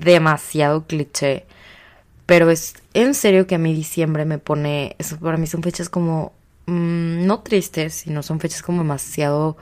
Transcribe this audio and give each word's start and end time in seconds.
demasiado 0.00 0.86
cliché, 0.86 1.46
pero 2.26 2.50
es 2.50 2.74
en 2.94 3.14
serio 3.14 3.46
que 3.46 3.56
a 3.56 3.58
mí 3.58 3.74
diciembre 3.74 4.24
me 4.24 4.38
pone, 4.38 4.96
eso 4.98 5.18
para 5.18 5.36
mí 5.36 5.46
son 5.46 5.62
fechas 5.62 5.88
como, 5.88 6.32
mm, 6.66 7.26
no 7.26 7.40
tristes, 7.40 7.94
sino 7.94 8.22
son 8.22 8.40
fechas 8.40 8.62
como 8.62 8.78
demasiado, 8.82 9.56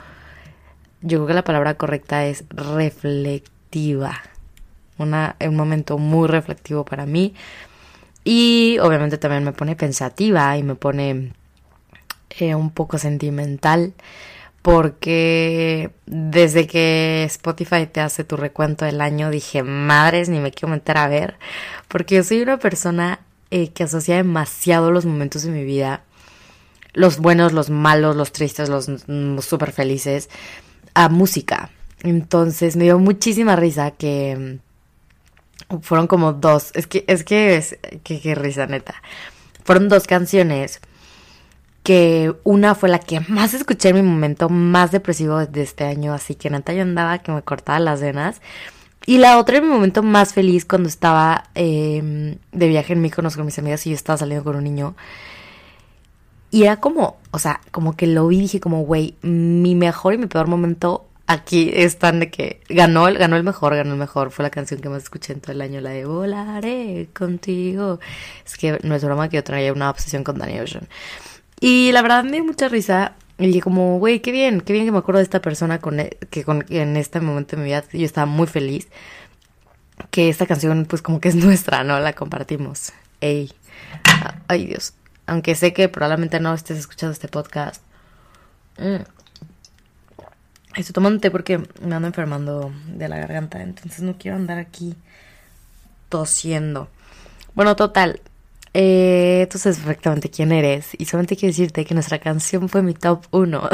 yo 1.01 1.19
creo 1.19 1.27
que 1.27 1.35
la 1.35 1.45
palabra 1.45 1.75
correcta 1.75 2.27
es 2.27 2.45
reflectiva, 2.51 4.21
una, 4.99 5.37
un 5.41 5.57
momento 5.57 5.99
muy 5.99 6.29
reflectivo 6.29 6.85
para 6.85 7.07
mí. 7.07 7.35
Y 8.25 8.79
obviamente 8.81 9.17
también 9.17 9.45
me 9.45 9.53
pone 9.53 9.77
pensativa 9.77 10.57
y 10.59 10.63
me 10.63 10.75
pone 10.75 11.33
eh, 12.31 12.55
un 12.55 12.71
poco 12.71 12.99
sentimental 12.99 13.95
porque 14.69 15.93
desde 16.05 16.67
que 16.67 17.25
Spotify 17.25 17.87
te 17.91 18.03
hace 18.03 18.23
tu 18.23 18.37
recuento 18.37 18.85
del 18.85 19.01
año 19.01 19.31
dije, 19.31 19.63
madres, 19.63 20.29
ni 20.29 20.41
me 20.41 20.51
quiero 20.51 20.75
meter 20.75 20.99
a 20.99 21.09
ver, 21.09 21.39
porque 21.89 22.17
yo 22.17 22.23
soy 22.23 22.43
una 22.43 22.59
persona 22.59 23.21
eh, 23.51 23.71
que 23.71 23.85
asocia 23.85 24.17
demasiado 24.17 24.91
los 24.91 25.07
momentos 25.07 25.45
de 25.45 25.53
mi 25.53 25.65
vida, 25.65 26.03
los 26.93 27.17
buenos, 27.17 27.55
los 27.55 27.71
malos, 27.71 28.15
los 28.15 28.31
tristes, 28.31 28.69
los 28.69 28.91
mm, 28.91 29.39
súper 29.39 29.73
felices, 29.73 30.29
a 30.93 31.09
música. 31.09 31.71
Entonces 32.03 32.77
me 32.77 32.85
dio 32.85 32.99
muchísima 32.99 33.57
risa 33.57 33.93
que 33.93 34.61
mm, 35.71 35.79
fueron 35.81 36.07
como 36.07 36.35
dos, 36.35 36.73
es 36.75 36.87
que, 36.87 37.07
es 37.09 37.25
que, 37.25 37.57
es, 37.57 37.79
que, 38.05 38.21
que 38.21 38.35
risa 38.35 38.67
neta, 38.67 38.97
fueron 39.65 39.89
dos 39.89 40.07
canciones 40.07 40.83
que 41.89 42.35
una 42.45 42.75
fue 42.75 42.91
la 42.91 42.99
que 42.99 43.21
más 43.29 43.55
escuché 43.55 43.89
en 43.89 43.97
mi 43.97 44.03
momento 44.03 44.51
más 44.51 44.93
depresivo 44.93 45.39
de 45.47 45.63
este 45.63 45.85
año, 45.85 46.13
así 46.13 46.35
que 46.35 46.51
neta 46.51 46.75
yo 46.75 46.83
andaba 46.83 47.17
que 47.21 47.33
me 47.33 47.41
cortaba 47.41 47.79
las 47.79 48.03
venas. 48.03 48.43
Y 49.07 49.17
la 49.17 49.39
otra 49.39 49.57
en 49.57 49.65
mi 49.65 49.71
momento 49.71 50.03
más 50.03 50.35
feliz 50.35 50.67
cuando 50.67 50.87
estaba 50.87 51.45
em, 51.55 52.37
de 52.53 52.69
viaje 52.69 52.93
en 52.93 53.01
Míconos 53.01 53.37
con 53.37 53.47
mis 53.47 53.59
amigas 53.59 53.87
y 53.87 53.91
yo 53.91 53.97
estaba 53.97 54.19
saliendo 54.19 54.45
con 54.45 54.57
un 54.57 54.65
niño. 54.65 54.97
Y 56.51 56.65
era 56.65 56.77
como, 56.77 57.17
o 57.31 57.39
sea, 57.39 57.63
como 57.71 57.97
que 57.97 58.07
lo 58.07 58.27
vi 58.27 58.37
y 58.37 58.41
dije 58.43 58.61
como, 58.61 58.83
güey, 58.83 59.15
mi 59.23 59.75
mejor 59.75 60.13
y 60.13 60.19
mi 60.19 60.27
peor 60.27 60.47
momento 60.47 61.07
aquí 61.27 61.71
están 61.73 62.21
de 62.21 62.31
que 62.31 62.61
ganó, 62.69 63.05
ganó 63.05 63.37
el 63.37 63.45
mejor, 63.45 63.75
ganó 63.77 63.93
el 63.93 63.99
mejor. 63.99 64.31
Fue 64.31 64.43
la 64.43 64.51
canción 64.51 64.83
que 64.83 64.91
más 64.91 65.05
escuché 65.05 65.33
en 65.33 65.41
todo 65.41 65.53
el 65.53 65.63
año, 65.63 65.81
la 65.81 65.91
de 65.91 66.05
Volaré 66.05 67.09
contigo. 67.15 67.99
Es 68.45 68.59
que 68.59 68.79
no 68.83 68.95
es 68.95 69.03
broma 69.03 69.31
que 69.31 69.37
yo 69.37 69.45
traía 69.45 69.73
una 69.73 69.89
obsesión 69.89 70.23
con 70.23 70.39
Danny 70.39 70.61
Ocean. 70.61 70.87
Y 71.61 71.93
la 71.93 72.03
verdad 72.03 72.25
me 72.25 72.33
dio 72.33 72.45
mucha 72.45 72.69
risa. 72.69 73.15
Y 73.39 73.61
como, 73.61 73.99
güey, 73.99 74.21
qué 74.21 74.33
bien, 74.33 74.61
qué 74.61 74.73
bien 74.73 74.85
que 74.85 74.93
me 74.93 74.99
acuerdo 74.99 75.19
de 75.19 75.25
esta 75.25 75.41
persona 75.41 75.79
con, 75.79 76.01
e, 76.01 76.11
que 76.31 76.45
con, 76.45 76.65
en 76.71 76.97
este 76.97 77.21
momento 77.21 77.57
de 77.57 77.63
mi 77.63 77.69
vida 77.69 77.85
yo 77.93 78.05
estaba 78.05 78.27
muy 78.27 78.47
feliz. 78.47 78.89
Que 80.11 80.29
esta 80.29 80.47
canción 80.47 80.87
pues 80.87 81.03
como 81.03 81.21
que 81.21 81.29
es 81.29 81.35
nuestra, 81.37 81.85
¿no? 81.85 82.01
La 82.01 82.13
compartimos. 82.15 82.93
Ey. 83.21 83.53
Ay 84.49 84.67
Dios. 84.67 84.95
Aunque 85.27 85.55
sé 85.55 85.73
que 85.73 85.89
probablemente 85.89 86.41
no 86.41 86.55
estés 86.55 86.79
escuchando 86.79 87.13
este 87.13 87.29
podcast. 87.29 87.83
Mm. 88.79 89.03
Estoy 90.77 90.93
tomando 90.93 91.21
té 91.21 91.31
porque 91.31 91.59
me 91.59 91.95
ando 91.95 92.09
enfermando 92.09 92.73
de 92.87 93.09
la 93.09 93.19
garganta. 93.19 93.63
Entonces 93.63 94.01
no 94.01 94.17
quiero 94.19 94.37
andar 94.37 94.59
aquí 94.59 94.95
tosiendo. 96.09 96.89
Bueno, 97.55 97.77
total. 97.77 98.21
Eh, 98.81 99.49
tú 99.51 99.59
sabes 99.59 99.79
perfectamente 99.79 100.31
quién 100.31 100.53
eres 100.53 100.91
y 100.97 101.05
solamente 101.07 101.37
quiero 101.37 101.51
decirte 101.51 101.85
que 101.85 101.95
nuestra 101.95 102.21
canción 102.21 102.69
fue 102.69 102.81
mi 102.81 102.95
top 102.95 103.25
1. 103.33 103.69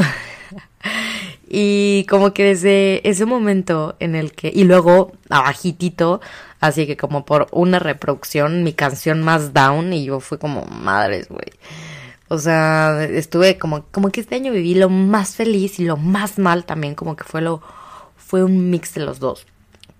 y 1.46 2.06
como 2.08 2.32
que 2.32 2.44
desde 2.44 3.06
ese 3.06 3.26
momento 3.26 3.96
en 4.00 4.14
el 4.14 4.32
que... 4.32 4.50
Y 4.54 4.64
luego 4.64 5.12
abajitito, 5.28 6.22
así 6.58 6.86
que 6.86 6.96
como 6.96 7.26
por 7.26 7.48
una 7.52 7.78
reproducción, 7.80 8.64
mi 8.64 8.72
canción 8.72 9.20
más 9.20 9.52
down 9.52 9.92
y 9.92 10.06
yo 10.06 10.20
fui 10.20 10.38
como, 10.38 10.64
madres, 10.64 11.28
güey. 11.28 11.52
O 12.28 12.38
sea, 12.38 13.04
estuve 13.04 13.58
como, 13.58 13.84
como 13.90 14.08
que 14.08 14.22
este 14.22 14.36
año 14.36 14.52
viví 14.52 14.74
lo 14.74 14.88
más 14.88 15.34
feliz 15.36 15.78
y 15.80 15.84
lo 15.84 15.98
más 15.98 16.38
mal 16.38 16.64
también, 16.64 16.94
como 16.94 17.14
que 17.14 17.24
fue 17.24 17.42
lo... 17.42 17.60
Fue 18.16 18.42
un 18.42 18.70
mix 18.70 18.94
de 18.94 19.04
los 19.04 19.20
dos. 19.20 19.46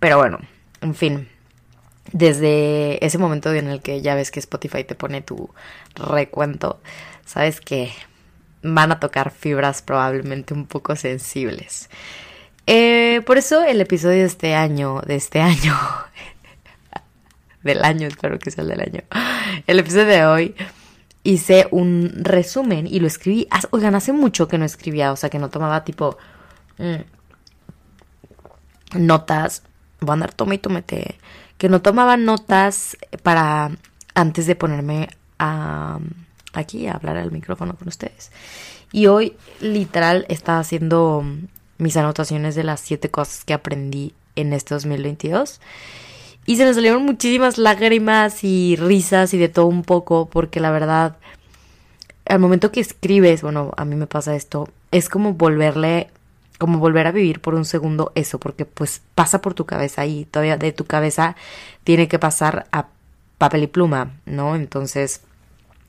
Pero 0.01 0.17
bueno, 0.17 0.39
en 0.81 0.95
fin 0.95 1.29
desde 2.15 3.05
ese 3.05 3.19
momento 3.19 3.53
en 3.53 3.67
el 3.67 3.83
que 3.83 4.01
ya 4.01 4.15
ves 4.15 4.31
que 4.31 4.39
Spotify 4.39 4.85
te 4.85 4.95
pone 4.95 5.21
tu 5.21 5.51
recuento, 5.97 6.81
sabes 7.27 7.61
que 7.61 7.93
van 8.63 8.93
a 8.93 9.01
tocar 9.01 9.33
fibras 9.33 9.83
probablemente 9.83 10.55
un 10.55 10.67
poco 10.67 10.95
sensibles. 10.95 11.91
Eh, 12.69 13.21
por 13.27 13.37
eso 13.37 13.65
el 13.65 13.81
episodio 13.81 14.21
de 14.21 14.27
este 14.27 14.55
año, 14.55 15.03
de 15.05 15.17
este 15.17 15.41
año, 15.41 15.77
del 17.65 17.85
año, 17.85 18.07
espero 18.07 18.39
que 18.39 18.53
sea 18.53 18.63
el 18.63 18.69
del 18.69 18.81
año, 18.81 19.01
el 19.67 19.81
episodio 19.81 20.07
de 20.07 20.25
hoy 20.25 20.55
hice 21.25 21.67
un 21.73 22.13
resumen 22.15 22.87
y 22.87 23.01
lo 23.01 23.09
escribí, 23.09 23.49
oigan, 23.71 23.97
hace 23.97 24.13
mucho 24.13 24.47
que 24.47 24.57
no 24.57 24.65
escribía, 24.65 25.11
o 25.11 25.17
sea, 25.17 25.31
que 25.31 25.41
no 25.41 25.51
tomaba 25.51 25.83
tipo 25.83 26.17
mm, 26.79 27.01
notas, 29.01 29.65
voy 29.99 30.11
a 30.11 30.13
andar 30.13 30.33
tome 30.33 30.55
y 30.55 30.59
tomete 30.59 31.19
que 31.65 31.71
no 31.71 31.81
tomaba 31.81 32.19
notas 32.19 32.99
para 33.23 33.71
antes 34.15 34.47
de 34.47 34.55
ponerme 34.55 35.09
a, 35.39 35.99
aquí 36.53 36.87
a 36.89 36.93
hablar 36.93 37.17
al 37.17 37.33
micrófono 37.33 37.75
con 37.75 37.89
ustedes. 37.89 38.31
Y 38.93 39.07
hoy 39.07 39.35
literal 39.63 40.27
estaba 40.29 40.59
haciendo 40.59 41.25
mis 41.79 41.97
anotaciones 41.97 42.55
de 42.55 42.65
las 42.65 42.81
siete 42.81 43.11
cosas 43.11 43.47
que 43.47 43.55
aprendí 43.55 44.13
en 44.37 44.53
este 44.53 44.75
2022. 44.75 45.63
Y 46.45 46.59
se 46.59 46.67
me 46.67 46.75
salieron 46.75 47.03
muchísimas 47.03 47.57
lágrimas 47.57 48.45
y 48.45 48.77
risas 48.77 49.33
y 49.33 49.39
de 49.39 49.49
todo 49.49 49.65
un 49.65 49.85
poco, 49.85 50.29
porque 50.29 50.61
la 50.61 50.71
verdad, 50.71 51.17
al 52.27 52.41
momento 52.41 52.73
que 52.73 52.81
escribes, 52.81 53.41
bueno, 53.41 53.73
a 53.79 53.87
mí 53.87 53.97
me 53.97 54.07
pasa 54.07 54.37
esto, 54.37 54.69
es 54.91 55.09
como 55.09 55.33
volverle 55.33 56.11
como 56.59 56.79
volver 56.79 57.07
a 57.07 57.13
vivir 57.13 57.41
por 57.41 57.55
un 57.55 57.65
segundo 57.65 58.13
eso, 58.15 58.39
porque 58.39 58.65
pues 58.65 59.03
pasa 59.15 59.41
por 59.41 59.55
tu 59.55 59.67
cabeza 59.67 60.07
y 60.07 60.25
todavía 60.25 60.57
de 60.57 60.73
tu 60.73 60.85
cabeza 60.85 61.37
tiene 61.83 62.09
que 62.09 62.19
pasar 62.19 62.67
a 62.73 62.89
papel 63.39 63.65
y 63.65 63.67
pluma, 63.67 64.13
¿no? 64.27 64.55
Entonces, 64.57 65.23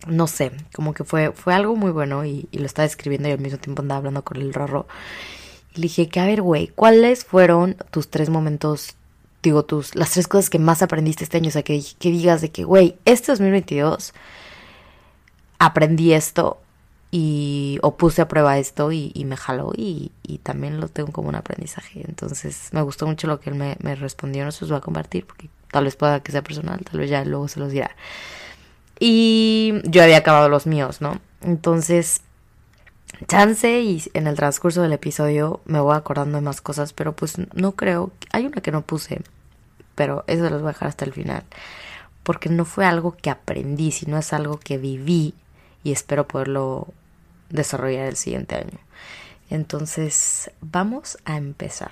no 0.08 0.28
sé, 0.28 0.52
como 0.74 0.94
que 0.94 1.04
fue, 1.04 1.32
fue 1.32 1.54
algo 1.54 1.76
muy 1.76 1.92
bueno 1.92 2.26
y, 2.26 2.48
lo 2.52 2.66
estaba 2.66 2.86
escribiendo 2.86 3.30
y 3.30 3.32
al 3.32 3.40
mismo 3.40 3.60
tiempo 3.60 3.82
andaba 3.82 4.00
hablando 4.00 4.24
con 4.24 4.38
el 4.38 4.54
rorro. 4.54 4.88
Y 5.74 5.82
le 5.82 5.84
dije 5.84 6.10
que, 6.10 6.20
a 6.20 6.26
ver, 6.26 6.42
güey, 6.42 6.68
¿cuáles 6.68 7.26
fueron 7.26 7.78
tus 7.92 8.10
tres 8.10 8.30
momentos, 8.30 8.96
digo, 9.44 9.64
tus, 9.64 9.96
las 9.96 10.12
tres 10.12 10.28
cosas 10.28 10.50
que 10.50 10.60
más 10.60 10.82
aprendiste 10.82 11.24
este 11.24 11.38
año? 11.38 11.50
O 11.50 11.52
sea, 11.52 11.64
que, 11.64 11.84
que 12.00 12.12
digas 12.12 12.42
de 12.42 12.52
que, 12.52 12.64
güey, 12.64 12.98
este 13.06 13.32
2022 13.32 14.14
aprendí 15.60 16.14
esto 16.14 16.60
y 17.18 17.80
o 17.82 17.96
puse 17.96 18.22
a 18.22 18.28
prueba 18.28 18.58
esto 18.60 18.92
y, 18.92 19.14
me 19.26 19.38
jaló 19.38 19.72
y, 19.74 20.12
también 20.44 20.82
lo 20.82 20.90
tengo 20.90 21.14
como 21.14 21.30
un 21.30 21.36
aprendizaje. 21.36 22.04
Entonces 22.06 22.68
me 22.74 22.82
gustó 22.82 23.08
mucho 23.08 23.26
lo 23.26 23.40
que 23.40 23.52
él 23.52 23.56
me, 23.56 23.96
respondió, 23.96 24.44
no 24.44 24.52
se 24.52 24.64
los 24.64 24.72
voy 24.72 24.80
a 24.80 24.82
compartir 24.82 25.26
porque 25.26 25.50
tal 25.72 25.86
vez 25.86 25.96
pueda 25.96 26.20
que 26.20 26.34
sea 26.34 26.44
personal, 26.44 26.82
tal 26.84 27.00
vez 27.00 27.10
ya 27.10 27.24
luego 27.24 27.48
se 27.48 27.62
los 27.62 27.72
dirá. 27.72 27.92
Y 29.00 29.76
yo 29.86 30.04
había 30.04 30.18
acabado 30.18 30.50
los 30.50 30.68
míos, 30.68 31.00
¿no? 31.00 31.22
Entonces, 31.40 32.20
chance 33.30 33.80
y 33.80 34.04
en 34.14 34.28
el 34.28 34.36
transcurso 34.36 34.82
del 34.82 34.92
episodio 34.92 35.62
me 35.64 35.80
voy 35.80 35.96
acordando 35.96 36.38
de 36.38 36.42
más 36.42 36.60
cosas, 36.60 36.92
pero 36.92 37.16
pues 37.16 37.36
no 37.54 37.72
creo, 37.78 38.12
hay 38.34 38.46
una 38.46 38.60
que 38.60 38.74
no 38.74 38.82
puse, 38.82 39.22
pero 39.96 40.26
eso 40.28 40.50
los 40.50 40.62
voy 40.62 40.72
a 40.72 40.74
dejar 40.74 40.90
hasta 40.90 41.06
el 41.06 41.14
final, 41.14 41.46
porque 42.24 42.50
no 42.50 42.66
fue 42.66 42.86
algo 42.86 43.16
que 43.16 43.30
aprendí, 43.30 43.92
sino 43.92 44.18
es 44.18 44.34
algo 44.34 44.60
que 44.60 44.78
viví 44.78 45.34
y 45.82 45.94
espero 45.94 46.28
poderlo 46.28 46.90
desarrollar 47.56 48.08
el 48.08 48.16
siguiente 48.16 48.56
año. 48.56 48.80
Entonces, 49.50 50.52
vamos 50.62 51.18
a 51.26 51.38
empezar. 51.38 51.92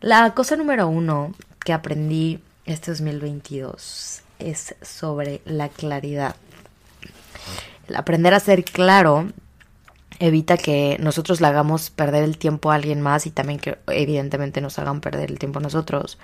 La 0.00 0.32
cosa 0.34 0.56
número 0.56 0.88
uno 0.88 1.34
que 1.64 1.72
aprendí 1.72 2.40
este 2.66 2.92
2022 2.92 4.22
es 4.38 4.74
sobre 4.82 5.40
la 5.44 5.68
claridad. 5.68 6.36
El 7.88 7.96
aprender 7.96 8.34
a 8.34 8.40
ser 8.40 8.64
claro 8.64 9.28
evita 10.18 10.56
que 10.56 10.96
nosotros 11.00 11.40
le 11.40 11.46
hagamos 11.46 11.90
perder 11.90 12.24
el 12.24 12.38
tiempo 12.38 12.70
a 12.70 12.74
alguien 12.74 13.00
más 13.00 13.26
y 13.26 13.30
también 13.30 13.58
que 13.58 13.78
evidentemente 13.88 14.60
nos 14.60 14.78
hagan 14.78 15.00
perder 15.00 15.30
el 15.30 15.38
tiempo 15.38 15.58
a 15.58 15.62
nosotros. 15.62 16.18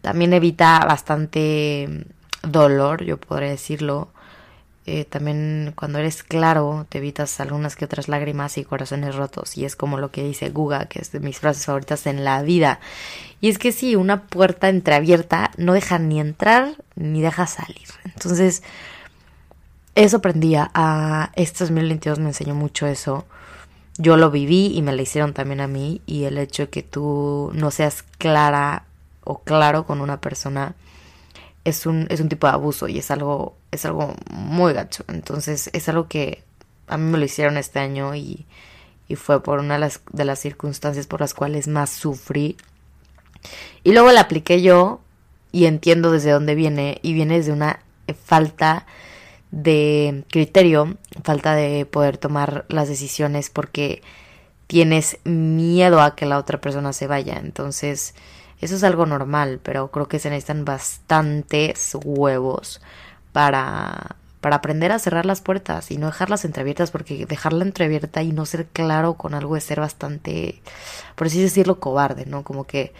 También 0.00 0.32
evita 0.32 0.80
bastante 0.80 2.06
dolor, 2.42 3.04
yo 3.04 3.18
podría 3.18 3.50
decirlo, 3.50 4.08
eh, 4.84 5.04
también 5.04 5.72
cuando 5.76 6.00
eres 6.00 6.24
claro 6.24 6.86
te 6.88 6.98
evitas 6.98 7.38
algunas 7.40 7.76
que 7.76 7.84
otras 7.84 8.08
lágrimas 8.08 8.58
y 8.58 8.64
corazones 8.64 9.14
rotos. 9.14 9.56
Y 9.56 9.64
es 9.64 9.76
como 9.76 9.98
lo 9.98 10.10
que 10.10 10.24
dice 10.24 10.50
Guga 10.50 10.86
que 10.86 11.00
es 11.00 11.12
de 11.12 11.20
mis 11.20 11.38
frases 11.38 11.66
favoritas 11.66 12.06
en 12.06 12.24
la 12.24 12.42
vida. 12.42 12.80
Y 13.40 13.48
es 13.48 13.58
que 13.58 13.72
sí 13.72 13.96
una 13.96 14.24
puerta 14.26 14.68
entreabierta 14.68 15.52
no 15.56 15.72
deja 15.72 15.98
ni 15.98 16.20
entrar 16.20 16.76
ni 16.96 17.22
deja 17.22 17.46
salir. 17.46 17.88
Entonces 18.04 18.62
eso 19.94 20.16
aprendía 20.16 20.70
a 20.74 21.30
este 21.34 21.64
2022 21.64 22.18
me 22.18 22.28
enseñó 22.28 22.54
mucho 22.54 22.86
eso. 22.86 23.26
Yo 23.98 24.16
lo 24.16 24.30
viví 24.30 24.72
y 24.74 24.82
me 24.82 24.94
lo 24.94 25.02
hicieron 25.02 25.34
también 25.34 25.60
a 25.60 25.68
mí. 25.68 26.00
Y 26.06 26.24
el 26.24 26.38
hecho 26.38 26.64
de 26.64 26.70
que 26.70 26.82
tú 26.82 27.50
no 27.54 27.70
seas 27.70 28.02
clara 28.18 28.86
o 29.22 29.40
claro 29.40 29.86
con 29.86 30.00
una 30.00 30.20
persona 30.20 30.74
es 31.64 31.86
un, 31.86 32.06
es 32.10 32.20
un 32.20 32.28
tipo 32.28 32.46
de 32.46 32.54
abuso 32.54 32.88
y 32.88 32.98
es 32.98 33.10
algo, 33.10 33.56
es 33.72 33.84
algo 33.84 34.14
muy 34.30 34.72
gacho. 34.72 35.04
Entonces 35.08 35.68
es 35.72 35.88
algo 35.88 36.06
que 36.06 36.44
a 36.86 36.96
mí 36.96 37.10
me 37.10 37.18
lo 37.18 37.24
hicieron 37.24 37.56
este 37.56 37.80
año 37.80 38.14
y, 38.14 38.46
y 39.08 39.16
fue 39.16 39.42
por 39.42 39.58
una 39.58 39.74
de 39.74 39.80
las, 39.80 40.00
de 40.12 40.24
las 40.24 40.38
circunstancias 40.38 41.08
por 41.08 41.20
las 41.20 41.34
cuales 41.34 41.66
más 41.66 41.90
sufrí. 41.90 42.56
Y 43.82 43.92
luego 43.92 44.12
la 44.12 44.20
apliqué 44.20 44.62
yo 44.62 45.00
y 45.50 45.64
entiendo 45.64 46.12
desde 46.12 46.30
dónde 46.30 46.54
viene 46.54 47.00
y 47.02 47.14
viene 47.14 47.38
desde 47.38 47.52
una 47.52 47.80
falta 48.24 48.86
de 49.50 50.24
criterio, 50.30 50.96
falta 51.24 51.54
de 51.54 51.84
poder 51.86 52.16
tomar 52.18 52.64
las 52.68 52.88
decisiones 52.88 53.50
porque 53.50 54.02
tienes 54.66 55.18
miedo 55.24 56.00
a 56.00 56.14
que 56.14 56.26
la 56.26 56.38
otra 56.38 56.60
persona 56.60 56.92
se 56.92 57.06
vaya. 57.06 57.38
Entonces, 57.38 58.14
eso 58.60 58.76
es 58.76 58.84
algo 58.84 59.06
normal, 59.06 59.60
pero 59.62 59.90
creo 59.90 60.08
que 60.08 60.18
se 60.18 60.30
necesitan 60.30 60.64
bastantes 60.64 61.96
huevos 62.02 62.80
para, 63.32 64.16
para 64.40 64.56
aprender 64.56 64.92
a 64.92 64.98
cerrar 64.98 65.26
las 65.26 65.40
puertas 65.40 65.90
y 65.90 65.98
no 65.98 66.06
dejarlas 66.06 66.44
entreabiertas, 66.44 66.90
porque 66.90 67.26
dejarla 67.26 67.64
entreabierta 67.64 68.22
y 68.22 68.32
no 68.32 68.46
ser 68.46 68.66
claro 68.66 69.14
con 69.14 69.34
algo 69.34 69.56
es 69.56 69.64
ser 69.64 69.80
bastante, 69.80 70.60
por 71.14 71.28
así 71.28 71.40
decirlo, 71.42 71.80
cobarde, 71.80 72.26
¿no? 72.26 72.42
Como 72.44 72.64
que, 72.64 72.92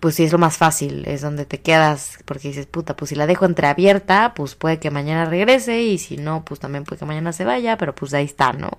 pues 0.00 0.16
sí 0.16 0.24
es 0.24 0.32
lo 0.32 0.38
más 0.38 0.56
fácil, 0.56 1.04
es 1.06 1.20
donde 1.20 1.46
te 1.46 1.60
quedas, 1.60 2.18
porque 2.24 2.48
dices, 2.48 2.66
puta, 2.66 2.96
pues 2.96 3.10
si 3.10 3.14
la 3.14 3.26
dejo 3.26 3.44
entreabierta, 3.44 4.34
pues 4.34 4.56
puede 4.56 4.80
que 4.80 4.90
mañana 4.90 5.26
regrese 5.26 5.82
y 5.82 5.98
si 5.98 6.16
no, 6.16 6.44
pues 6.44 6.58
también 6.60 6.84
puede 6.84 6.98
que 6.98 7.06
mañana 7.06 7.32
se 7.32 7.44
vaya, 7.44 7.76
pero 7.78 7.94
pues 7.94 8.12
ahí 8.14 8.24
está, 8.24 8.52
¿no? 8.52 8.78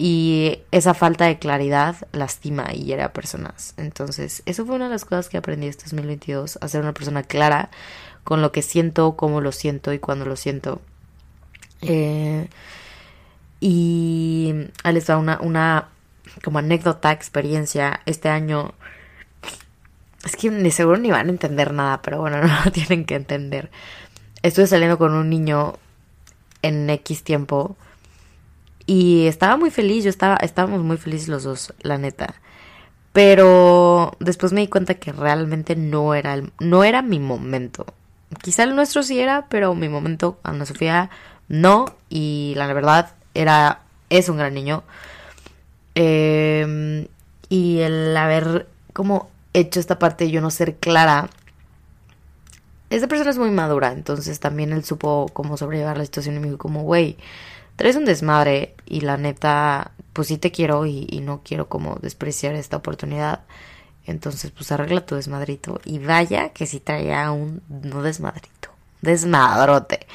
Y 0.00 0.60
esa 0.70 0.94
falta 0.94 1.24
de 1.26 1.40
claridad 1.40 1.96
lastima 2.12 2.68
y 2.72 2.84
hiere 2.84 3.02
a 3.02 3.12
personas. 3.12 3.74
Entonces, 3.76 4.44
eso 4.46 4.64
fue 4.64 4.76
una 4.76 4.84
de 4.84 4.92
las 4.92 5.04
cosas 5.04 5.28
que 5.28 5.38
aprendí 5.38 5.66
este 5.66 5.84
2022, 5.84 6.58
a 6.60 6.68
ser 6.68 6.82
una 6.82 6.94
persona 6.94 7.24
clara 7.24 7.70
con 8.22 8.40
lo 8.40 8.52
que 8.52 8.62
siento, 8.62 9.16
cómo 9.16 9.40
lo 9.40 9.50
siento 9.50 9.92
y 9.92 9.98
cuándo 9.98 10.24
lo 10.24 10.36
siento. 10.36 10.80
Eh, 11.80 12.48
y 13.60 14.54
ahí 14.84 14.94
les 14.94 15.06
da 15.06 15.18
una, 15.18 15.40
una 15.40 15.88
como 16.44 16.60
anécdota, 16.60 17.10
experiencia. 17.10 18.00
Este 18.06 18.28
año, 18.28 18.74
es 20.24 20.36
que 20.36 20.50
de 20.50 20.70
seguro 20.70 20.98
ni 20.98 21.10
van 21.10 21.26
a 21.26 21.30
entender 21.30 21.72
nada, 21.72 22.02
pero 22.02 22.20
bueno, 22.20 22.40
no 22.42 22.64
lo 22.64 22.70
tienen 22.70 23.04
que 23.04 23.16
entender. 23.16 23.70
Estuve 24.42 24.68
saliendo 24.68 24.98
con 24.98 25.12
un 25.14 25.28
niño 25.28 25.74
en 26.62 26.88
X 26.88 27.24
tiempo 27.24 27.76
y 28.88 29.26
estaba 29.26 29.58
muy 29.58 29.70
feliz, 29.70 30.04
yo 30.04 30.08
estaba, 30.08 30.36
estábamos 30.36 30.82
muy 30.82 30.96
felices 30.96 31.28
los 31.28 31.42
dos, 31.44 31.74
la 31.82 31.98
neta. 31.98 32.36
Pero 33.12 34.16
después 34.18 34.54
me 34.54 34.62
di 34.62 34.68
cuenta 34.68 34.94
que 34.94 35.12
realmente 35.12 35.76
no 35.76 36.14
era, 36.14 36.32
el, 36.32 36.52
no 36.58 36.84
era 36.84 37.02
mi 37.02 37.20
momento. 37.20 37.84
Quizá 38.40 38.62
el 38.62 38.74
nuestro 38.74 39.02
sí 39.02 39.20
era, 39.20 39.46
pero 39.50 39.74
mi 39.74 39.90
momento, 39.90 40.38
Ana 40.42 40.64
Sofía, 40.64 41.10
no. 41.48 41.96
Y 42.08 42.54
la 42.56 42.66
verdad, 42.72 43.12
era, 43.34 43.82
es 44.08 44.30
un 44.30 44.38
gran 44.38 44.54
niño. 44.54 44.84
Em, 45.94 47.08
y 47.50 47.80
el 47.80 48.16
haber 48.16 48.68
como 48.94 49.28
hecho 49.52 49.80
esta 49.80 49.98
parte 49.98 50.24
de 50.24 50.30
yo 50.30 50.40
no 50.40 50.50
ser 50.50 50.76
clara. 50.76 51.28
Esta 52.88 53.06
persona 53.06 53.28
es 53.28 53.38
muy 53.38 53.50
madura, 53.50 53.92
entonces 53.92 54.40
también 54.40 54.72
él 54.72 54.82
supo 54.82 55.28
cómo 55.34 55.58
sobrellevar 55.58 55.98
la 55.98 56.06
situación 56.06 56.36
y 56.36 56.38
me 56.40 56.46
dijo 56.46 56.56
como, 56.56 56.84
güey, 56.84 57.18
traes 57.78 57.94
un 57.94 58.04
desmadre 58.04 58.74
y 58.86 59.02
la 59.02 59.16
neta, 59.16 59.92
pues 60.12 60.28
sí 60.28 60.36
te 60.36 60.50
quiero 60.50 60.84
y, 60.84 61.06
no 61.22 61.42
quiero 61.44 61.68
como 61.68 61.96
despreciar 62.02 62.56
esta 62.56 62.76
oportunidad. 62.76 63.42
Entonces, 64.04 64.50
pues 64.50 64.72
arregla 64.72 65.06
tu 65.06 65.14
desmadrito. 65.14 65.80
Y 65.84 66.00
vaya 66.00 66.48
que 66.50 66.66
sí 66.66 66.80
traía 66.80 67.30
un 67.30 67.62
no 67.68 68.02
desmadrito, 68.02 68.70
desmadrote. 69.00 70.06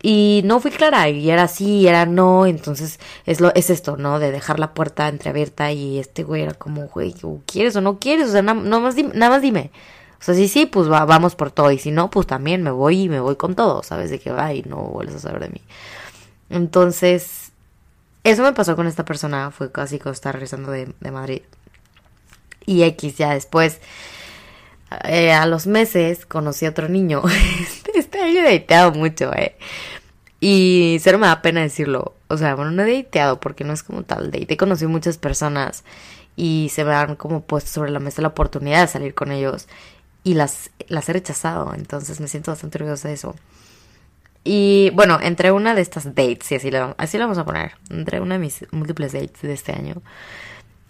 Y 0.00 0.42
no 0.44 0.60
fui 0.60 0.70
clara, 0.70 1.08
y 1.08 1.28
era 1.28 1.48
sí, 1.48 1.88
era 1.88 2.06
no, 2.06 2.46
entonces 2.46 3.00
es 3.26 3.40
lo, 3.40 3.52
es 3.54 3.68
esto, 3.68 3.96
¿no? 3.96 4.18
De 4.20 4.30
dejar 4.30 4.60
la 4.60 4.72
puerta 4.72 5.08
entreabierta 5.08 5.72
y 5.72 5.98
este 5.98 6.22
güey 6.22 6.42
era 6.42 6.54
como, 6.54 6.86
güey, 6.86 7.14
¿quieres 7.46 7.76
o 7.76 7.80
no 7.80 7.98
quieres? 7.98 8.28
O 8.28 8.32
sea, 8.32 8.42
nada, 8.42 8.54
más, 8.80 8.94
dime, 8.94 9.10
nada 9.14 9.32
más 9.32 9.42
dime. 9.42 9.72
O 10.20 10.22
sea, 10.22 10.34
sí, 10.34 10.48
sí, 10.48 10.66
pues 10.66 10.88
vamos 10.88 11.34
por 11.34 11.50
todo, 11.50 11.70
y 11.72 11.78
si 11.78 11.90
no, 11.90 12.10
pues 12.10 12.26
también 12.26 12.62
me 12.62 12.70
voy 12.70 13.02
y 13.02 13.08
me 13.08 13.20
voy 13.20 13.36
con 13.36 13.54
todo, 13.56 13.82
¿sabes? 13.82 14.10
De 14.10 14.20
que 14.20 14.30
va 14.30 14.54
y 14.54 14.62
no 14.62 14.76
vuelves 14.76 15.16
a 15.16 15.18
saber 15.18 15.42
de 15.42 15.48
mí. 15.50 15.60
Entonces, 16.50 17.52
eso 18.24 18.42
me 18.42 18.52
pasó 18.52 18.76
con 18.76 18.86
esta 18.86 19.04
persona, 19.04 19.50
fue 19.50 19.72
casi 19.72 19.98
cuando 19.98 20.12
estaba 20.12 20.32
regresando 20.32 20.70
de, 20.70 20.92
Madrid. 21.10 21.42
Y 22.66 22.82
X, 22.82 23.16
ya 23.16 23.32
después, 23.32 23.80
eh, 25.04 25.32
a 25.32 25.46
los 25.46 25.66
meses, 25.66 26.26
conocí 26.26 26.66
a 26.66 26.70
otro 26.70 26.88
niño. 26.88 27.22
este, 27.60 27.98
este 27.98 28.20
año 28.20 28.40
he 28.40 28.58
dateado 28.58 28.92
mucho, 28.92 29.32
eh. 29.32 29.56
Y 30.40 30.98
cero 31.00 31.18
me 31.18 31.26
da 31.26 31.42
pena 31.42 31.60
decirlo. 31.62 32.14
O 32.28 32.36
sea, 32.36 32.54
bueno, 32.54 32.70
no 32.70 32.82
he 32.82 33.02
dateado 33.02 33.40
porque 33.40 33.64
no 33.64 33.72
es 33.72 33.82
como 33.82 34.02
tal 34.02 34.30
date. 34.30 34.54
He 34.54 34.56
conocido 34.56 34.90
muchas 34.90 35.18
personas 35.18 35.84
y 36.36 36.70
se 36.72 36.84
me 36.84 36.94
han 36.94 37.16
como 37.16 37.42
puesto 37.42 37.70
sobre 37.70 37.90
la 37.90 38.00
mesa 38.00 38.22
la 38.22 38.28
oportunidad 38.28 38.82
de 38.82 38.88
salir 38.88 39.14
con 39.14 39.32
ellos 39.32 39.68
y 40.24 40.34
las, 40.34 40.70
las 40.88 41.08
he 41.08 41.12
rechazado. 41.12 41.74
Entonces 41.74 42.20
me 42.20 42.28
siento 42.28 42.50
bastante 42.50 42.78
orgullosa 42.78 43.08
de 43.08 43.14
eso. 43.14 43.36
Y 44.44 44.90
bueno, 44.94 45.18
entre 45.20 45.52
una 45.52 45.74
de 45.74 45.82
estas 45.82 46.14
dates, 46.14 46.50
y 46.52 46.54
así 46.56 46.70
lo, 46.70 46.94
así 46.98 47.18
lo 47.18 47.24
vamos 47.24 47.38
a 47.38 47.44
poner, 47.44 47.72
entre 47.90 48.20
una 48.20 48.34
de 48.34 48.40
mis 48.40 48.64
múltiples 48.72 49.12
dates 49.12 49.42
de 49.42 49.52
este 49.52 49.72
año, 49.72 50.02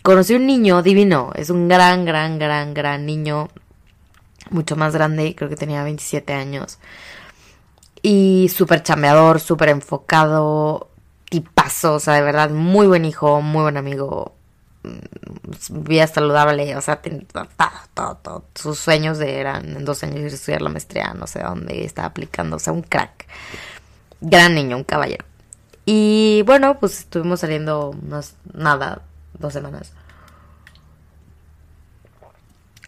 conocí 0.02 0.35
un 0.35 0.47
niño 0.47 0.82
divino. 0.82 1.32
Es 1.35 1.50
un 1.50 1.69
gran, 1.69 2.05
gran, 2.05 2.38
gran, 2.38 2.75
gran 2.75 3.06
niño. 3.06 3.49
Mucho 4.50 4.76
más 4.76 4.94
grande, 4.94 5.35
creo 5.37 5.49
que 5.49 5.56
tenía 5.56 5.82
27 5.85 6.32
años. 6.32 6.79
Y 8.02 8.50
súper 8.55 8.82
chambeador, 8.82 9.41
súper 9.41 9.69
enfocado, 9.69 10.91
tipazo, 11.29 11.94
o 11.94 12.00
sea, 12.00 12.14
de 12.14 12.23
verdad, 12.23 12.50
muy 12.50 12.87
buen 12.87 13.05
hijo, 13.05 13.43
muy 13.43 13.62
buen 13.62 13.76
amigo, 13.76 14.35
vida 15.71 16.06
saludable, 16.06 16.75
o 16.77 16.81
sea, 16.81 17.00
todo, 17.94 18.17
todo, 18.17 18.44
sus 18.55 18.79
sueños 18.79 19.21
eran 19.21 19.77
en 19.77 19.85
dos 19.85 20.03
años 20.03 20.32
estudiar 20.32 20.62
la 20.62 20.71
maestría, 20.71 21.12
no 21.15 21.27
sé 21.27 21.41
dónde 21.41 21.85
estaba 21.85 22.09
aplicando, 22.09 22.56
o 22.56 22.59
sea, 22.59 22.73
un 22.73 22.82
crack, 22.82 23.27
gran 24.21 24.55
niño, 24.55 24.77
un 24.77 24.85
caballero. 24.85 25.25
Y 25.85 26.43
bueno, 26.47 26.79
pues 26.79 27.00
estuvimos 27.00 27.41
saliendo 27.41 27.91
unas, 27.91 28.37
nada, 28.55 29.03
dos 29.39 29.53
semanas. 29.53 29.93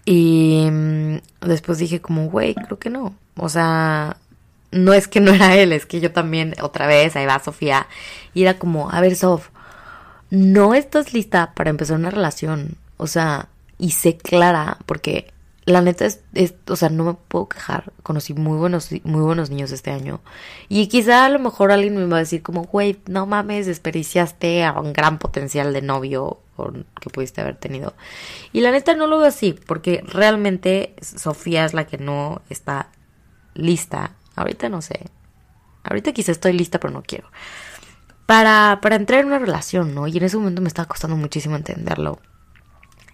Y 0.04 0.68
mm, 0.70 1.16
después 1.40 1.78
dije 1.78 2.00
como, 2.00 2.28
güey, 2.28 2.54
creo 2.54 2.78
que 2.78 2.90
no. 2.90 3.14
O 3.36 3.48
sea, 3.48 4.16
no 4.70 4.94
es 4.94 5.08
que 5.08 5.20
no 5.20 5.32
era 5.32 5.56
él, 5.56 5.72
es 5.72 5.86
que 5.86 6.00
yo 6.00 6.12
también, 6.12 6.54
otra 6.60 6.86
vez, 6.86 7.16
ahí 7.16 7.26
va 7.26 7.38
Sofía. 7.38 7.86
Y 8.34 8.42
era 8.42 8.58
como, 8.58 8.90
a 8.90 9.00
ver, 9.00 9.16
Sof, 9.16 9.48
no 10.32 10.72
estás 10.72 11.12
lista 11.12 11.52
para 11.54 11.68
empezar 11.68 11.98
una 11.98 12.08
relación. 12.08 12.78
O 12.96 13.06
sea, 13.06 13.50
y 13.76 13.90
sé 13.90 14.16
clara, 14.16 14.78
porque 14.86 15.30
la 15.66 15.82
neta 15.82 16.06
es, 16.06 16.22
o 16.68 16.74
sea, 16.74 16.88
no 16.88 17.04
me 17.04 17.12
puedo 17.12 17.50
quejar. 17.50 17.92
Conocí 18.02 18.32
muy 18.32 18.56
buenos, 18.56 18.88
muy 19.04 19.20
buenos 19.20 19.50
niños 19.50 19.72
este 19.72 19.90
año. 19.90 20.22
Y 20.70 20.86
quizá 20.86 21.26
a 21.26 21.28
lo 21.28 21.38
mejor 21.38 21.70
alguien 21.70 21.96
me 21.96 22.06
va 22.06 22.16
a 22.16 22.20
decir 22.20 22.42
como, 22.42 22.62
güey, 22.64 22.98
no 23.08 23.26
mames, 23.26 23.66
desperdiciaste 23.66 24.64
a 24.64 24.72
un 24.80 24.94
gran 24.94 25.18
potencial 25.18 25.74
de 25.74 25.82
novio 25.82 26.38
que 26.98 27.10
pudiste 27.10 27.42
haber 27.42 27.56
tenido. 27.56 27.92
Y 28.54 28.62
la 28.62 28.70
neta 28.70 28.94
no 28.94 29.06
lo 29.06 29.18
veo 29.18 29.28
así, 29.28 29.52
porque 29.66 30.02
realmente 30.06 30.94
Sofía 31.02 31.66
es 31.66 31.74
la 31.74 31.86
que 31.86 31.98
no 31.98 32.40
está 32.48 32.88
lista. 33.52 34.12
Ahorita 34.34 34.70
no 34.70 34.80
sé. 34.80 35.10
Ahorita 35.84 36.12
quizá 36.12 36.32
estoy 36.32 36.54
lista, 36.54 36.80
pero 36.80 36.94
no 36.94 37.02
quiero 37.02 37.28
para, 38.32 38.78
para 38.80 38.96
entrar 38.96 39.20
en 39.20 39.26
una 39.26 39.38
relación, 39.38 39.94
¿no? 39.94 40.06
Y 40.06 40.16
en 40.16 40.24
ese 40.24 40.38
momento 40.38 40.62
me 40.62 40.68
estaba 40.68 40.88
costando 40.88 41.18
muchísimo 41.18 41.54
entenderlo. 41.54 42.18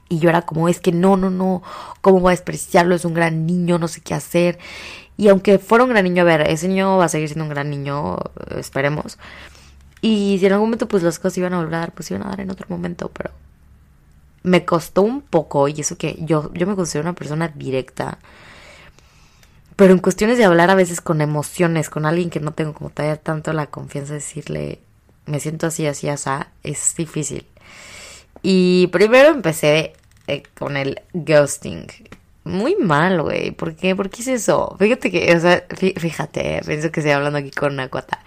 Y 0.08 0.20
yo 0.20 0.28
era 0.28 0.42
como, 0.42 0.68
es 0.68 0.78
que 0.78 0.92
no, 0.92 1.16
no, 1.16 1.28
no, 1.28 1.60
¿cómo 2.02 2.20
voy 2.20 2.28
a 2.28 2.36
despreciarlo? 2.36 2.94
Es 2.94 3.04
un 3.04 3.14
gran 3.14 3.44
niño, 3.44 3.80
no 3.80 3.88
sé 3.88 4.00
qué 4.00 4.14
hacer. 4.14 4.60
Y 5.16 5.26
aunque 5.26 5.58
fuera 5.58 5.82
un 5.82 5.90
gran 5.90 6.04
niño, 6.04 6.22
a 6.22 6.24
ver, 6.24 6.42
ese 6.42 6.68
niño 6.68 6.98
va 6.98 7.06
a 7.06 7.08
seguir 7.08 7.26
siendo 7.26 7.46
un 7.46 7.50
gran 7.50 7.68
niño, 7.68 8.16
esperemos. 8.56 9.18
Y 10.02 10.36
si 10.38 10.46
en 10.46 10.52
algún 10.52 10.68
momento 10.68 10.86
pues 10.86 11.02
las 11.02 11.18
cosas 11.18 11.38
iban 11.38 11.52
a 11.52 11.58
volver 11.58 11.74
a 11.74 11.78
dar, 11.80 11.92
pues 11.94 12.08
iban 12.12 12.22
a 12.24 12.30
dar 12.30 12.40
en 12.40 12.52
otro 12.52 12.68
momento, 12.68 13.10
pero 13.12 13.32
me 14.44 14.64
costó 14.64 15.02
un 15.02 15.20
poco, 15.20 15.66
y 15.66 15.80
eso 15.80 15.98
que 15.98 16.16
yo, 16.20 16.52
yo 16.54 16.64
me 16.68 16.76
considero 16.76 17.08
una 17.08 17.16
persona 17.16 17.48
directa. 17.48 18.18
Pero 19.74 19.92
en 19.94 19.98
cuestiones 19.98 20.38
de 20.38 20.44
hablar 20.44 20.70
a 20.70 20.76
veces 20.76 21.00
con 21.00 21.20
emociones, 21.20 21.90
con 21.90 22.06
alguien 22.06 22.30
que 22.30 22.38
no 22.38 22.52
tengo 22.52 22.72
como 22.72 22.90
todavía 22.90 23.16
tanto 23.16 23.52
la 23.52 23.66
confianza 23.66 24.12
de 24.12 24.20
decirle, 24.20 24.80
me 25.28 25.40
siento 25.40 25.66
así, 25.66 25.86
así, 25.86 26.08
así, 26.08 26.30
es 26.62 26.94
difícil. 26.96 27.46
Y 28.42 28.88
primero 28.88 29.28
empecé 29.28 29.92
eh, 30.26 30.42
con 30.58 30.76
el 30.76 31.00
ghosting. 31.12 31.86
Muy 32.44 32.76
mal, 32.76 33.22
güey. 33.22 33.50
¿Por 33.50 33.74
qué? 33.74 33.94
¿Por 33.94 34.10
qué 34.10 34.22
es 34.22 34.28
eso? 34.28 34.76
Fíjate 34.78 35.10
que, 35.10 35.36
o 35.36 35.40
sea, 35.40 35.64
fíjate, 35.96 36.62
pienso 36.66 36.90
que 36.90 37.00
estoy 37.00 37.12
hablando 37.12 37.38
aquí 37.38 37.50
con 37.50 37.74
una 37.74 37.88
cuata. 37.88 38.20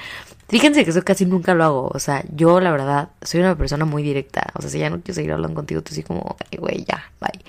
Fíjense 0.48 0.84
que 0.84 0.92
eso 0.92 1.02
casi 1.04 1.26
nunca 1.26 1.54
lo 1.54 1.64
hago. 1.64 1.92
O 1.94 2.00
sea, 2.00 2.24
yo 2.36 2.60
la 2.60 2.72
verdad 2.72 3.10
soy 3.22 3.40
una 3.40 3.58
persona 3.58 3.86
muy 3.86 4.04
directa. 4.04 4.52
O 4.54 4.62
sea, 4.62 4.70
si 4.70 4.80
ya 4.80 4.90
no 4.90 5.02
quiero 5.02 5.16
seguir 5.16 5.32
hablando 5.32 5.56
contigo, 5.56 5.82
tú 5.82 5.94
sí 5.94 6.04
como, 6.04 6.36
güey, 6.58 6.86
ya, 6.86 7.12
bye. 7.20 7.42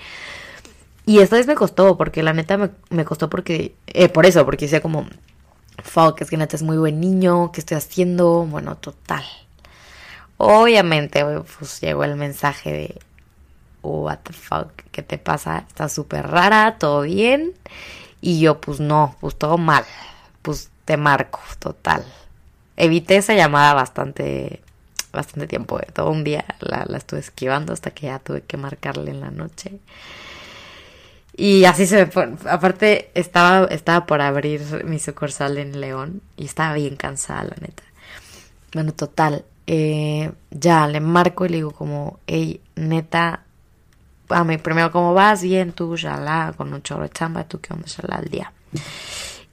Y 1.05 1.19
esta 1.19 1.35
vez 1.35 1.47
me 1.47 1.55
costó, 1.55 1.97
porque 1.97 2.23
la 2.23 2.33
neta 2.33 2.57
me, 2.89 3.05
costó 3.05 3.29
porque, 3.29 3.75
eh, 3.87 4.07
por 4.07 4.25
eso, 4.25 4.45
porque 4.45 4.65
decía 4.65 4.81
como, 4.81 5.05
fuck, 5.83 6.21
es 6.21 6.29
que 6.29 6.37
neta 6.37 6.55
es 6.55 6.63
muy 6.63 6.77
buen 6.77 7.01
niño, 7.01 7.51
¿qué 7.51 7.59
estoy 7.59 7.77
haciendo? 7.77 8.45
Bueno, 8.45 8.77
total. 8.77 9.23
Obviamente, 10.37 11.23
pues 11.57 11.79
llegó 11.81 12.03
el 12.03 12.15
mensaje 12.15 12.71
de, 12.71 12.99
what 13.81 14.19
the 14.23 14.33
fuck, 14.33 14.71
¿qué 14.91 15.03
te 15.03 15.17
pasa? 15.17 15.65
Está 15.67 15.89
súper 15.89 16.27
rara, 16.27 16.77
todo 16.79 17.01
bien. 17.01 17.53
Y 18.21 18.39
yo, 18.39 18.59
pues 18.61 18.79
no, 18.79 19.15
pues 19.19 19.35
todo 19.37 19.57
mal. 19.57 19.85
Pues 20.41 20.69
te 20.85 20.97
marco, 20.97 21.39
total. 21.59 22.05
Evité 22.77 23.17
esa 23.17 23.33
llamada 23.33 23.73
bastante, 23.73 24.61
bastante 25.11 25.47
tiempo. 25.47 25.79
Todo 25.93 26.09
un 26.09 26.23
día 26.23 26.45
la, 26.59 26.85
la 26.87 26.97
estuve 26.97 27.19
esquivando 27.19 27.73
hasta 27.73 27.91
que 27.91 28.07
ya 28.07 28.19
tuve 28.19 28.41
que 28.41 28.57
marcarle 28.57 29.11
en 29.11 29.21
la 29.21 29.31
noche. 29.31 29.79
Y 31.35 31.65
así 31.65 31.87
se 31.87 31.97
me 31.97 32.11
fue. 32.11 32.29
Aparte, 32.49 33.11
estaba, 33.15 33.65
estaba 33.67 34.05
por 34.05 34.21
abrir 34.21 34.85
mi 34.85 34.99
sucursal 34.99 35.57
en 35.57 35.81
León 35.81 36.21
y 36.37 36.45
estaba 36.45 36.73
bien 36.75 36.95
cansada, 36.95 37.43
la 37.43 37.55
neta. 37.59 37.83
Bueno, 38.73 38.93
total. 38.93 39.43
Eh, 39.65 40.31
ya 40.51 40.87
le 40.87 40.99
marco 40.99 41.45
y 41.45 41.49
le 41.49 41.55
digo 41.57 41.71
como, 41.71 42.19
hey, 42.27 42.61
neta, 42.75 43.43
a 44.29 44.43
mí 44.43 44.57
primero, 44.57 44.91
¿cómo 44.91 45.13
vas? 45.13 45.41
Bien, 45.41 45.71
tú, 45.71 45.95
la 45.95 46.53
con 46.57 46.73
un 46.73 46.81
chorro 46.81 47.03
de 47.03 47.09
chamba, 47.09 47.45
tú, 47.45 47.59
¿qué 47.61 47.73
onda, 47.73 47.85
shala, 47.87 48.17
al 48.17 48.29
día? 48.29 48.51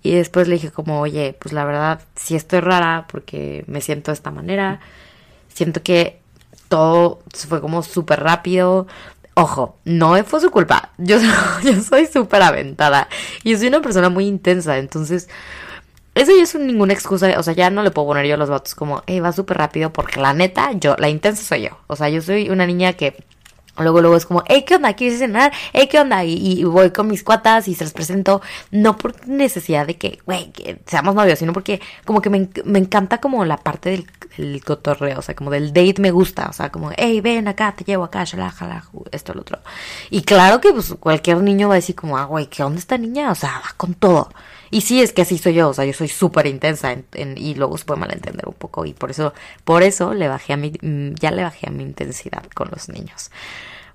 Y 0.03 0.15
después 0.15 0.49
le 0.49 0.55
dije 0.55 0.71
como, 0.71 1.01
oye, 1.01 1.37
pues 1.39 1.53
la 1.53 1.65
verdad, 1.65 2.01
sí 2.15 2.35
estoy 2.35 2.61
rara 2.61 3.07
porque 3.11 3.65
me 3.67 3.81
siento 3.81 4.11
de 4.11 4.15
esta 4.15 4.31
manera. 4.31 4.81
Siento 5.53 5.83
que 5.83 6.21
todo 6.69 7.21
fue 7.33 7.61
como 7.61 7.83
súper 7.83 8.21
rápido. 8.21 8.87
Ojo, 9.35 9.77
no 9.85 10.23
fue 10.25 10.41
su 10.41 10.51
culpa. 10.51 10.91
Yo, 10.97 11.19
yo 11.63 11.81
soy 11.83 12.07
súper 12.07 12.43
aventada. 12.43 13.09
Y 13.45 13.57
soy 13.57 13.69
una 13.69 13.83
persona 13.83 14.09
muy 14.09 14.27
intensa. 14.27 14.79
Entonces, 14.79 15.29
eso 16.15 16.33
ya 16.37 16.43
es 16.43 16.55
ninguna 16.55 16.93
excusa. 16.93 17.39
O 17.39 17.43
sea, 17.43 17.55
ya 17.55 17.71
no 17.71 17.83
le 17.83 17.91
puedo 17.91 18.09
poner 18.09 18.27
yo 18.27 18.37
los 18.37 18.51
vatos 18.51 18.75
como, 18.75 19.03
hey, 19.07 19.21
va 19.21 19.33
súper 19.33 19.59
rápido. 19.59 19.93
Porque 19.93 20.21
la 20.21 20.33
neta, 20.33 20.73
yo, 20.73 20.97
la 20.99 21.09
intensa 21.09 21.43
soy 21.43 21.63
yo. 21.63 21.79
O 21.87 21.97
sea, 21.97 22.09
yo 22.09 22.23
soy 22.23 22.51
una 22.51 22.67
niña 22.67 22.93
que 22.95 23.25
Luego, 23.79 24.01
luego 24.01 24.17
es 24.17 24.27
como, 24.27 24.43
hey, 24.47 24.65
¿qué 24.67 24.75
onda? 24.75 24.93
¿Quieres 24.95 25.19
cenar? 25.19 25.53
Hey, 25.73 25.89
¿qué 25.91 25.99
onda? 25.99 26.25
Y, 26.25 26.65
voy 26.65 26.91
con 26.91 27.09
mis 27.09 27.23
cuatas 27.23 27.69
y 27.69 27.75
se 27.75 27.85
los 27.85 27.93
presento. 27.93 28.43
No 28.71 28.97
por 28.97 29.27
necesidad 29.27 29.87
de 29.87 29.97
que, 29.97 30.19
güey, 30.27 30.51
que 30.53 30.81
seamos 30.87 31.15
novios, 31.15 31.39
sino 31.39 31.53
porque 31.53 31.81
como 32.05 32.21
que 32.21 32.31
me, 32.31 32.49
me 32.65 32.79
encanta 32.79 33.19
como 33.19 33.45
la 33.45 33.57
parte 33.57 33.91
del, 33.91 34.07
del, 34.37 34.63
cotorreo, 34.65 35.19
o 35.19 35.23
sea, 35.23 35.35
como 35.35 35.51
del 35.51 35.73
date 35.73 35.97
me 35.99 36.11
gusta. 36.11 36.49
O 36.49 36.53
sea, 36.53 36.71
como, 36.71 36.91
hey, 36.97 37.21
ven 37.21 37.49
acá, 37.49 37.75
te 37.77 37.85
llevo 37.85 38.05
acá, 38.05 38.25
shalá, 38.25 38.51
jala, 38.51 38.85
esto, 39.13 39.35
lo 39.35 39.43
otro. 39.43 39.59
Y 40.11 40.23
claro 40.23 40.61
que 40.61 40.73
pues 40.73 40.95
cualquier 41.01 41.39
niño 41.39 41.69
va 41.69 41.75
a 41.75 41.77
decir 41.77 41.95
como, 41.95 42.19
ah, 42.19 42.25
güey, 42.25 42.47
¿qué 42.47 42.63
onda 42.63 42.79
esta 42.79 42.99
niña? 42.99 43.31
O 43.31 43.35
sea, 43.35 43.63
va 43.65 43.75
con 43.77 43.95
todo. 43.95 44.31
Y 44.71 44.83
sí, 44.83 45.03
es 45.03 45.13
que 45.13 45.23
así 45.23 45.37
soy 45.39 45.55
yo, 45.55 45.69
o 45.71 45.75
sea, 45.75 45.85
yo 45.85 45.93
soy 45.93 46.09
súper 46.09 46.47
intensa 46.47 46.93
en, 46.93 47.37
y 47.37 47.55
luego 47.55 47.77
se 47.77 47.85
puede 47.85 48.01
malentender 48.01 48.47
un 48.47 48.55
poco 48.55 48.87
y 48.87 48.93
por 48.93 49.11
eso, 49.11 49.35
por 49.65 49.83
eso 49.83 50.15
le 50.15 50.29
bajé 50.29 50.53
a 50.53 50.57
mi, 50.57 50.71
mm, 50.81 51.15
ya 51.15 51.33
le 51.33 51.43
bajé 51.43 51.69
a 51.69 51.71
mi 51.73 51.83
intensidad 51.83 52.45
con 52.55 52.69
los 52.71 52.89
niños 52.89 53.31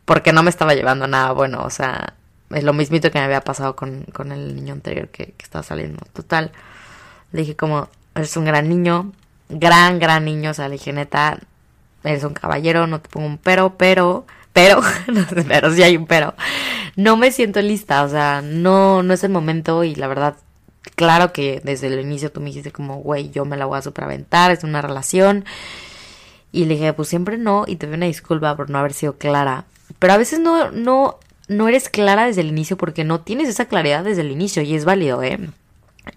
porque 0.06 0.32
no 0.32 0.44
me 0.44 0.50
estaba 0.50 0.76
llevando 0.76 1.08
nada 1.08 1.32
bueno, 1.34 1.64
o 1.64 1.70
sea, 1.70 2.14
es 2.52 2.64
lo 2.64 2.74
mismito 2.74 3.12
que 3.12 3.20
me 3.20 3.26
había 3.26 3.42
pasado 3.42 3.76
con, 3.76 4.04
con 4.14 4.32
el 4.32 4.56
niño 4.56 4.74
anterior 4.74 5.10
que, 5.10 5.34
estaba 5.40 5.64
saliendo. 5.64 6.06
Total, 6.14 6.52
le 7.32 7.42
dije 7.42 7.56
como, 7.56 7.90
eres 8.14 8.38
un 8.38 8.46
gran 8.46 8.70
niño, 8.70 9.12
gran, 9.50 10.00
gran 10.00 10.26
niño, 10.26 10.52
o 10.52 10.54
sea, 10.54 10.68
le 10.68 10.74
dije 10.74 10.94
neta, 10.94 11.40
eres 12.04 12.24
un 12.24 12.34
caballero, 12.34 12.88
no 12.88 13.02
te 13.02 13.10
pongo 13.10 13.28
un 13.28 13.38
pero, 13.40 13.78
pero, 13.78 14.26
pero, 14.54 14.82
no 15.08 15.26
pero 15.48 15.74
sí 15.74 15.84
hay 15.84 15.98
un 15.98 16.06
pero, 16.06 16.36
no 16.96 17.18
me 17.18 17.32
siento 17.32 17.62
lista, 17.62 18.04
o 18.04 18.10
sea, 18.10 18.42
no, 18.44 19.04
no 19.04 19.14
es 19.14 19.24
el 19.24 19.32
momento 19.32 19.84
y 19.84 19.96
la 19.96 20.08
verdad, 20.08 20.36
claro 20.96 21.34
que 21.34 21.62
desde 21.64 21.88
el 21.88 22.00
inicio 22.00 22.32
tú 22.32 22.40
me 22.40 22.48
dijiste 22.48 22.72
como, 22.72 22.98
güey, 22.98 23.32
yo 23.32 23.46
me 23.46 23.58
la 23.58 23.66
voy 23.66 23.78
a 23.78 23.82
superaventar, 23.82 24.52
es 24.52 24.64
una 24.64 24.82
relación. 24.82 25.46
Y 26.52 26.66
le 26.66 26.76
dije, 26.76 26.94
pues 26.94 27.10
siempre 27.10 27.38
no, 27.38 27.66
y 27.68 27.76
te 27.76 27.88
doy 27.88 27.96
una 27.96 28.06
disculpa 28.06 28.56
por 28.56 28.70
no 28.70 28.78
haber 28.78 28.94
sido 28.94 29.18
clara. 29.18 29.66
Pero 30.00 30.14
a 30.14 30.18
veces 30.18 30.40
no, 30.40 30.72
no, 30.72 31.20
no 31.48 31.68
eres 31.68 31.90
clara 31.90 32.26
desde 32.26 32.42
el 32.42 32.48
inicio 32.48 32.78
porque 32.78 33.04
no 33.04 33.22
tienes 33.22 33.50
esa 33.50 33.66
claridad 33.66 34.04
desde 34.04 34.22
el 34.22 34.32
inicio 34.32 34.62
y 34.62 34.76
es 34.76 34.86
válido, 34.86 35.22
¿eh? 35.22 35.40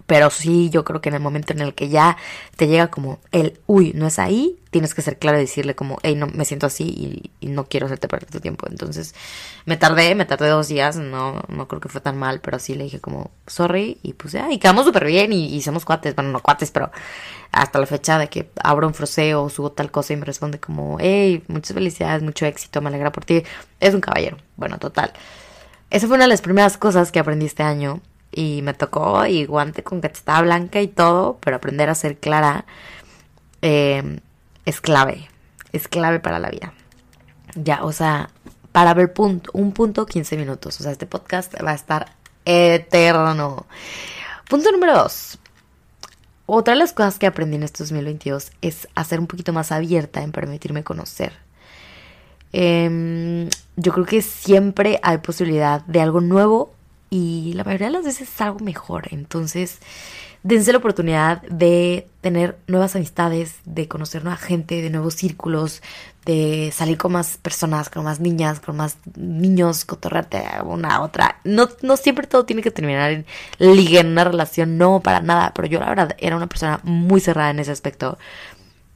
Pero 0.05 0.29
sí, 0.29 0.69
yo 0.69 0.83
creo 0.83 1.01
que 1.01 1.09
en 1.09 1.15
el 1.15 1.21
momento 1.21 1.53
en 1.53 1.61
el 1.61 1.73
que 1.73 1.89
ya 1.89 2.17
te 2.55 2.67
llega 2.67 2.87
como 2.87 3.19
el, 3.31 3.59
uy, 3.65 3.91
no 3.95 4.07
es 4.07 4.19
ahí, 4.19 4.59
tienes 4.71 4.93
que 4.93 5.01
ser 5.01 5.17
claro 5.17 5.37
y 5.37 5.41
decirle 5.41 5.75
como, 5.75 5.97
hey, 6.03 6.15
no, 6.15 6.27
me 6.27 6.45
siento 6.45 6.67
así 6.67 7.31
y, 7.41 7.47
no 7.47 7.65
quiero 7.65 7.87
hacerte 7.87 8.07
perder 8.07 8.29
tu 8.29 8.39
tiempo. 8.39 8.67
Entonces, 8.69 9.15
me 9.65 9.77
tardé, 9.77 10.13
me 10.13 10.25
tardé 10.25 10.49
dos 10.49 10.67
días, 10.67 10.97
no, 10.97 11.41
no 11.47 11.67
creo 11.67 11.81
que 11.81 11.89
fue 11.89 12.01
tan 12.01 12.17
mal, 12.17 12.41
pero 12.41 12.59
sí 12.59 12.75
le 12.75 12.83
dije 12.83 12.99
como, 12.99 13.31
sorry, 13.47 13.97
y 14.03 14.13
pues 14.13 14.33
ya, 14.33 14.51
y 14.51 14.59
quedamos 14.59 14.85
súper 14.85 15.05
bien 15.05 15.33
y, 15.33 15.55
y 15.57 15.63
cuates, 15.83 16.15
bueno, 16.15 16.31
no 16.31 16.41
cuates, 16.41 16.71
pero 16.71 16.91
hasta 17.51 17.79
la 17.79 17.85
fecha 17.87 18.19
de 18.19 18.29
que 18.29 18.51
abro 18.63 18.87
un 18.87 18.93
froseo 18.93 19.43
o 19.43 19.49
subo 19.49 19.71
tal 19.71 19.91
cosa 19.91 20.13
y 20.13 20.17
me 20.17 20.25
responde 20.25 20.59
como, 20.59 20.97
hey, 20.99 21.43
muchas 21.47 21.73
felicidades, 21.73 22.21
mucho 22.21 22.45
éxito, 22.45 22.81
me 22.81 22.89
alegra 22.89 23.11
por 23.11 23.25
ti. 23.25 23.43
Es 23.79 23.93
un 23.95 24.01
caballero. 24.01 24.37
Bueno, 24.55 24.77
total. 24.77 25.13
Esa 25.89 26.07
fue 26.07 26.15
una 26.15 26.25
de 26.25 26.29
las 26.29 26.41
primeras 26.41 26.77
cosas 26.77 27.11
que 27.11 27.19
aprendí 27.19 27.47
este 27.47 27.63
año 27.63 28.01
y 28.31 28.61
me 28.61 28.73
tocó 28.73 29.25
y 29.25 29.45
guante 29.45 29.83
con 29.83 30.01
cachetada 30.01 30.41
blanca 30.41 30.81
y 30.81 30.87
todo, 30.87 31.37
pero 31.41 31.57
aprender 31.57 31.89
a 31.89 31.95
ser 31.95 32.17
clara 32.17 32.65
eh, 33.61 34.19
es 34.65 34.81
clave, 34.81 35.29
es 35.71 35.87
clave 35.87 36.19
para 36.19 36.39
la 36.39 36.49
vida. 36.49 36.73
Ya, 37.55 37.83
o 37.83 37.91
sea, 37.91 38.29
para 38.71 38.93
ver 38.93 39.13
punto, 39.13 39.49
un 39.53 39.71
punto 39.71 40.05
15 40.05 40.37
minutos, 40.37 40.79
o 40.79 40.83
sea, 40.83 40.91
este 40.91 41.07
podcast 41.07 41.53
va 41.63 41.71
a 41.71 41.75
estar 41.75 42.13
eterno. 42.45 43.65
Punto 44.47 44.71
número 44.71 44.95
dos. 44.95 45.39
Otra 46.45 46.73
de 46.73 46.79
las 46.79 46.93
cosas 46.93 47.19
que 47.19 47.27
aprendí 47.27 47.57
en 47.57 47.63
este 47.63 47.83
2022 47.83 48.51
es 48.61 48.87
a 48.95 49.03
ser 49.03 49.19
un 49.19 49.27
poquito 49.27 49.53
más 49.53 49.71
abierta 49.71 50.23
en 50.23 50.31
permitirme 50.31 50.83
conocer. 50.83 51.33
Em, 52.51 53.49
yo 53.75 53.93
creo 53.93 54.05
que 54.05 54.23
siempre 54.23 54.99
hay 55.03 55.19
posibilidad 55.19 55.81
de 55.85 56.01
algo 56.01 56.21
nuevo 56.21 56.73
y 57.09 57.53
la 57.53 57.63
mayoría 57.63 57.87
de 57.87 57.93
las 57.93 58.05
veces 58.05 58.29
es 58.29 58.41
algo 58.41 58.59
mejor. 58.59 59.07
Entonces, 59.11 59.79
dense 60.43 60.71
la 60.71 60.77
oportunidad 60.77 61.41
de 61.43 62.07
tener 62.21 62.57
nuevas 62.67 62.95
amistades, 62.95 63.55
de 63.65 63.87
conocer 63.87 64.23
nueva 64.23 64.37
gente, 64.37 64.81
de 64.81 64.89
nuevos 64.89 65.15
círculos, 65.15 65.81
de 66.25 66.71
salir 66.73 66.97
con 66.97 67.11
más 67.13 67.37
personas, 67.37 67.89
con 67.89 68.03
más 68.03 68.19
niñas, 68.19 68.59
con 68.59 68.77
más 68.77 68.97
niños, 69.15 69.85
cotorrarte 69.85 70.43
una 70.63 70.95
a 70.95 71.01
otra. 71.01 71.39
No, 71.43 71.69
no 71.81 71.97
siempre 71.97 72.27
todo 72.27 72.45
tiene 72.45 72.61
que 72.61 72.71
terminar 72.71 73.11
en 73.11 73.25
ligue, 73.57 73.99
en 73.99 74.07
una 74.07 74.23
relación, 74.23 74.77
no, 74.77 74.99
para 74.99 75.21
nada. 75.21 75.51
Pero 75.55 75.67
yo 75.67 75.79
la 75.79 75.89
verdad 75.89 76.15
era 76.19 76.35
una 76.35 76.47
persona 76.47 76.79
muy 76.83 77.19
cerrada 77.19 77.49
en 77.49 77.59
ese 77.59 77.71
aspecto. 77.71 78.17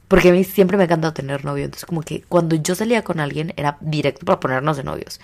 Porque 0.08 0.28
a 0.28 0.32
mí 0.32 0.44
siempre 0.44 0.76
me 0.76 0.84
ha 0.84 0.86
encantado 0.86 1.14
tener 1.14 1.44
novio. 1.44 1.64
Entonces, 1.64 1.86
como 1.86 2.02
que 2.02 2.22
cuando 2.22 2.56
yo 2.56 2.74
salía 2.74 3.02
con 3.02 3.20
alguien 3.20 3.52
era 3.56 3.78
directo 3.80 4.26
para 4.26 4.40
ponernos 4.40 4.76
de 4.76 4.84
novios. 4.84 5.20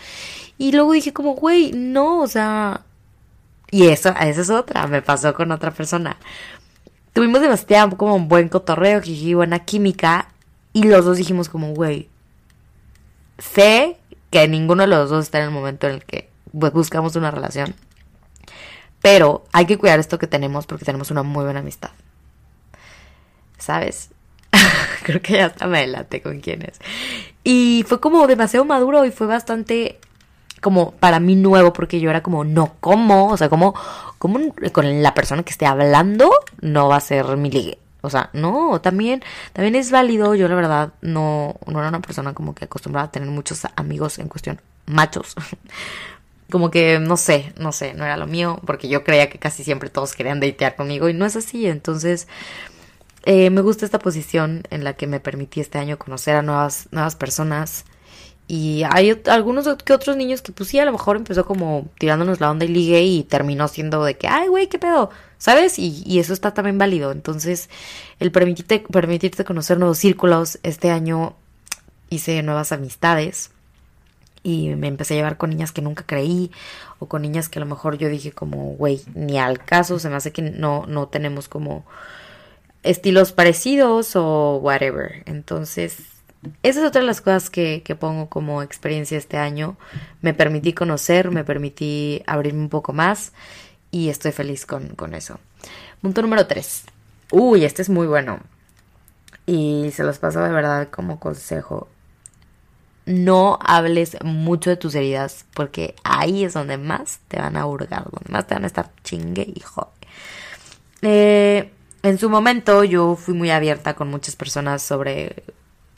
Y 0.59 0.73
luego 0.73 0.93
dije, 0.93 1.13
como, 1.13 1.35
güey, 1.35 1.73
no, 1.73 2.21
o 2.21 2.27
sea. 2.27 2.83
Y 3.71 3.89
eso, 3.89 4.11
esa 4.11 4.41
es 4.41 4.51
otra. 4.51 4.87
Me 4.87 5.03
pasó 5.03 5.35
con 5.35 5.53
otra 5.53 5.71
persona. 5.71 6.17
Tuvimos 7.13 7.41
demasiado 7.41 7.97
como 7.97 8.15
un 8.15 8.29
buen 8.29 8.49
cotorreo, 8.49 9.01
jiji, 9.03 9.35
buena 9.35 9.61
química. 9.61 10.29
Y 10.73 10.85
los 10.85 11.05
dos 11.05 11.19
dijimos, 11.19 11.49
como, 11.49 11.75
güey. 11.75 12.09
Sé 13.39 13.97
que 14.31 14.47
ninguno 14.49 14.83
de 14.83 14.89
los 14.89 15.11
dos 15.11 15.25
está 15.25 15.39
en 15.39 15.45
el 15.47 15.51
momento 15.51 15.87
en 15.89 15.95
el 15.95 16.05
que 16.05 16.31
pues, 16.59 16.73
buscamos 16.73 17.17
una 17.17 17.31
relación. 17.31 17.75
Pero 19.03 19.45
hay 19.53 19.67
que 19.67 19.79
cuidar 19.79 19.99
esto 19.99 20.19
que 20.19 20.27
tenemos 20.27 20.67
porque 20.67 20.85
tenemos 20.85 21.11
una 21.11 21.23
muy 21.23 21.45
buena 21.45 21.61
amistad. 21.61 21.91
¿Sabes? 23.59 24.11
Creo 25.03 25.21
que 25.23 25.35
ya 25.35 25.47
hasta 25.47 25.67
me 25.67 25.81
delate 25.81 26.23
con 26.23 26.41
quién 26.41 26.63
es. 26.63 26.79
Y 27.45 27.85
fue 27.89 28.01
como 28.01 28.27
demasiado 28.27 28.65
maduro 28.65 29.05
y 29.05 29.11
fue 29.11 29.27
bastante 29.27 29.99
como 30.61 30.93
para 30.93 31.21
mí 31.21 31.37
nuevo 31.37 31.73
porque 31.73 32.01
yo 32.01 32.11
era 32.11 32.23
como, 32.23 32.45
no, 32.45 32.75
¿cómo? 32.81 33.29
O 33.29 33.37
sea, 33.37 33.49
como, 33.49 33.75
como 34.19 34.55
con 34.73 35.03
la 35.03 35.15
persona 35.15 35.43
que 35.43 35.51
esté 35.51 35.67
hablando 35.67 36.31
no 36.61 36.89
va 36.89 36.97
a 36.97 37.01
ser 37.01 37.37
mi 37.37 37.51
ligue. 37.51 37.79
O 38.03 38.11
sea, 38.11 38.31
no, 38.33 38.81
también, 38.81 39.23
también 39.53 39.75
es 39.75 39.91
válido. 39.91 40.35
Yo 40.35 40.49
la 40.49 40.55
verdad 40.55 40.93
no, 41.03 41.57
no 41.67 41.79
era 41.79 41.89
una 41.89 42.01
persona 42.01 42.33
como 42.33 42.55
que 42.55 42.65
acostumbrada 42.65 43.09
a 43.09 43.11
tener 43.11 43.29
muchos 43.29 43.67
amigos 43.77 44.19
en 44.19 44.29
cuestión 44.29 44.61
machos. 44.87 45.35
como 46.51 46.71
que 46.71 46.99
no 46.99 47.17
sé, 47.17 47.53
no 47.59 47.73
sé, 47.73 47.95
no 47.95 48.05
era 48.05 48.17
lo 48.17 48.27
mío, 48.27 48.61
porque 48.67 48.89
yo 48.89 49.05
creía 49.05 49.31
que 49.31 49.39
casi 49.39 49.65
siempre 49.65 49.89
todos 49.89 50.15
querían 50.15 50.41
datear 50.41 50.77
conmigo 50.77 51.09
y 51.09 51.15
no 51.15 51.25
es 51.25 51.37
así. 51.37 51.67
Entonces, 51.67 52.27
eh, 53.25 53.51
me 53.51 53.61
gusta 53.61 53.85
esta 53.85 53.99
posición 53.99 54.63
en 54.71 54.85
la 54.85 54.95
que 54.95 55.07
me 55.07 55.21
permití 55.21 55.61
este 55.61 55.79
año 55.79 55.99
conocer 55.99 56.37
a 56.37 56.43
nuevas, 56.43 56.89
nuevas 56.91 57.17
personas. 57.17 57.85
Y 58.49 58.83
hay 58.91 59.21
algunos 59.27 59.69
que 59.85 59.93
otros 59.93 60.17
niños 60.17 60.43
que 60.43 60.53
pues 60.53 60.71
sí, 60.71 60.79
a 60.79 60.85
lo 60.85 60.93
mejor 60.93 61.17
empezó 61.17 61.45
como 61.47 61.89
tirándonos 61.99 62.41
la 62.41 62.51
onda 62.51 62.65
y 62.65 62.69
ligue 62.69 63.03
y 63.03 63.23
terminó 63.23 63.69
siendo 63.69 64.03
de 64.03 64.17
que, 64.17 64.27
ay, 64.27 64.49
güey, 64.49 64.69
qué 64.69 64.79
pedo, 64.79 65.11
¿sabes? 65.39 65.79
Y, 65.79 66.03
y, 66.05 66.19
eso 66.19 66.33
está 66.33 66.53
también 66.53 66.77
válido. 66.77 67.13
Entonces, 67.13 67.71
el 68.19 68.33
permitirte, 68.33 68.81
permitirte 68.81 69.45
conocer 69.45 69.79
nuevos 69.79 69.99
círculos, 69.99 70.59
este 70.65 70.91
año 70.91 71.37
hice 72.09 72.43
nuevas 72.43 72.73
amistades 72.73 73.53
y 74.43 74.71
me 74.71 74.89
empecé 74.89 75.15
a 75.15 75.17
llevar 75.19 75.37
con 75.37 75.51
niñas 75.51 75.73
que 75.73 75.83
nunca 75.83 76.05
creí 76.05 76.51
o 76.99 77.07
con 77.07 77.23
niñas 77.23 77.49
que 77.49 77.59
a 77.59 77.61
lo 77.61 77.67
mejor 77.67 77.99
yo 77.99 78.09
dije 78.09 78.33
como, 78.33 78.73
güey, 78.73 79.03
ni 79.15 79.39
al 79.39 79.59
caso, 79.65 79.99
se 79.99 80.09
me 80.09 80.17
hace 80.17 80.33
que 80.33 80.43
no, 80.43 80.87
no 80.87 81.09
tenemos 81.09 81.49
como 81.49 81.85
estilos 82.83 83.33
parecidos 83.33 84.17
o 84.17 84.57
whatever. 84.57 85.23
Entonces, 85.27 85.99
esa 86.63 86.81
es 86.81 86.87
otra 86.87 87.01
de 87.01 87.07
las 87.07 87.21
cosas 87.21 87.51
que, 87.51 87.83
que 87.83 87.95
pongo 87.95 88.29
como 88.29 88.63
experiencia 88.63 89.19
este 89.19 89.37
año. 89.37 89.77
Me 90.23 90.35
permití 90.35 90.73
conocer, 90.73 91.31
me 91.31 91.45
permití 91.45 92.23
abrirme 92.27 92.61
un 92.61 92.69
poco 92.69 92.93
más 92.93 93.33
y 93.91 94.09
estoy 94.09 94.33
feliz 94.33 94.67
con, 94.67 94.89
con 94.91 95.15
eso. 95.15 95.39
Punto 96.01 96.23
número 96.23 96.47
3. 96.47 96.85
Uy, 97.33 97.65
este 97.65 97.83
es 97.83 97.89
muy 97.89 98.07
bueno. 98.07 98.41
Y 99.47 99.91
se 99.95 100.05
los 100.05 100.19
paso 100.19 100.41
de 100.41 100.51
verdad 100.51 100.89
como 100.91 101.19
consejo 101.21 101.89
no 103.07 103.59
hables 103.63 104.17
mucho 104.23 104.71
de 104.71 104.77
tus 104.77 104.95
heridas 104.95 105.45
porque 105.55 105.95
ahí 106.05 106.45
es 106.45 106.55
donde 106.55 106.79
más 106.79 107.19
te 107.29 107.39
van 107.39 107.57
a 107.57 107.67
hurgar, 107.67 108.05
donde 108.05 108.33
más 108.33 108.47
te 108.47 108.55
van 108.55 108.65
a 108.65 108.67
estar 108.69 108.91
chingue 109.03 109.43
y. 109.43 109.63
Eh, 111.03 111.73
en 112.03 112.19
su 112.19 112.31
momento 112.31 112.85
yo 112.85 113.17
fui 113.17 113.35
muy 113.35 113.51
abierta 113.51 113.95
con 113.95 114.09
muchas 114.09 114.37
personas 114.37 114.83
sobre 114.83 115.45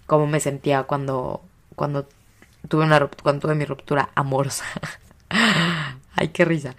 cómo 0.06 0.26
me 0.26 0.40
sentía 0.40 0.82
cuando, 0.84 1.42
cuando, 1.76 2.08
tuve, 2.68 2.84
una, 2.84 3.08
cuando 3.22 3.40
tuve 3.40 3.54
mi 3.54 3.64
ruptura 3.64 4.10
amorosa. 4.14 4.64
Ay, 6.14 6.28
qué 6.28 6.44
risa. 6.44 6.74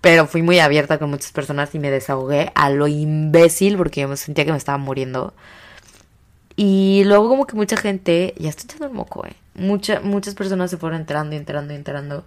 Pero 0.00 0.26
fui 0.26 0.42
muy 0.42 0.60
abierta 0.60 0.98
con 0.98 1.10
muchas 1.10 1.32
personas 1.32 1.74
y 1.74 1.78
me 1.78 1.90
desahogué 1.90 2.52
a 2.54 2.70
lo 2.70 2.86
imbécil 2.86 3.76
porque 3.76 4.02
yo 4.02 4.08
me 4.08 4.16
sentía 4.16 4.44
que 4.44 4.52
me 4.52 4.58
estaba 4.58 4.78
muriendo. 4.78 5.34
Y 6.56 7.02
luego 7.04 7.28
como 7.28 7.46
que 7.46 7.56
mucha 7.56 7.76
gente, 7.76 8.34
ya 8.38 8.48
estoy 8.48 8.64
echando 8.66 8.86
el 8.86 8.92
moco, 8.92 9.24
eh. 9.26 9.36
muchas 9.54 10.34
personas 10.34 10.70
se 10.70 10.76
fueron 10.76 11.00
enterando 11.00 11.34
y 11.34 11.38
enterando 11.38 11.72
y 11.72 11.76
enterando. 11.76 12.24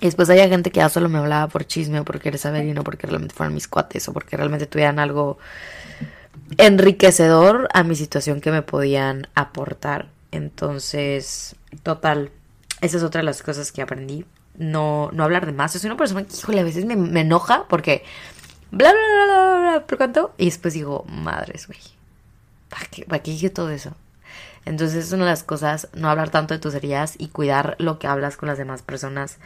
Y 0.00 0.06
después 0.06 0.28
había 0.28 0.48
gente 0.48 0.70
que 0.70 0.78
ya 0.78 0.88
solo 0.88 1.08
me 1.08 1.18
hablaba 1.18 1.48
por 1.48 1.66
chisme 1.66 2.00
o 2.00 2.04
por 2.04 2.20
querer 2.20 2.38
saber 2.38 2.66
y 2.66 2.72
no 2.72 2.84
porque 2.84 3.06
realmente 3.06 3.34
fueran 3.34 3.54
mis 3.54 3.68
cuates 3.68 4.08
o 4.08 4.12
porque 4.12 4.36
realmente 4.36 4.66
tuvieran 4.66 4.98
algo 4.98 5.38
enriquecedor 6.58 7.68
a 7.72 7.82
mi 7.82 7.96
situación 7.96 8.40
que 8.40 8.50
me 8.50 8.62
podían 8.62 9.28
aportar. 9.34 10.08
Entonces, 10.32 11.56
total, 11.82 12.30
esa 12.80 12.98
es 12.98 13.02
otra 13.02 13.20
de 13.20 13.24
las 13.24 13.42
cosas 13.42 13.72
que 13.72 13.82
aprendí. 13.82 14.26
No, 14.56 15.10
no 15.12 15.24
hablar 15.24 15.46
de 15.46 15.52
más. 15.52 15.72
Soy 15.72 15.88
una 15.88 15.96
persona 15.96 16.24
que, 16.24 16.36
híjole, 16.36 16.60
a 16.60 16.64
veces 16.64 16.84
me, 16.84 17.20
enoja 17.20 17.66
porque 17.68 18.04
bla, 18.70 18.92
bla, 18.92 19.00
bla, 19.00 19.24
bla, 19.24 19.60
bla, 19.60 19.86
¿por 19.86 19.98
cuánto? 19.98 20.34
Y 20.36 20.46
después 20.46 20.74
digo, 20.74 21.04
madres, 21.08 21.66
güey, 21.66 21.80
¿para 22.68 22.86
qué, 22.86 23.04
¿para 23.04 23.22
qué 23.22 23.30
dije 23.32 23.50
todo 23.50 23.70
eso? 23.70 23.94
Entonces 24.64 25.06
es 25.06 25.12
una 25.12 25.24
de 25.24 25.30
las 25.30 25.44
cosas, 25.44 25.88
no 25.94 26.10
hablar 26.10 26.30
tanto 26.30 26.52
de 26.52 26.60
tus 26.60 26.74
heridas 26.74 27.14
y 27.18 27.28
cuidar 27.28 27.76
lo 27.78 27.98
que 27.98 28.08
hablas 28.08 28.36
con 28.36 28.48
las 28.48 28.58
demás 28.58 28.82
personas. 28.82 29.38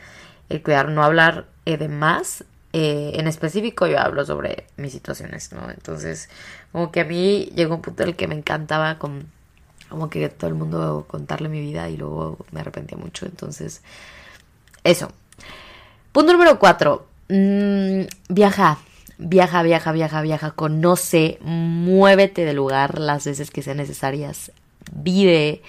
El 0.51 0.63
cuidar, 0.63 0.91
no 0.91 1.03
hablar 1.03 1.47
eh, 1.65 1.79
de 1.79 1.89
más. 1.89 2.45
Eh, 2.73 3.13
en 3.15 3.27
específico 3.27 3.87
yo 3.87 3.99
hablo 3.99 4.25
sobre 4.25 4.67
mis 4.77 4.93
situaciones, 4.93 5.53
¿no? 5.53 5.71
Entonces, 5.71 6.29
como 6.71 6.93
que 6.93 7.01
a 7.01 7.05
mí 7.05 7.51
llegó 7.55 7.77
un 7.77 7.83
punto 7.83 8.03
en 8.03 8.11
el 8.11 8.17
que 8.17 8.29
me 8.29 8.35
encantaba 8.35 8.99
con, 8.99 9.27
como 9.89 10.11
que 10.11 10.29
todo 10.29 10.49
el 10.49 10.55
mundo 10.55 11.07
contarle 11.09 11.49
mi 11.49 11.61
vida 11.61 11.89
y 11.89 11.97
luego 11.97 12.39
me 12.53 12.61
arrepentía 12.61 12.99
mucho. 12.99 13.27
Entonces, 13.27 13.83
eso. 14.85 15.11
Punto 16.13 16.33
número 16.33 16.59
cuatro. 16.59 17.07
Mm, 17.29 18.03
viaja. 18.29 18.79
Viaja, 19.23 19.63
viaja, 19.63 19.93
viaja, 19.93 20.23
viaja, 20.23 20.51
conoce, 20.53 21.39
muévete 21.43 22.47
del 22.47 22.57
lugar 22.57 22.99
las 22.99 23.27
veces 23.27 23.51
que 23.51 23.61
sean 23.61 23.77
necesarias. 23.77 24.51
Vive, 24.93 25.61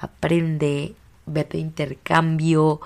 aprende, 0.00 0.96
vete 1.24 1.58
de 1.58 1.62
intercambio, 1.62 2.80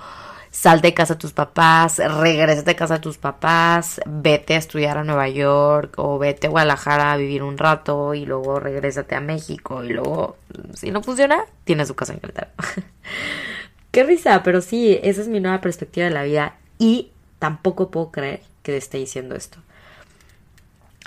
sal 0.61 0.83
de 0.83 0.93
casa 0.93 1.15
a 1.15 1.19
tus 1.19 1.33
papás, 1.33 2.03
regresa 2.21 2.61
de 2.61 2.77
casa 2.77 2.97
a 2.97 3.01
tus 3.01 3.17
papás, 3.17 3.99
vete 4.05 4.53
a 4.53 4.59
estudiar 4.59 4.99
a 4.99 5.05
Nueva 5.05 5.27
York 5.27 5.95
o 5.97 6.19
vete 6.19 6.49
a 6.49 6.51
Guadalajara 6.51 7.13
a 7.13 7.17
vivir 7.17 7.43
un 7.43 7.57
rato 7.57 8.13
y 8.13 8.27
luego 8.27 8.61
regrésate 8.61 9.15
a 9.15 9.23
México 9.23 9.83
y 9.83 9.95
luego, 9.95 10.37
si 10.75 10.91
no 10.91 11.03
funciona, 11.03 11.47
tienes 11.65 11.89
tu 11.89 11.95
casa 11.95 12.13
en 12.13 12.21
Querétaro. 12.21 12.51
Qué 13.91 14.05
risa, 14.05 14.43
pero 14.43 14.61
sí, 14.61 15.01
esa 15.03 15.23
es 15.23 15.29
mi 15.29 15.41
nueva 15.41 15.63
perspectiva 15.63 16.05
de 16.05 16.13
la 16.13 16.25
vida 16.25 16.59
y 16.79 17.11
tampoco 17.39 17.91
puedo 17.91 18.11
creer 18.11 18.43
que 18.63 18.77
esté 18.77 18.99
diciendo 18.99 19.37
esto. 19.37 19.61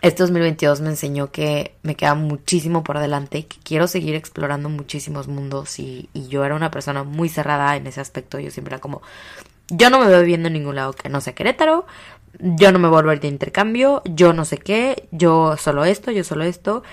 Este 0.04 0.22
2022 0.22 0.82
me 0.82 0.90
enseñó 0.90 1.32
que 1.32 1.78
me 1.82 1.96
queda 1.96 2.14
muchísimo 2.14 2.84
por 2.84 3.00
delante, 3.00 3.46
que 3.46 3.56
quiero 3.64 3.88
seguir 3.88 4.16
explorando 4.16 4.68
muchísimos 4.68 5.30
mundos 5.30 5.80
y, 5.80 6.10
yo 6.14 6.44
era 6.44 6.56
una 6.56 6.72
persona 6.72 7.06
muy 7.06 7.30
cerrada 7.30 7.78
en 7.78 7.88
ese 7.88 8.02
aspecto. 8.02 8.38
Yo 8.38 8.52
siempre 8.52 8.76
era 8.76 8.82
como, 8.82 9.02
yo 9.70 9.90
no 9.90 10.02
me 10.02 10.08
veo 10.08 10.20
viviendo 10.20 10.48
en 10.48 10.56
ningún 10.56 10.76
lado 10.76 10.92
que 10.92 11.08
no 11.08 11.22
sea 11.22 11.34
Querétaro, 11.34 11.86
yo 12.38 12.74
no 12.74 12.80
me 12.80 12.90
vuelvo 12.90 13.12
a 13.12 13.14
ir 13.14 13.22
de 13.22 13.30
intercambio, 13.30 14.02
yo 14.04 14.34
no 14.34 14.44
sé 14.44 14.58
qué, 14.58 15.08
yo 15.12 15.56
solo 15.56 15.86
esto, 15.86 16.12
yo 16.12 16.26
solo 16.26 16.44
esto. 16.44 16.84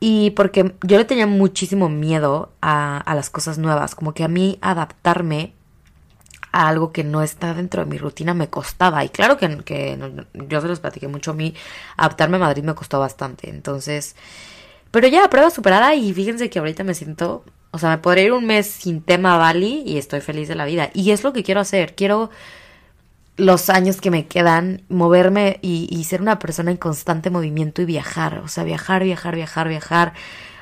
Y 0.00 0.30
porque 0.30 0.74
yo 0.82 0.98
le 0.98 1.04
tenía 1.04 1.28
muchísimo 1.28 1.88
miedo 1.88 2.50
a 2.60 3.12
las 3.14 3.30
cosas 3.30 3.58
nuevas, 3.58 3.94
como 3.94 4.14
que 4.14 4.24
a 4.24 4.28
mí 4.28 4.58
adaptarme 4.62 5.52
a 6.52 6.68
algo 6.68 6.92
que 6.92 7.04
no 7.04 7.22
está 7.22 7.54
dentro 7.54 7.84
de 7.84 7.90
mi 7.90 7.98
rutina 7.98 8.34
me 8.34 8.48
costaba. 8.48 9.04
Y 9.04 9.08
claro 9.08 9.36
que, 9.36 9.98
yo 10.48 10.60
se 10.60 10.68
los 10.68 10.80
platiqué 10.80 11.08
mucho 11.08 11.32
a 11.32 11.34
mí, 11.34 11.54
adaptarme 11.96 12.36
a 12.36 12.40
Madrid 12.40 12.64
me 12.64 12.74
costó 12.74 12.98
bastante. 12.98 13.50
Entonces, 13.50 14.16
pero 14.90 15.08
ya, 15.08 15.28
prueba 15.30 15.50
superada 15.50 15.94
y 15.94 16.12
fíjense 16.12 16.50
que 16.50 16.58
ahorita 16.58 16.84
me 16.84 16.94
siento, 16.94 17.44
o 17.70 17.78
sea, 17.78 17.90
me 17.90 17.98
podría 17.98 18.24
ir 18.24 18.32
un 18.32 18.46
mes 18.46 18.66
sin 18.66 19.02
tema 19.02 19.36
Bali 19.36 19.82
y 19.86 19.98
estoy 19.98 20.20
feliz 20.20 20.48
de 20.48 20.56
la 20.56 20.64
vida. 20.64 20.90
Y 20.94 21.12
es 21.12 21.22
lo 21.24 21.32
que 21.32 21.42
quiero 21.42 21.60
hacer, 21.60 21.94
quiero 21.94 22.30
los 23.36 23.70
años 23.70 24.00
que 24.00 24.10
me 24.10 24.26
quedan, 24.26 24.82
moverme 24.88 25.58
y, 25.62 25.88
y 25.90 26.04
ser 26.04 26.20
una 26.20 26.38
persona 26.38 26.70
en 26.70 26.76
constante 26.76 27.30
movimiento 27.30 27.80
y 27.80 27.86
viajar, 27.86 28.38
o 28.44 28.48
sea, 28.48 28.64
viajar, 28.64 29.02
viajar, 29.04 29.34
viajar, 29.34 29.68
viajar, 29.68 30.12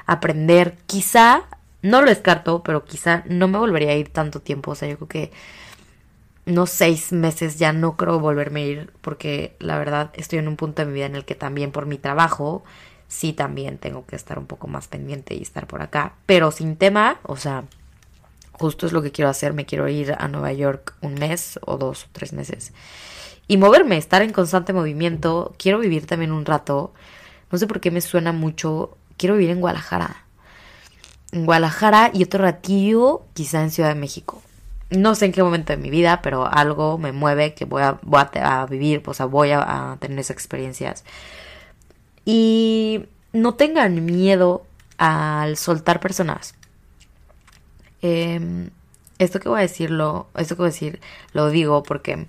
aprender. 0.06 0.76
Quizá, 0.86 1.42
no 1.82 2.02
lo 2.02 2.08
descarto, 2.08 2.62
pero 2.62 2.84
quizá 2.84 3.24
no 3.26 3.48
me 3.48 3.58
volvería 3.58 3.90
a 3.90 3.94
ir 3.94 4.10
tanto 4.10 4.40
tiempo, 4.40 4.72
o 4.72 4.74
sea, 4.74 4.88
yo 4.88 4.96
creo 4.96 5.08
que 5.08 5.32
no 6.48 6.66
seis 6.66 7.12
meses 7.12 7.58
ya 7.58 7.72
no 7.72 7.96
creo 7.96 8.18
volverme 8.18 8.62
a 8.62 8.66
ir 8.66 8.92
porque 9.02 9.54
la 9.60 9.78
verdad 9.78 10.10
estoy 10.14 10.38
en 10.38 10.48
un 10.48 10.56
punto 10.56 10.82
de 10.82 10.86
mi 10.86 10.94
vida 10.94 11.06
en 11.06 11.14
el 11.14 11.24
que 11.24 11.34
también 11.34 11.72
por 11.72 11.86
mi 11.86 11.98
trabajo 11.98 12.64
sí 13.06 13.32
también 13.32 13.78
tengo 13.78 14.06
que 14.06 14.16
estar 14.16 14.38
un 14.38 14.46
poco 14.46 14.66
más 14.66 14.88
pendiente 14.88 15.34
y 15.34 15.42
estar 15.42 15.66
por 15.66 15.82
acá, 15.82 16.14
pero 16.26 16.50
sin 16.50 16.76
tema, 16.76 17.20
o 17.22 17.36
sea, 17.36 17.64
justo 18.52 18.86
es 18.86 18.92
lo 18.92 19.02
que 19.02 19.12
quiero 19.12 19.30
hacer, 19.30 19.52
me 19.52 19.66
quiero 19.66 19.88
ir 19.88 20.14
a 20.18 20.28
Nueva 20.28 20.52
York 20.52 20.94
un 21.00 21.14
mes 21.14 21.58
o 21.64 21.76
dos 21.76 22.04
o 22.04 22.08
tres 22.12 22.32
meses 22.32 22.72
y 23.46 23.56
moverme, 23.56 23.96
estar 23.96 24.22
en 24.22 24.32
constante 24.32 24.72
movimiento, 24.72 25.54
quiero 25.58 25.78
vivir 25.78 26.06
también 26.06 26.32
un 26.32 26.44
rato, 26.44 26.92
no 27.50 27.58
sé 27.58 27.66
por 27.66 27.80
qué 27.80 27.90
me 27.90 28.00
suena 28.00 28.32
mucho, 28.32 28.96
quiero 29.16 29.34
vivir 29.34 29.50
en 29.50 29.60
Guadalajara, 29.60 30.24
en 31.32 31.44
Guadalajara 31.44 32.10
y 32.14 32.22
otro 32.22 32.42
ratillo 32.42 33.26
quizá 33.34 33.62
en 33.62 33.70
Ciudad 33.70 33.90
de 33.90 34.00
México 34.00 34.42
no 34.90 35.14
sé 35.14 35.26
en 35.26 35.32
qué 35.32 35.42
momento 35.42 35.72
de 35.72 35.76
mi 35.76 35.90
vida, 35.90 36.22
pero 36.22 36.46
algo 36.46 36.98
me 36.98 37.12
mueve 37.12 37.54
que 37.54 37.64
voy 37.64 37.82
a, 37.82 37.98
voy 38.02 38.22
a, 38.34 38.66
vivir, 38.66 39.02
o 39.06 39.14
sea, 39.14 39.26
voy 39.26 39.50
a, 39.52 39.96
tener 40.00 40.18
esas 40.18 40.30
experiencias. 40.30 41.04
Y 42.24 43.06
no 43.32 43.54
tengan 43.54 44.04
miedo 44.04 44.64
al 44.98 45.56
soltar 45.56 46.00
personas. 46.00 46.54
Em, 48.02 48.70
esto 49.18 49.40
que 49.40 49.48
voy 49.48 49.58
a 49.58 49.62
decirlo, 49.62 50.28
esto 50.36 50.54
que 50.56 50.62
voy 50.62 50.68
a 50.68 50.72
decir, 50.72 51.00
lo 51.32 51.50
digo 51.50 51.82
porque 51.82 52.26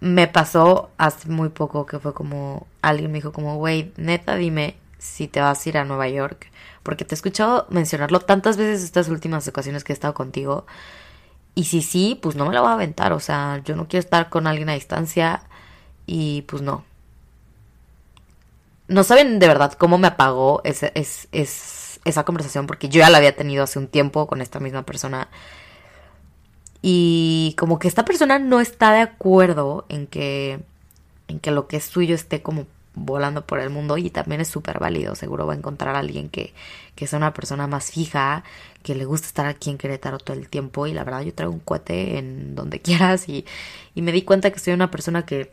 me 0.00 0.26
pasó 0.26 0.90
hace 0.98 1.28
muy 1.28 1.50
poco 1.50 1.86
que 1.86 2.00
fue 2.00 2.12
como 2.12 2.66
alguien 2.82 3.12
me 3.12 3.18
dijo 3.18 3.32
como, 3.32 3.56
güey, 3.56 3.92
neta, 3.96 4.34
dime 4.36 4.76
si 4.98 5.28
te 5.28 5.40
vas 5.40 5.64
a 5.64 5.68
ir 5.68 5.78
a 5.78 5.84
Nueva 5.84 6.08
York, 6.08 6.50
porque 6.82 7.04
te 7.04 7.14
he 7.14 7.16
escuchado 7.16 7.66
mencionarlo 7.70 8.20
tantas 8.20 8.56
veces 8.56 8.82
estas 8.84 9.08
últimas 9.08 9.46
ocasiones 9.48 9.84
que 9.84 9.92
he 9.92 9.94
estado 9.94 10.14
contigo 10.14 10.66
y 11.54 11.64
si 11.64 11.82
sí, 11.82 12.18
pues 12.20 12.36
no 12.36 12.46
me 12.46 12.54
la 12.54 12.60
voy 12.60 12.70
a 12.70 12.74
aventar. 12.74 13.12
O 13.12 13.20
sea, 13.20 13.60
yo 13.64 13.76
no 13.76 13.88
quiero 13.88 14.00
estar 14.00 14.28
con 14.30 14.46
alguien 14.46 14.68
a 14.68 14.74
distancia 14.74 15.42
y 16.06 16.42
pues 16.42 16.62
no. 16.62 16.84
No 18.88 19.04
saben 19.04 19.38
de 19.38 19.48
verdad 19.48 19.72
cómo 19.74 19.98
me 19.98 20.08
apagó 20.08 20.62
esa 20.64 22.24
conversación 22.24 22.66
porque 22.66 22.88
yo 22.88 23.00
ya 23.00 23.10
la 23.10 23.18
había 23.18 23.36
tenido 23.36 23.64
hace 23.64 23.78
un 23.78 23.88
tiempo 23.88 24.26
con 24.26 24.40
esta 24.40 24.60
misma 24.60 24.82
persona. 24.84 25.28
Y 26.82 27.54
como 27.58 27.78
que 27.78 27.88
esta 27.88 28.04
persona 28.04 28.38
no 28.38 28.60
está 28.60 28.92
de 28.92 29.00
acuerdo 29.00 29.86
en 29.88 30.06
que, 30.06 30.60
en 31.28 31.38
que 31.38 31.50
lo 31.52 31.68
que 31.68 31.76
es 31.76 31.84
suyo 31.84 32.14
esté 32.14 32.42
como 32.42 32.66
volando 32.94 33.46
por 33.46 33.60
el 33.60 33.70
mundo 33.70 33.96
y 33.98 34.10
también 34.10 34.40
es 34.40 34.48
súper 34.48 34.78
válido. 34.78 35.14
Seguro 35.14 35.46
va 35.46 35.54
a 35.54 35.56
encontrar 35.56 35.96
a 35.96 36.00
alguien 36.00 36.28
que, 36.28 36.52
que 36.94 37.06
sea 37.06 37.18
una 37.18 37.34
persona 37.34 37.66
más 37.66 37.90
fija, 37.90 38.44
que 38.82 38.94
le 38.94 39.04
gusta 39.04 39.26
estar 39.26 39.46
aquí 39.46 39.70
en 39.70 39.78
Querétaro 39.78 40.18
todo 40.18 40.36
el 40.36 40.48
tiempo 40.48 40.86
y 40.86 40.92
la 40.92 41.04
verdad 41.04 41.22
yo 41.22 41.34
traigo 41.34 41.52
un 41.52 41.60
cohete 41.60 42.18
en 42.18 42.54
donde 42.54 42.80
quieras 42.82 43.28
y, 43.28 43.44
y 43.94 44.02
me 44.02 44.12
di 44.12 44.22
cuenta 44.22 44.50
que 44.50 44.58
soy 44.58 44.74
una 44.74 44.90
persona 44.90 45.24
que 45.24 45.52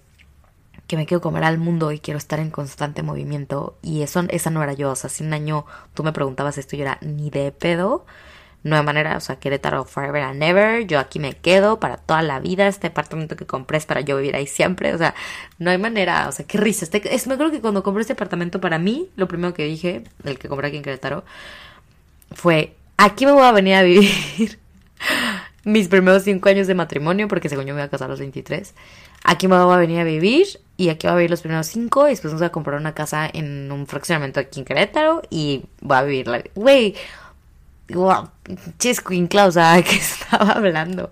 que 0.89 0.97
me 0.97 1.05
quiero 1.05 1.21
comer 1.21 1.43
al 1.43 1.59
mundo 1.59 1.91
y 1.91 1.99
quiero 1.99 2.17
estar 2.17 2.39
en 2.39 2.49
constante 2.49 3.03
movimiento. 3.03 3.77
Y 3.83 4.01
eso, 4.01 4.23
esa 4.29 4.49
no 4.49 4.63
era 4.63 4.73
yo. 4.73 4.89
O 4.89 4.95
sea, 4.95 5.07
hace 5.07 5.23
un 5.23 5.33
año 5.33 5.67
tú 5.93 6.03
me 6.03 6.13
preguntabas 6.13 6.57
esto 6.57 6.75
y 6.75 6.79
yo 6.79 6.85
era 6.85 6.97
ni 7.01 7.29
de 7.29 7.51
pedo. 7.51 8.07
No 8.63 8.75
hay 8.75 8.83
manera, 8.83 9.15
o 9.15 9.19
sea, 9.21 9.37
Querétaro 9.37 9.85
forever 9.85 10.21
and 10.21 10.43
ever. 10.43 10.85
Yo 10.85 10.99
aquí 10.99 11.17
me 11.19 11.33
quedo 11.33 11.79
para 11.79 11.97
toda 11.97 12.21
la 12.21 12.39
vida. 12.39 12.67
Este 12.67 12.89
departamento 12.89 13.35
que 13.37 13.45
compré 13.45 13.77
es 13.77 13.85
para 13.85 14.01
yo 14.01 14.17
vivir 14.17 14.35
ahí 14.35 14.47
siempre. 14.47 14.93
O 14.93 14.97
sea, 14.97 15.15
no 15.59 15.71
hay 15.71 15.77
manera. 15.77 16.27
O 16.27 16.31
sea, 16.31 16.45
qué 16.45 16.57
risa. 16.57 16.83
Este, 16.83 17.15
es, 17.15 17.27
me 17.27 17.35
acuerdo 17.35 17.53
que 17.53 17.61
cuando 17.61 17.83
compré 17.83 18.01
este 18.01 18.13
departamento 18.13 18.59
para 18.59 18.77
mí, 18.77 19.09
lo 19.15 19.27
primero 19.27 19.53
que 19.53 19.63
dije, 19.63 20.03
el 20.25 20.37
que 20.37 20.49
compré 20.49 20.67
aquí 20.67 20.77
en 20.77 20.83
Querétaro, 20.83 21.23
fue, 22.31 22.75
aquí 22.97 23.25
me 23.25 23.31
voy 23.31 23.43
a 23.43 23.51
venir 23.53 23.75
a 23.75 23.81
vivir 23.81 24.59
mis 25.63 25.87
primeros 25.87 26.23
cinco 26.23 26.49
años 26.49 26.67
de 26.67 26.75
matrimonio, 26.75 27.27
porque 27.29 27.47
según 27.47 27.65
yo 27.65 27.73
me 27.73 27.79
voy 27.79 27.87
a 27.87 27.89
casar 27.89 28.07
a 28.07 28.09
los 28.09 28.19
23. 28.19 28.73
Aquí 29.23 29.47
me 29.47 29.61
voy 29.61 29.73
a 29.73 29.77
venir 29.77 29.99
a 29.99 30.03
vivir 30.03 30.47
y 30.77 30.89
aquí 30.89 31.07
voy 31.07 31.13
a 31.13 31.17
vivir 31.17 31.29
los 31.29 31.41
primeros 31.41 31.67
cinco 31.67 32.07
y 32.07 32.11
después 32.11 32.33
vamos 32.33 32.45
a 32.45 32.51
comprar 32.51 32.79
una 32.79 32.93
casa 32.93 33.29
en 33.31 33.71
un 33.71 33.87
fraccionamiento 33.87 34.39
aquí 34.39 34.59
en 34.59 34.65
Querétaro 34.65 35.21
y 35.29 35.63
voy 35.81 35.97
a 35.97 36.03
vivir 36.03 36.27
la... 36.27 36.43
Güey, 36.55 36.95
wow, 37.89 38.29
chescuincla, 38.77 39.45
o 39.45 39.51
sea, 39.51 39.81
¿qué 39.83 39.95
estaba 39.97 40.53
hablando? 40.53 41.11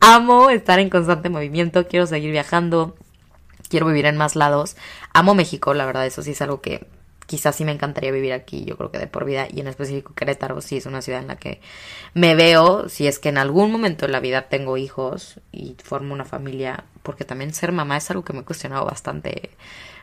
Amo 0.00 0.50
estar 0.50 0.78
en 0.78 0.90
constante 0.90 1.28
movimiento, 1.28 1.86
quiero 1.86 2.06
seguir 2.06 2.30
viajando, 2.30 2.96
quiero 3.68 3.86
vivir 3.86 4.06
en 4.06 4.16
más 4.16 4.36
lados. 4.36 4.76
Amo 5.12 5.34
México, 5.34 5.74
la 5.74 5.86
verdad, 5.86 6.06
eso 6.06 6.22
sí 6.22 6.32
es 6.32 6.42
algo 6.42 6.60
que 6.60 6.86
quizás 7.28 7.56
sí 7.56 7.64
me 7.64 7.72
encantaría 7.72 8.10
vivir 8.10 8.32
aquí, 8.32 8.64
yo 8.64 8.78
creo 8.78 8.90
que 8.90 8.98
de 8.98 9.06
por 9.06 9.26
vida, 9.26 9.48
y 9.52 9.60
en 9.60 9.66
específico 9.66 10.14
Querétaro 10.14 10.62
sí 10.62 10.78
es 10.78 10.86
una 10.86 11.02
ciudad 11.02 11.20
en 11.20 11.28
la 11.28 11.36
que 11.36 11.60
me 12.14 12.34
veo, 12.34 12.88
si 12.88 13.06
es 13.06 13.18
que 13.18 13.28
en 13.28 13.36
algún 13.36 13.70
momento 13.70 14.06
de 14.06 14.12
la 14.12 14.20
vida 14.20 14.48
tengo 14.48 14.78
hijos 14.78 15.38
y 15.52 15.76
formo 15.84 16.14
una 16.14 16.24
familia, 16.24 16.84
porque 17.02 17.26
también 17.26 17.52
ser 17.52 17.70
mamá 17.70 17.98
es 17.98 18.10
algo 18.10 18.24
que 18.24 18.32
me 18.32 18.40
he 18.40 18.44
cuestionado 18.44 18.86
bastante, 18.86 19.50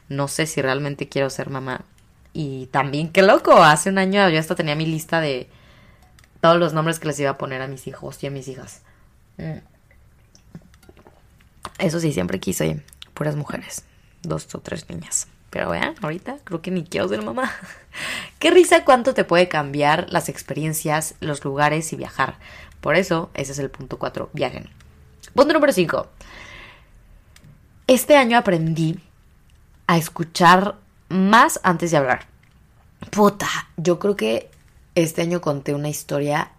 no 0.07 0.27
sé 0.27 0.45
si 0.45 0.61
realmente 0.61 1.09
quiero 1.09 1.31
ser 1.31 1.49
mamá. 1.49 1.81
Y 2.31 2.67
también, 2.67 3.09
qué 3.09 3.23
loco, 3.23 3.53
hace 3.63 3.89
un 3.89 3.97
año 3.97 4.29
yo 4.29 4.39
hasta 4.39 4.53
tenía 4.53 4.75
mi 4.75 4.85
lista 4.85 5.19
de 5.19 5.47
todos 6.41 6.57
los 6.57 6.73
nombres 6.73 6.99
que 6.99 7.07
les 7.07 7.19
iba 7.19 7.31
a 7.31 7.37
poner 7.37 7.61
a 7.61 7.67
mis 7.67 7.87
hijos 7.87 8.23
y 8.23 8.27
a 8.27 8.31
mis 8.31 8.47
hijas. 8.47 8.81
Mm. 9.37 9.59
Eso 11.79 11.99
sí, 11.99 12.13
siempre 12.13 12.39
quise 12.39 12.83
puras 13.13 13.35
mujeres, 13.35 13.83
dos 14.21 14.53
o 14.55 14.59
tres 14.59 14.89
niñas. 14.89 15.27
Pero 15.49 15.69
vean, 15.69 15.95
ahorita 16.01 16.37
creo 16.43 16.61
que 16.61 16.71
ni 16.71 16.83
quiero 16.83 17.07
ser 17.07 17.21
mamá. 17.21 17.51
Qué 18.39 18.51
risa 18.51 18.83
cuánto 18.83 19.13
te 19.13 19.23
puede 19.23 19.47
cambiar 19.47 20.07
las 20.09 20.29
experiencias, 20.29 21.15
los 21.19 21.43
lugares 21.43 21.91
y 21.93 21.95
viajar. 21.95 22.37
Por 22.81 22.95
eso, 22.95 23.29
ese 23.33 23.53
es 23.53 23.59
el 23.59 23.69
punto 23.69 23.97
4, 23.97 24.29
viajen. 24.33 24.69
Punto 25.33 25.53
número 25.53 25.71
5. 25.71 26.07
Este 27.87 28.17
año 28.17 28.37
aprendí 28.37 28.99
a 29.87 29.97
escuchar 29.97 30.75
más 31.09 31.59
antes 31.63 31.91
de 31.91 31.97
hablar. 31.97 32.25
Puta, 33.11 33.47
yo 33.77 33.99
creo 33.99 34.15
que 34.15 34.49
este 34.95 35.21
año 35.21 35.41
conté 35.41 35.73
una 35.73 35.89
historia, 35.89 36.51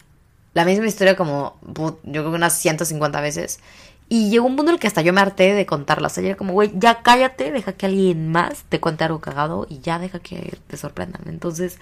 la 0.54 0.64
misma 0.64 0.86
historia 0.86 1.16
como 1.16 1.58
yo 1.66 1.98
creo 2.04 2.30
que 2.30 2.36
unas 2.36 2.58
150 2.58 3.20
veces 3.20 3.60
y 4.08 4.30
llegó 4.30 4.46
un 4.46 4.56
punto 4.56 4.70
en 4.70 4.74
el 4.74 4.80
que 4.80 4.86
hasta 4.86 5.02
yo 5.02 5.12
me 5.12 5.20
harté 5.20 5.54
de 5.54 5.66
contarla. 5.66 6.06
O 6.06 6.10
sea, 6.10 6.22
era 6.24 6.36
como, 6.36 6.52
güey, 6.52 6.72
ya 6.74 7.02
cállate, 7.02 7.50
deja 7.50 7.72
que 7.72 7.86
alguien 7.86 8.30
más 8.30 8.64
te 8.68 8.80
cuente 8.80 9.04
algo 9.04 9.20
cagado 9.20 9.66
y 9.68 9.80
ya 9.80 9.98
deja 9.98 10.20
que 10.20 10.58
te 10.68 10.76
sorprendan. 10.76 11.22
Entonces, 11.26 11.78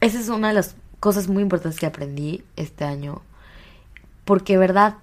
esa 0.00 0.18
es 0.18 0.28
una 0.28 0.48
de 0.48 0.54
las 0.54 0.74
cosas 0.98 1.28
muy 1.28 1.42
importantes 1.42 1.78
que 1.78 1.86
aprendí 1.86 2.42
este 2.56 2.84
año. 2.84 3.22
Porque, 4.24 4.58
verdad, 4.58 4.96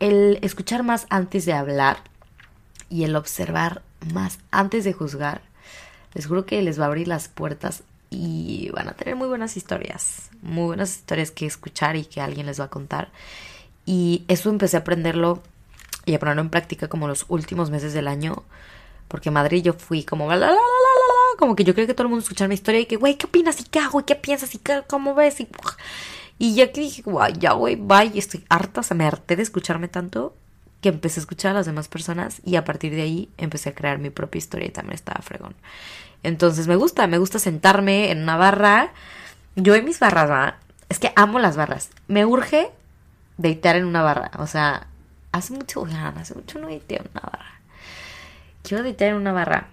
el 0.00 0.38
escuchar 0.42 0.82
más 0.82 1.06
antes 1.08 1.44
de 1.46 1.52
hablar 1.52 1.98
y 2.88 3.04
el 3.04 3.14
observar 3.14 3.82
más 4.12 4.40
antes 4.50 4.82
de 4.82 4.92
juzgar, 4.92 5.42
les 6.14 6.26
juro 6.26 6.46
que 6.46 6.60
les 6.62 6.80
va 6.80 6.84
a 6.84 6.88
abrir 6.88 7.06
las 7.06 7.28
puertas 7.28 7.84
y 8.12 8.68
van 8.70 8.88
a 8.88 8.92
tener 8.92 9.16
muy 9.16 9.26
buenas 9.26 9.56
historias. 9.56 10.28
Muy 10.42 10.66
buenas 10.66 10.96
historias 10.96 11.30
que 11.30 11.46
escuchar 11.46 11.96
y 11.96 12.04
que 12.04 12.20
alguien 12.20 12.46
les 12.46 12.60
va 12.60 12.64
a 12.64 12.70
contar. 12.70 13.10
Y 13.86 14.24
eso 14.28 14.50
empecé 14.50 14.76
a 14.76 14.80
aprenderlo 14.80 15.42
y 16.04 16.14
a 16.14 16.18
ponerlo 16.18 16.42
en 16.42 16.50
práctica 16.50 16.88
como 16.88 17.08
los 17.08 17.24
últimos 17.28 17.70
meses 17.70 17.94
del 17.94 18.08
año. 18.08 18.44
Porque 19.08 19.30
en 19.30 19.34
Madrid 19.34 19.62
yo 19.62 19.72
fui 19.72 20.04
como 20.04 20.28
la, 20.28 20.36
la, 20.36 20.50
la, 20.50 20.56
como 21.38 21.56
que 21.56 21.64
yo 21.64 21.74
creo 21.74 21.86
que 21.86 21.94
todo 21.94 22.04
el 22.04 22.10
mundo 22.10 22.22
escuchara 22.22 22.48
mi 22.48 22.54
historia 22.54 22.80
y 22.80 22.86
que, 22.86 22.96
güey, 22.96 23.16
¿qué 23.16 23.26
opinas? 23.26 23.60
¿Y 23.60 23.64
qué 23.64 23.78
hago? 23.78 24.00
¿Y 24.00 24.04
qué 24.04 24.14
piensas? 24.14 24.54
¿Y 24.54 24.58
qué, 24.58 24.82
cómo 24.86 25.14
ves? 25.14 25.40
Y, 25.40 25.48
y 26.38 26.54
ya 26.54 26.70
que 26.70 26.82
dije, 26.82 27.02
guay, 27.02 27.34
ya, 27.38 27.52
güey, 27.52 27.76
bye, 27.76 28.12
estoy 28.14 28.44
harta, 28.48 28.80
o 28.80 28.84
sea, 28.84 28.96
me 28.96 29.06
harté 29.06 29.36
de 29.36 29.42
escucharme 29.42 29.88
tanto 29.88 30.34
que 30.82 30.88
empecé 30.90 31.20
a 31.20 31.22
escuchar 31.22 31.52
a 31.52 31.54
las 31.54 31.66
demás 31.66 31.88
personas 31.88 32.42
y 32.44 32.56
a 32.56 32.64
partir 32.64 32.94
de 32.94 33.02
ahí 33.02 33.28
empecé 33.38 33.70
a 33.70 33.74
crear 33.74 33.98
mi 33.98 34.10
propia 34.10 34.38
historia 34.38 34.66
y 34.66 34.70
también 34.70 34.94
estaba 34.94 35.22
fregón. 35.22 35.54
Entonces 36.22 36.68
me 36.68 36.76
gusta, 36.76 37.06
me 37.06 37.18
gusta 37.18 37.38
sentarme 37.38 38.10
en 38.10 38.22
una 38.22 38.36
barra. 38.36 38.92
Yo 39.56 39.74
en 39.74 39.84
mis 39.84 39.98
barras, 39.98 40.30
¿va? 40.30 40.56
Es 40.88 40.98
que 40.98 41.12
amo 41.16 41.38
las 41.38 41.56
barras. 41.56 41.90
Me 42.08 42.24
urge 42.24 42.70
deitear 43.38 43.76
en 43.76 43.84
una 43.84 44.02
barra. 44.02 44.30
O 44.38 44.46
sea, 44.46 44.86
hace 45.32 45.52
mucho, 45.52 45.84
hace 46.16 46.34
mucho 46.34 46.58
no 46.58 46.68
deiteo 46.68 47.00
en 47.00 47.10
una 47.12 47.20
barra. 47.22 47.60
Quiero 48.62 48.84
deitear 48.84 49.10
en 49.10 49.16
una 49.16 49.32
barra. 49.32 49.68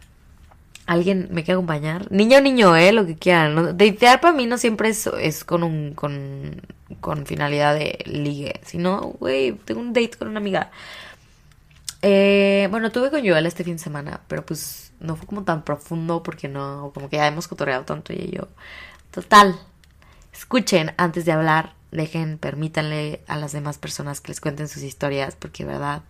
¿Alguien 0.86 1.28
me 1.30 1.44
quiere 1.44 1.54
acompañar? 1.54 2.12
Niño, 2.12 2.42
niño, 2.42 2.76
eh, 2.76 2.92
lo 2.92 3.06
que 3.06 3.16
quieran. 3.16 3.54
¿no? 3.54 3.74
Deitear 3.74 4.20
para 4.22 4.34
mí 4.34 4.48
no 4.48 4.58
siempre 4.58 4.90
es, 4.90 5.06
es 5.06 5.44
con 5.44 5.62
un, 5.62 5.94
con, 5.94 6.64
con 7.00 7.28
finalidad 7.28 7.76
de 7.76 8.04
ligue. 8.06 8.60
Sino, 8.66 9.02
güey, 9.20 9.52
tengo 9.52 9.82
un 9.82 9.94
date 9.94 10.18
con 10.18 10.30
una 10.30 10.40
amiga. 10.40 10.72
Eh, 12.02 12.68
bueno, 12.72 12.92
tuve 12.92 13.12
con 13.12 13.22
Joel 13.28 13.46
este 13.46 13.64
fin 13.64 13.74
de 13.74 13.84
semana, 13.84 14.22
pero 14.28 14.46
pues 14.46 14.94
no 15.00 15.16
fue 15.16 15.28
como 15.28 15.44
tan 15.44 15.64
profundo 15.64 16.24
porque 16.24 16.48
no, 16.48 16.92
como 16.94 17.10
que 17.10 17.18
ya 17.18 17.28
hemos 17.28 17.48
cotorreado 17.48 17.86
tanto 17.86 18.14
y 18.14 18.32
yo. 18.32 18.48
Total, 19.12 19.60
escuchen 20.34 20.94
antes 20.98 21.26
de 21.26 21.32
hablar 21.32 21.74
dejen, 21.92 22.38
permítanle 22.38 23.22
a 23.28 23.38
las 23.38 23.52
demás 23.52 23.78
personas 23.78 24.22
que 24.22 24.30
les 24.30 24.42
cuenten 24.42 24.68
sus 24.68 24.84
historias, 24.84 25.36
porque 25.36 25.66
verdad, 25.66 26.04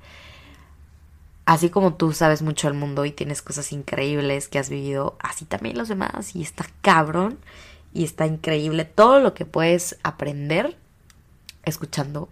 así 1.46 1.70
como 1.70 1.94
tú 1.96 2.14
sabes 2.14 2.42
mucho 2.42 2.68
del 2.68 2.78
mundo 2.78 3.06
y 3.06 3.12
tienes 3.12 3.42
cosas 3.42 3.72
increíbles 3.72 4.48
que 4.48 4.60
has 4.60 4.70
vivido, 4.70 5.18
así 5.20 5.46
también 5.46 5.78
los 5.78 5.88
demás, 5.88 6.36
y 6.36 6.42
está 6.42 6.66
cabrón, 6.82 7.40
y 7.94 8.04
está 8.04 8.28
increíble 8.28 8.86
todo 8.86 9.20
lo 9.20 9.34
que 9.34 9.46
puedes 9.46 9.98
aprender 10.04 10.78
escuchando 11.64 12.30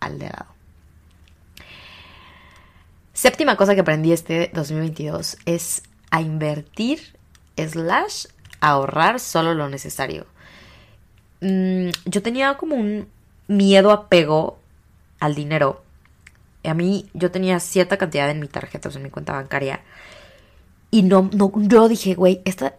al 0.00 0.18
de 0.18 0.26
lado. 0.26 0.55
Séptima 3.16 3.56
cosa 3.56 3.74
que 3.74 3.80
aprendí 3.80 4.12
este 4.12 4.50
2022 4.52 5.38
es 5.46 5.82
a 6.10 6.20
invertir 6.20 7.16
slash 7.56 8.26
ahorrar 8.60 9.20
solo 9.20 9.54
lo 9.54 9.70
necesario. 9.70 10.26
Mm, 11.40 11.88
yo 12.04 12.20
tenía 12.20 12.58
como 12.58 12.76
un 12.76 13.08
miedo 13.48 13.90
apego 13.90 14.58
al 15.18 15.34
dinero. 15.34 15.82
A 16.62 16.74
mí 16.74 17.08
yo 17.14 17.30
tenía 17.30 17.58
cierta 17.58 17.96
cantidad 17.96 18.28
en 18.28 18.38
mi 18.38 18.48
tarjeta, 18.48 18.90
o 18.90 18.92
sea, 18.92 18.98
en 18.98 19.04
mi 19.04 19.10
cuenta 19.10 19.32
bancaria. 19.32 19.80
Y 20.90 21.02
no, 21.02 21.30
no, 21.32 21.50
yo 21.56 21.88
dije, 21.88 22.14
güey, 22.14 22.42
este, 22.44 22.74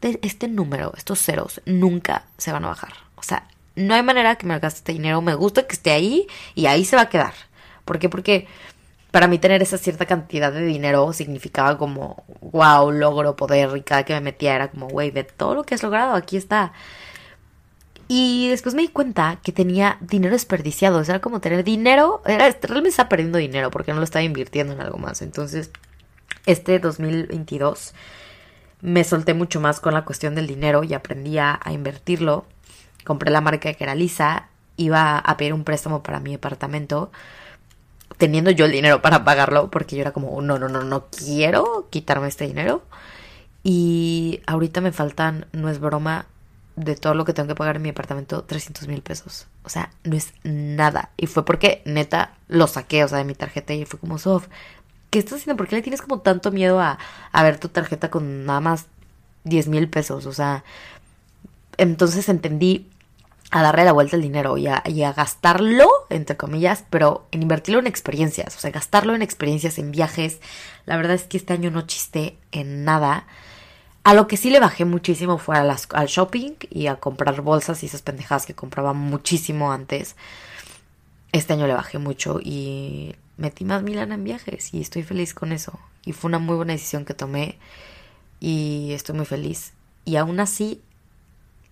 este 0.00 0.48
número, 0.48 0.94
estos 0.96 1.20
ceros, 1.20 1.60
nunca 1.64 2.24
se 2.38 2.50
van 2.50 2.64
a 2.64 2.70
bajar. 2.70 2.92
O 3.14 3.22
sea, 3.22 3.46
no 3.76 3.94
hay 3.94 4.02
manera 4.02 4.34
que 4.34 4.48
me 4.48 4.58
gaste 4.58 4.78
este 4.78 4.94
dinero. 4.94 5.22
Me 5.22 5.36
gusta 5.36 5.64
que 5.64 5.74
esté 5.74 5.92
ahí 5.92 6.26
y 6.56 6.66
ahí 6.66 6.84
se 6.84 6.96
va 6.96 7.02
a 7.02 7.08
quedar. 7.08 7.34
¿Por 7.84 8.00
qué? 8.00 8.08
Porque 8.08 8.48
para 9.10 9.28
mí 9.28 9.38
tener 9.38 9.62
esa 9.62 9.78
cierta 9.78 10.06
cantidad 10.06 10.52
de 10.52 10.62
dinero 10.62 11.12
significaba 11.12 11.78
como, 11.78 12.24
wow, 12.40 12.90
logro 12.90 13.36
poder. 13.36 13.76
Y 13.76 13.82
cada 13.82 14.04
que 14.04 14.14
me 14.14 14.20
metía 14.20 14.54
era 14.54 14.70
como, 14.70 14.88
güey, 14.88 15.10
de 15.10 15.24
todo 15.24 15.54
lo 15.54 15.64
que 15.64 15.74
has 15.74 15.82
logrado, 15.82 16.14
aquí 16.14 16.36
está. 16.36 16.72
Y 18.08 18.48
después 18.50 18.74
me 18.74 18.82
di 18.82 18.88
cuenta 18.88 19.38
que 19.42 19.52
tenía 19.52 19.98
dinero 20.00 20.32
desperdiciado. 20.32 21.00
Era 21.00 21.20
como 21.20 21.40
tener 21.40 21.64
dinero. 21.64 22.22
Era, 22.24 22.48
realmente 22.62 22.90
estaba 22.90 23.08
perdiendo 23.08 23.38
dinero 23.38 23.70
porque 23.70 23.92
no 23.92 23.98
lo 23.98 24.04
estaba 24.04 24.22
invirtiendo 24.22 24.72
en 24.74 24.80
algo 24.80 24.98
más. 24.98 25.22
Entonces, 25.22 25.70
este 26.46 26.78
2022 26.78 27.94
me 28.80 29.02
solté 29.02 29.34
mucho 29.34 29.60
más 29.60 29.80
con 29.80 29.94
la 29.94 30.04
cuestión 30.04 30.34
del 30.34 30.46
dinero 30.46 30.84
y 30.84 30.94
aprendí 30.94 31.38
a, 31.38 31.60
invertirlo. 31.70 32.46
Compré 33.04 33.30
la 33.30 33.40
marca 33.40 33.72
que 33.72 33.84
era 33.84 33.94
Lisa. 33.94 34.48
Iba 34.76 35.18
a 35.18 35.36
pedir 35.36 35.54
un 35.54 35.64
préstamo 35.64 36.02
para 36.02 36.20
mi 36.20 36.32
departamento. 36.32 37.10
Teniendo 38.16 38.50
yo 38.50 38.64
el 38.66 38.72
dinero 38.72 39.02
para 39.02 39.24
pagarlo. 39.24 39.70
Porque 39.70 39.96
yo 39.96 40.02
era 40.02 40.12
como, 40.12 40.40
no, 40.42 40.58
no, 40.58 40.68
no, 40.68 40.82
no 40.82 41.06
quiero 41.06 41.88
quitarme 41.90 42.28
este 42.28 42.46
dinero. 42.46 42.82
Y 43.62 44.40
ahorita 44.46 44.80
me 44.80 44.92
faltan, 44.92 45.46
no 45.52 45.68
es 45.68 45.80
broma, 45.80 46.26
de 46.76 46.94
todo 46.94 47.14
lo 47.14 47.24
que 47.24 47.32
tengo 47.32 47.48
que 47.48 47.54
pagar 47.54 47.76
en 47.76 47.82
mi 47.82 47.88
apartamento 47.88 48.44
300 48.44 48.86
mil 48.86 49.02
pesos. 49.02 49.46
O 49.64 49.70
sea, 49.70 49.90
no 50.04 50.14
es 50.14 50.32
nada. 50.44 51.10
Y 51.16 51.26
fue 51.26 51.44
porque 51.44 51.82
neta 51.86 52.34
lo 52.48 52.66
saqué, 52.66 53.02
o 53.02 53.08
sea, 53.08 53.18
de 53.18 53.24
mi 53.24 53.34
tarjeta 53.34 53.74
y 53.74 53.86
fue 53.86 53.98
como, 53.98 54.18
Sof, 54.18 54.46
¿qué 55.10 55.18
estás 55.18 55.40
haciendo? 55.40 55.56
¿Por 55.56 55.68
qué 55.68 55.76
le 55.76 55.82
tienes 55.82 56.02
como 56.02 56.20
tanto 56.20 56.52
miedo 56.52 56.78
a, 56.80 56.98
a 57.32 57.42
ver 57.42 57.58
tu 57.58 57.68
tarjeta 57.68 58.10
con 58.10 58.44
nada 58.44 58.60
más 58.60 58.86
10 59.44 59.68
mil 59.68 59.88
pesos? 59.88 60.26
O 60.26 60.32
sea, 60.32 60.64
entonces 61.78 62.28
entendí 62.28 62.88
a 63.50 63.62
darle 63.62 63.84
la 63.84 63.92
vuelta 63.92 64.16
al 64.16 64.22
dinero 64.22 64.56
y 64.58 64.66
a, 64.66 65.12
gastarlo, 65.12 65.88
entre 66.10 66.36
comillas, 66.36 66.84
pero 66.90 67.26
en 67.30 67.42
invertirlo 67.42 67.80
en 67.80 67.86
experiencias, 67.86 68.56
o 68.56 68.58
sea, 68.58 68.70
gastarlo 68.70 69.14
en 69.14 69.22
experiencias, 69.22 69.78
en 69.78 69.92
viajes. 69.92 70.40
La 70.84 70.96
verdad 70.96 71.14
es 71.14 71.24
que 71.24 71.36
este 71.36 71.52
año 71.52 71.70
no 71.70 71.82
chisté 71.82 72.36
en 72.52 72.84
nada. 72.84 73.26
A 74.02 74.14
lo 74.14 74.26
que 74.26 74.36
sí 74.36 74.50
le 74.50 74.60
bajé 74.60 74.84
muchísimo 74.84 75.38
fue 75.38 75.56
al 75.56 76.06
shopping 76.06 76.52
y 76.70 76.86
a 76.86 76.96
comprar 76.96 77.40
bolsas 77.40 77.82
y 77.82 77.86
esas 77.86 78.02
pendejadas 78.02 78.46
que 78.46 78.54
compraba 78.54 78.92
muchísimo 78.92 79.72
antes. 79.72 80.16
Este 81.32 81.52
año 81.52 81.66
le 81.66 81.74
bajé 81.74 81.98
mucho 81.98 82.40
y 82.42 83.14
metí 83.36 83.64
más 83.64 83.82
Milán 83.82 84.12
en 84.12 84.24
viajes 84.24 84.72
y 84.74 84.80
estoy 84.80 85.02
feliz 85.02 85.34
con 85.34 85.52
eso. 85.52 85.78
Y 86.04 86.12
fue 86.12 86.28
una 86.28 86.38
muy 86.38 86.56
buena 86.56 86.72
decisión 86.72 87.04
que 87.04 87.14
tomé 87.14 87.58
y 88.40 88.92
estoy 88.92 89.16
muy 89.16 89.26
feliz. 89.26 89.72
Y 90.04 90.16
aún 90.16 90.40
así, 90.40 90.80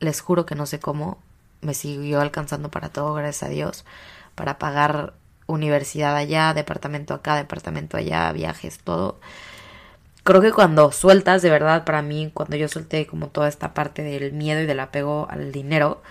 les 0.01 0.21
juro 0.21 0.45
que 0.45 0.57
no 0.57 0.67
sé 0.67 0.81
cómo, 0.81 1.19
me 1.64 1.74
siguió 1.74 2.20
alcanzando 2.20 2.70
para 2.70 2.90
todo, 2.90 3.14
gracias 3.14 3.42
a 3.44 3.53
Dios, 3.53 3.85
para 4.35 4.59
pagar 4.59 5.14
universidad 5.46 6.16
allá, 6.16 6.55
departamento 6.55 7.14
acá, 7.14 7.37
departamento 7.37 7.96
allá, 7.96 8.31
viajes, 8.33 8.79
todo. 8.79 9.18
Creo 10.24 10.40
que 10.40 10.53
cuando 10.53 10.90
sueltas, 10.90 11.42
de 11.42 11.50
verdad, 11.50 11.85
para 11.85 12.00
mí, 12.00 12.31
cuando 12.33 12.57
yo 12.57 12.68
solté 12.68 13.07
como 13.07 13.29
toda 13.29 13.48
esta 13.48 13.74
parte 13.74 14.03
del 14.03 14.33
miedo 14.33 14.62
y 14.62 14.66
del 14.66 14.81
apego 14.81 15.29
al 15.31 15.53
dinero, 15.53 16.03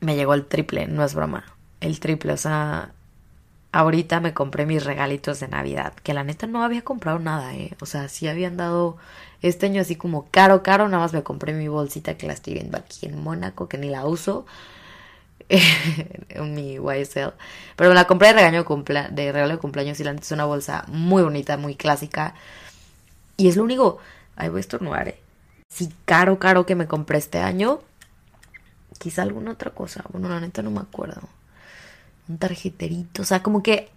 me 0.00 0.16
llegó 0.16 0.34
el 0.34 0.46
triple, 0.46 0.86
no 0.86 1.04
es 1.04 1.14
broma, 1.14 1.44
el 1.80 2.00
triple, 2.00 2.32
o 2.32 2.36
sea, 2.38 2.93
ahorita 3.74 4.20
me 4.20 4.32
compré 4.32 4.66
mis 4.66 4.84
regalitos 4.84 5.40
de 5.40 5.48
Navidad, 5.48 5.94
que 6.04 6.14
la 6.14 6.22
neta 6.22 6.46
no 6.46 6.62
había 6.62 6.82
comprado 6.82 7.18
nada, 7.18 7.54
eh, 7.56 7.74
o 7.80 7.86
sea, 7.86 8.08
sí 8.08 8.28
habían 8.28 8.56
dado 8.56 8.96
este 9.42 9.66
año 9.66 9.80
así 9.80 9.96
como 9.96 10.28
caro, 10.30 10.62
caro, 10.62 10.88
nada 10.88 11.02
más 11.02 11.12
me 11.12 11.24
compré 11.24 11.52
mi 11.52 11.66
bolsita 11.66 12.16
que 12.16 12.28
la 12.28 12.34
estoy 12.34 12.54
viendo 12.54 12.78
aquí 12.78 13.06
en 13.06 13.20
Mónaco, 13.20 13.68
que 13.68 13.76
ni 13.76 13.90
la 13.90 14.06
uso. 14.06 14.46
mi 16.40 16.76
YSL. 16.76 17.32
Pero 17.76 17.90
me 17.90 17.94
la 17.94 18.06
compré 18.06 18.28
de, 18.28 18.34
regaño 18.34 18.64
de 18.64 19.32
regalo 19.32 19.52
de 19.52 19.58
cumpleaños 19.58 20.00
y 20.00 20.04
la 20.04 20.12
es 20.12 20.32
una 20.32 20.46
bolsa 20.46 20.84
muy 20.88 21.22
bonita, 21.22 21.56
muy 21.58 21.74
clásica. 21.74 22.34
Y 23.36 23.48
es 23.48 23.56
lo 23.56 23.64
único. 23.64 23.98
Ay, 24.36 24.48
voy 24.48 24.58
a 24.58 24.60
estornudar, 24.60 25.08
eh. 25.08 25.18
Sí, 25.68 25.92
caro, 26.06 26.38
caro 26.38 26.64
que 26.64 26.76
me 26.76 26.86
compré 26.86 27.18
este 27.18 27.40
año. 27.40 27.80
Quizá 28.98 29.22
alguna 29.22 29.50
otra 29.50 29.72
cosa. 29.72 30.04
Bueno, 30.10 30.28
la 30.30 30.40
neta 30.40 30.62
no 30.62 30.70
me 30.70 30.80
acuerdo. 30.80 31.28
Un 32.28 32.38
tarjeterito. 32.38 33.22
O 33.22 33.24
sea, 33.24 33.42
como 33.42 33.62
que 33.62 33.90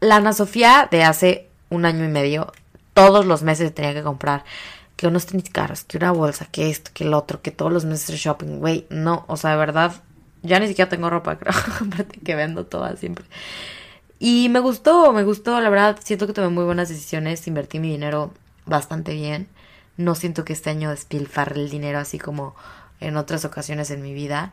la 0.00 0.16
Ana 0.16 0.32
Sofía 0.32 0.88
de 0.90 1.04
hace 1.04 1.48
un 1.70 1.84
año 1.84 2.04
y 2.04 2.08
medio, 2.08 2.52
todos 2.94 3.26
los 3.26 3.42
meses 3.42 3.74
tenía 3.74 3.94
que 3.94 4.02
comprar 4.02 4.44
que 4.96 5.06
unos 5.06 5.26
tenis 5.26 5.50
caros, 5.50 5.84
que 5.84 5.96
una 5.96 6.10
bolsa, 6.10 6.46
que 6.46 6.70
esto, 6.70 6.90
que 6.92 7.04
el 7.04 7.14
otro, 7.14 7.40
que 7.40 7.52
todos 7.52 7.72
los 7.72 7.84
meses 7.84 8.08
de 8.08 8.16
shopping, 8.16 8.58
güey, 8.58 8.84
no, 8.90 9.24
o 9.28 9.36
sea, 9.36 9.52
de 9.52 9.56
verdad, 9.56 9.92
ya 10.42 10.58
ni 10.58 10.66
siquiera 10.66 10.88
tengo 10.88 11.08
ropa, 11.08 11.38
creo, 11.38 11.54
que 12.24 12.34
vendo 12.34 12.66
toda 12.66 12.96
siempre. 12.96 13.24
Y 14.18 14.48
me 14.48 14.58
gustó, 14.58 15.12
me 15.12 15.22
gustó, 15.22 15.60
la 15.60 15.70
verdad, 15.70 15.98
siento 16.02 16.26
que 16.26 16.32
tomé 16.32 16.48
muy 16.48 16.64
buenas 16.64 16.88
decisiones, 16.88 17.46
invertí 17.46 17.78
mi 17.78 17.90
dinero 17.90 18.32
bastante 18.66 19.14
bien, 19.14 19.46
no 19.96 20.16
siento 20.16 20.44
que 20.44 20.52
este 20.52 20.70
año 20.70 20.90
despilfarre 20.90 21.60
el 21.60 21.70
dinero 21.70 21.98
así 21.98 22.18
como 22.18 22.56
en 22.98 23.16
otras 23.16 23.44
ocasiones 23.44 23.92
en 23.92 24.02
mi 24.02 24.14
vida, 24.14 24.52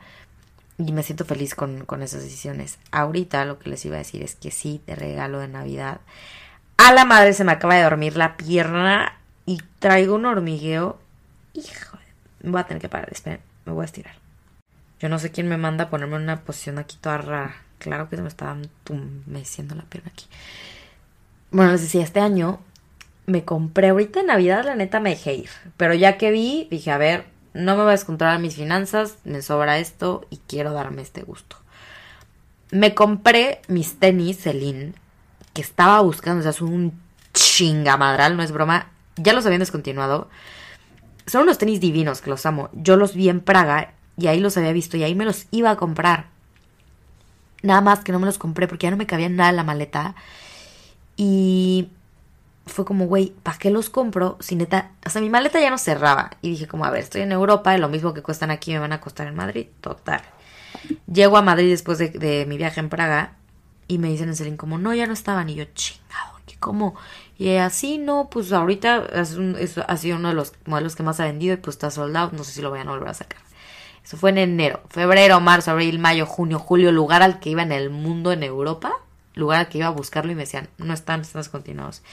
y 0.78 0.92
me 0.92 1.04
siento 1.04 1.26
feliz 1.26 1.56
con, 1.56 1.86
con 1.86 2.02
esas 2.02 2.24
decisiones. 2.24 2.80
Ahorita 2.92 3.46
lo 3.46 3.60
que 3.60 3.70
les 3.70 3.86
iba 3.86 3.96
a 3.96 4.00
decir 4.00 4.22
es 4.24 4.36
que 4.36 4.52
sí, 4.52 4.82
te 4.86 4.96
regalo 4.96 5.40
de 5.40 5.48
Navidad. 5.48 6.02
A 6.78 6.94
la 6.94 7.06
madre 7.06 7.34
se 7.34 7.44
me 7.44 7.54
acaba 7.54 7.76
de 7.76 7.84
dormir 7.84 8.18
la 8.18 8.36
pierna 8.38 9.18
y 9.46 9.62
traigo 9.80 10.16
un 10.16 10.26
hormigueo. 10.26 11.00
Hijo, 11.54 11.98
voy 12.44 12.60
a 12.60 12.66
tener 12.66 12.82
que 12.82 12.90
parar, 12.90 13.10
esperen, 13.12 13.40
me 13.66 13.74
voy 13.74 13.84
a 13.84 13.86
estirar. 13.86 14.16
Yo 15.00 15.10
no 15.10 15.20
sé 15.20 15.32
quién 15.32 15.48
me 15.48 15.58
manda 15.58 15.86
a 15.86 15.90
ponerme 15.90 16.18
en 16.18 16.24
una 16.24 16.42
posición 16.42 16.78
aquí 16.78 16.98
toda 17.00 17.18
rara. 17.18 17.56
Claro 17.80 18.10
que 18.10 18.16
se 18.16 18.22
me 18.22 18.28
está 18.28 18.58
meciendo 19.26 19.76
la 19.76 19.84
pierna 19.84 20.12
aquí. 20.12 20.26
Bueno, 21.52 21.72
les 21.72 21.82
decía, 21.82 22.04
este 22.04 22.20
año 22.20 22.60
me 23.26 23.44
compré 23.44 23.90
ahorita 23.90 24.22
en 24.22 24.28
Navidad, 24.28 24.66
la 24.66 24.76
neta 24.76 25.00
me 25.00 25.12
dejé 25.12 25.34
ir. 25.34 25.50
Pero 25.78 25.94
ya 25.94 26.18
que 26.18 26.32
vi, 26.32 26.68
dije, 26.72 26.92
a 26.92 26.98
ver, 26.98 27.26
no 27.56 27.78
me 27.78 27.84
voy 27.84 27.90
a 27.90 27.92
descontrolar 27.92 28.40
mis 28.40 28.56
finanzas, 28.56 29.18
me 29.24 29.42
sobra 29.42 29.80
esto 29.80 30.28
y 30.30 30.42
quiero 30.46 30.74
darme 30.74 31.02
este 31.02 31.24
gusto. 31.24 31.56
Me 32.70 32.94
compré 32.94 33.62
mis 33.70 33.98
tenis 33.98 34.42
Celine, 34.42 34.94
que 35.54 35.62
estaba 35.62 36.02
buscando, 36.02 36.40
o 36.40 36.42
sea, 36.42 36.52
es 36.52 36.62
un 36.62 37.00
chingamadral, 37.34 38.36
no 38.36 38.44
es 38.44 38.52
broma, 38.52 38.90
ya 39.16 39.32
los 39.32 39.46
habían 39.46 39.62
descontinuado. 39.62 40.30
Son 41.28 41.44
unos 41.44 41.58
tenis 41.58 41.80
divinos 41.80 42.20
que 42.20 42.30
los 42.30 42.46
amo. 42.46 42.70
Yo 42.74 42.98
los 42.98 43.16
vi 43.16 43.30
en 43.30 43.40
Praga 43.40 43.94
y 44.18 44.28
ahí 44.28 44.42
los 44.42 44.58
había 44.58 44.74
visto 44.74 44.98
y 44.98 45.04
ahí 45.04 45.16
me 45.16 45.24
los 45.24 45.48
iba 45.52 45.72
a 45.72 45.78
comprar. 45.78 46.28
Nada 47.64 47.80
más 47.80 48.02
que 48.02 48.12
no 48.12 48.20
me 48.20 48.26
los 48.26 48.38
compré 48.38 48.68
porque 48.68 48.88
ya 48.88 48.92
no 48.92 48.98
me 48.98 49.08
cabía 49.08 49.30
nada 49.30 49.50
en 49.50 49.56
la 49.56 49.64
maleta. 49.64 50.14
Y 51.16 51.88
fue 52.66 52.86
como, 52.86 53.06
güey, 53.06 53.34
¿para 53.44 53.58
qué 53.58 53.70
los 53.70 53.90
compro? 53.90 54.38
Si 54.40 54.56
neta, 54.56 54.92
o 55.06 55.10
sea, 55.10 55.22
mi 55.22 55.30
maleta 55.30 55.60
ya 55.60 55.70
no 55.70 55.78
cerraba. 55.78 56.32
Y 56.42 56.50
dije 56.50 56.68
como, 56.68 56.86
a 56.86 56.90
ver, 56.90 57.02
estoy 57.02 57.22
en 57.22 57.32
Europa, 57.32 57.76
y 57.76 57.80
lo 57.80 57.90
mismo 57.90 58.14
que 58.14 58.24
cuestan 58.24 58.52
aquí 58.52 58.74
me 58.74 58.80
van 58.80 58.94
a 58.94 59.02
costar 59.02 59.28
en 59.28 59.36
Madrid. 59.36 59.68
Total. 59.82 60.22
Llego 61.12 61.38
a 61.38 61.42
Madrid 61.42 61.70
después 61.70 61.98
de, 61.98 62.46
mi 62.48 62.58
viaje 62.58 62.80
en 62.80 62.90
Praga 62.90 63.36
y 63.88 63.98
me 63.98 64.10
dicen 64.10 64.30
en 64.30 64.36
Selin 64.36 64.58
como, 64.58 64.78
no, 64.78 64.94
ya 64.94 65.06
no 65.08 65.14
estaban. 65.14 65.50
Y 65.50 65.56
yo, 65.56 65.66
chingado, 65.74 66.40
¿qué 66.46 66.58
como? 66.58 66.96
Y 67.38 67.56
así, 67.56 67.98
no, 67.98 68.30
pues 68.32 68.52
ahorita 68.52 69.08
ha 69.88 69.98
sido 69.98 70.18
uno 70.18 70.30
de 70.30 70.36
los 70.36 70.54
modelos 70.66 70.96
que 70.96 71.04
más 71.04 71.20
ha 71.20 71.26
vendido 71.26 71.54
y 71.54 71.58
pues 71.58 71.76
está 71.76 71.92
soldado. 71.92 72.32
No 72.34 72.44
sé 72.44 72.52
si 72.52 72.62
lo 72.62 72.72
vayan 72.72 72.88
a 72.88 72.92
volver 72.92 73.10
a 73.10 73.14
sacar. 73.14 73.40
Eso 74.04 74.18
fue 74.18 74.30
en 74.30 74.38
enero, 74.38 74.82
febrero, 74.90 75.40
marzo, 75.40 75.72
abril, 75.72 75.98
mayo, 75.98 76.28
junio, 76.28 76.60
julio, 76.60 76.92
lugar 76.92 77.24
al 77.24 77.40
que 77.40 77.50
iba 77.50 77.64
en 77.64 77.72
el 77.72 77.90
mundo, 77.90 78.32
en 78.32 78.44
Europa, 78.44 78.94
lugar 79.34 79.62
al 79.62 79.68
que 79.68 79.80
iba 79.80 79.88
a 79.88 79.92
buscarlo 79.92 80.32
y 80.32 80.36
me 80.36 80.44
decían, 80.44 80.70
no 80.78 80.94
están, 80.94 81.22
están 81.22 81.42
descontinuados. 81.42 82.04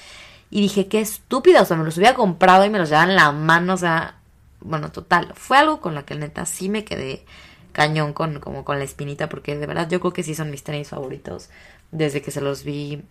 Y 0.52 0.60
dije, 0.60 0.86
qué 0.86 1.00
estúpido, 1.00 1.62
o 1.62 1.64
sea, 1.64 1.76
me 1.76 1.84
los 1.84 1.96
hubiera 1.96 2.14
comprado 2.14 2.64
y 2.64 2.70
me 2.70 2.78
los 2.78 2.90
llevaban 2.90 3.10
en 3.10 3.16
la 3.16 3.32
mano, 3.32 3.74
o 3.74 3.76
sea, 3.76 4.20
bueno, 4.60 4.92
total, 4.92 5.32
fue 5.34 5.58
algo 5.58 5.80
con 5.80 5.96
lo 5.96 6.04
que 6.04 6.14
neta 6.14 6.46
sí 6.46 6.68
me 6.68 6.84
quedé 6.84 7.24
cañón 7.72 8.12
con, 8.12 8.38
como 8.38 8.64
con 8.64 8.78
la 8.78 8.84
espinita, 8.84 9.28
porque 9.28 9.56
de 9.56 9.66
verdad 9.66 9.88
yo 9.90 9.98
creo 9.98 10.12
que 10.12 10.22
sí 10.22 10.36
son 10.36 10.50
mis 10.50 10.62
tenis 10.62 10.90
favoritos 10.90 11.48
desde 11.90 12.22
que 12.22 12.30
se 12.30 12.40
los 12.40 12.62
vi 12.62 13.02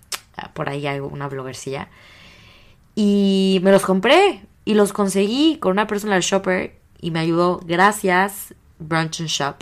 por 0.53 0.69
ahí 0.69 0.87
hay 0.87 0.99
una 0.99 1.27
bloggercilla. 1.27 1.89
Y 2.95 3.59
me 3.63 3.71
los 3.71 3.83
compré 3.83 4.41
y 4.65 4.73
los 4.73 4.93
conseguí 4.93 5.57
con 5.57 5.73
una 5.73 5.87
personal 5.87 6.21
shopper 6.21 6.75
y 6.99 7.11
me 7.11 7.19
ayudó. 7.19 7.59
Gracias, 7.63 8.53
Brunch 8.79 9.21
and 9.21 9.29
Shop. 9.29 9.55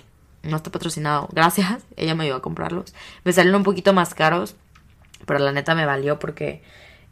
No 0.44 0.58
está 0.58 0.72
patrocinado. 0.72 1.28
Gracias. 1.34 1.84
Ella 1.96 2.16
me 2.16 2.24
ayudó 2.24 2.38
a 2.38 2.42
comprarlos. 2.42 2.94
Me 3.24 3.34
salieron 3.34 3.60
un 3.60 3.66
poquito 3.66 3.94
más 3.94 4.14
caros, 4.14 4.56
pero 5.26 5.40
la 5.40 5.52
neta 5.52 5.76
me 5.76 5.86
valió 5.86 6.20
porque 6.20 6.64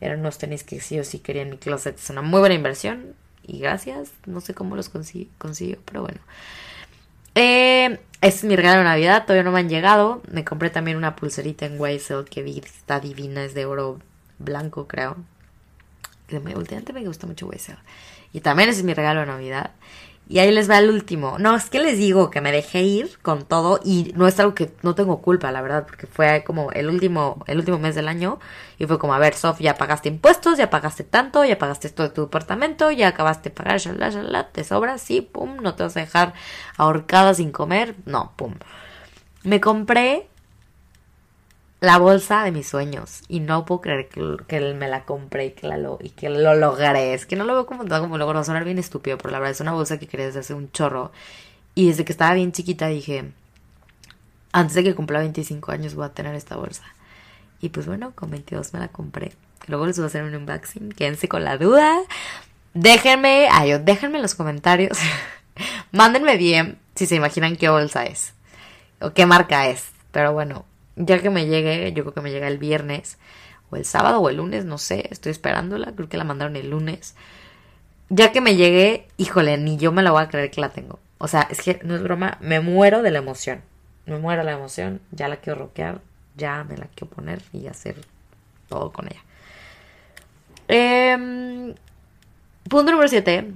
eran 0.02 0.20
unos 0.20 0.38
tenis 0.38 0.64
que 0.64 0.80
sí 0.80 1.00
o 1.00 1.04
sí 1.04 1.20
quería 1.20 1.42
en 1.42 1.50
mi 1.50 1.58
closet. 1.58 1.98
Es 1.98 2.10
una 2.10 2.22
muy 2.22 2.40
buena 2.40 2.56
inversión 2.56 3.16
y 3.46 3.60
gracias. 3.60 4.12
No 4.26 4.42
sé 4.42 4.54
cómo 4.54 4.76
los 4.76 4.90
consiguió, 4.90 5.80
pero 5.86 6.02
bueno. 6.02 6.20
Eh, 7.36 8.00
este 8.22 8.40
es 8.40 8.44
mi 8.46 8.56
regalo 8.56 8.80
de 8.80 8.86
Navidad, 8.86 9.24
todavía 9.24 9.44
no 9.44 9.52
me 9.52 9.60
han 9.60 9.70
llegado. 9.70 10.22
Me 10.32 10.44
compré 10.44 10.70
también 10.70 10.98
una 10.98 11.16
pulserita 11.16 11.66
en 11.66 11.78
YSL 11.78 12.26
que 12.30 12.42
vi, 12.42 12.60
está 12.60 13.00
divina, 13.00 13.44
es 13.44 13.54
de 13.54 13.66
oro 13.66 14.00
blanco, 14.40 14.88
creo. 14.88 15.18
Últimamente 16.30 16.94
me 16.94 17.06
gusta 17.06 17.28
mucho 17.28 17.50
YSL. 17.52 17.78
Y 18.34 18.42
también 18.42 18.70
ese 18.70 18.80
es 18.80 18.86
mi 18.86 18.94
regalo 18.94 19.22
de 19.22 19.28
Navidad. 19.28 19.72
Y 20.30 20.40
ahí 20.40 20.52
les 20.52 20.70
va 20.70 20.78
el 20.80 20.90
último. 20.90 21.38
No, 21.40 21.56
es 21.56 21.70
que 21.70 21.80
les 21.80 21.98
digo 21.98 22.30
que 22.30 22.42
me 22.42 22.52
dejé 22.52 22.82
ir 22.82 23.18
con 23.22 23.46
todo 23.46 23.80
y 23.84 24.12
no 24.18 24.28
es 24.28 24.38
algo 24.40 24.56
que 24.56 24.74
no 24.82 24.94
tengo 24.94 25.22
culpa, 25.22 25.52
la 25.52 25.62
verdad, 25.62 25.86
porque 25.86 26.06
fue 26.06 26.44
como 26.46 26.72
el 26.72 26.90
último, 26.90 27.44
el 27.48 27.60
último 27.60 27.80
mes 27.80 27.96
del 27.96 28.10
año 28.10 28.40
y 28.78 28.86
fue 28.86 29.00
como, 29.00 29.14
a 29.14 29.20
ver, 29.20 29.34
Sof, 29.36 29.60
ya 29.60 29.76
pagaste 29.76 30.10
impuestos, 30.10 30.58
ya 30.58 30.70
pagaste 30.70 31.06
tanto, 31.06 31.46
ya 31.46 31.58
pagaste 31.58 31.88
esto 31.88 32.04
de 32.04 32.10
tu 32.10 32.24
departamento, 32.24 32.92
ya 32.92 33.08
acabaste 33.08 33.50
de 33.50 33.56
pagar, 33.56 33.80
shalala, 33.80 34.10
shalala, 34.10 34.50
te 34.50 34.66
sobra, 34.66 34.98
sí, 34.98 35.22
pum, 35.22 35.58
no 35.62 35.76
te 35.76 35.84
vas 35.84 35.96
a 35.96 36.02
dejar 36.02 36.34
ahorcada 36.76 37.34
sin 37.34 37.52
comer, 37.52 37.96
no, 38.06 38.34
pum. 38.36 38.56
Me 39.44 39.62
compré 39.62 40.28
la 41.80 41.98
bolsa 42.00 42.44
de 42.44 42.52
mis 42.52 42.68
sueños 42.68 43.22
y 43.28 43.40
no 43.40 43.66
puedo 43.66 43.82
creer 43.82 44.10
que, 44.10 44.74
me 44.74 44.88
la 44.88 45.06
compré 45.06 45.48
y 45.48 45.52
que, 45.52 45.68
la 45.68 45.78
lo, 45.78 46.00
y 46.02 46.10
que 46.10 46.30
lo 46.30 46.56
logré. 46.56 47.14
Es 47.14 47.26
que 47.26 47.36
no 47.36 47.44
lo 47.44 47.54
veo 47.54 47.66
como, 47.66 47.88
como 47.88 48.18
logro 48.18 48.44
sonar 48.44 48.64
bien 48.64 48.80
estúpido, 48.80 49.18
pero 49.18 49.32
la 49.32 49.40
verdad 49.40 49.52
es 49.52 49.62
una 49.62 49.74
bolsa 49.74 50.00
que 50.00 50.08
quería 50.08 50.26
desde 50.26 50.40
hace 50.40 50.54
un 50.54 50.72
chorro. 50.72 51.12
Y 51.76 51.88
desde 51.90 52.06
que 52.06 52.12
estaba 52.12 52.34
bien 52.34 52.52
chiquita 52.52 52.88
dije, 52.88 53.32
antes 54.52 54.76
de 54.76 54.84
que 54.84 54.96
cumpla 54.96 55.20
25 55.20 55.72
años 55.72 55.94
voy 55.94 56.06
a 56.06 56.10
tener 56.10 56.34
esta 56.34 56.56
bolsa. 56.56 56.84
Y 57.62 57.70
pues 57.70 57.86
bueno, 57.86 58.12
con 58.16 58.32
22 58.32 58.74
me 58.74 58.80
la 58.80 58.88
compré. 58.88 59.34
Luego 59.68 59.86
les 59.86 59.98
voy 59.98 60.06
a 60.06 60.08
hacer 60.08 60.24
un 60.24 60.34
unboxing. 60.34 60.92
Quédense 60.92 61.28
con 61.28 61.44
la 61.44 61.58
duda. 61.58 62.00
Déjenme, 62.74 63.50
ay, 63.52 63.78
déjenme 63.84 64.18
en 64.18 64.22
los 64.24 64.36
comentarios. 64.36 64.98
Mándenme 65.92 66.38
bien 66.38 66.80
si 66.96 67.06
se 67.06 67.16
imaginan 67.16 67.56
qué 67.56 67.70
bolsa 67.70 68.06
es. 68.06 68.34
O 69.00 69.14
qué 69.14 69.26
marca 69.26 69.68
es. 69.68 69.90
Pero 70.12 70.34
bueno, 70.34 70.66
ya 70.98 71.22
que 71.22 71.30
me 71.30 71.46
llegue, 71.46 71.94
yo 71.94 72.04
creo 72.04 72.14
que 72.14 72.22
me 72.22 72.32
llega 72.32 72.48
el 72.48 72.58
viernes 72.58 73.18
o 73.70 73.76
el 73.76 73.86
sábado 73.86 74.20
o 74.20 74.30
el 74.30 74.38
lunes, 74.38 74.66
no 74.66 74.78
sé, 74.78 75.08
estoy 75.12 75.32
esperándola, 75.32 75.94
creo 75.96 76.10
que 76.10 76.18
la 76.18 76.24
mandaron 76.24 76.56
el 76.56 76.70
lunes. 76.70 77.16
Ya 78.10 78.32
que 78.32 78.42
me 78.42 78.56
llegue, 78.56 79.08
híjole, 79.18 79.58
ni 79.58 79.78
yo 79.78 79.92
me 79.92 80.02
la 80.02 80.12
voy 80.12 80.24
a 80.24 80.30
creer 80.30 80.50
que 80.52 80.62
la 80.62 80.70
tengo. 80.70 81.00
O 81.20 81.28
sea, 81.28 81.48
es 81.52 81.62
que 81.62 81.80
no 81.84 81.96
es 81.96 82.04
broma, 82.04 82.38
me 82.42 82.60
muero 82.60 83.02
de 83.02 83.12
la 83.12 83.20
emoción. 83.20 83.62
Me 84.06 84.18
muero 84.18 84.42
de 84.42 84.46
la 84.46 84.58
emoción, 84.58 85.02
ya 85.12 85.28
la 85.28 85.38
quiero 85.38 85.60
rockear, 85.60 86.02
ya 86.36 86.64
me 86.64 86.78
la 86.78 86.88
quiero 86.88 87.14
poner 87.14 87.42
y 87.52 87.68
hacer 87.68 87.96
todo 88.70 88.92
con 88.92 89.08
ella. 89.08 89.22
Em, 90.68 91.76
punto 92.70 92.92
número 92.92 93.08
7. 93.08 93.52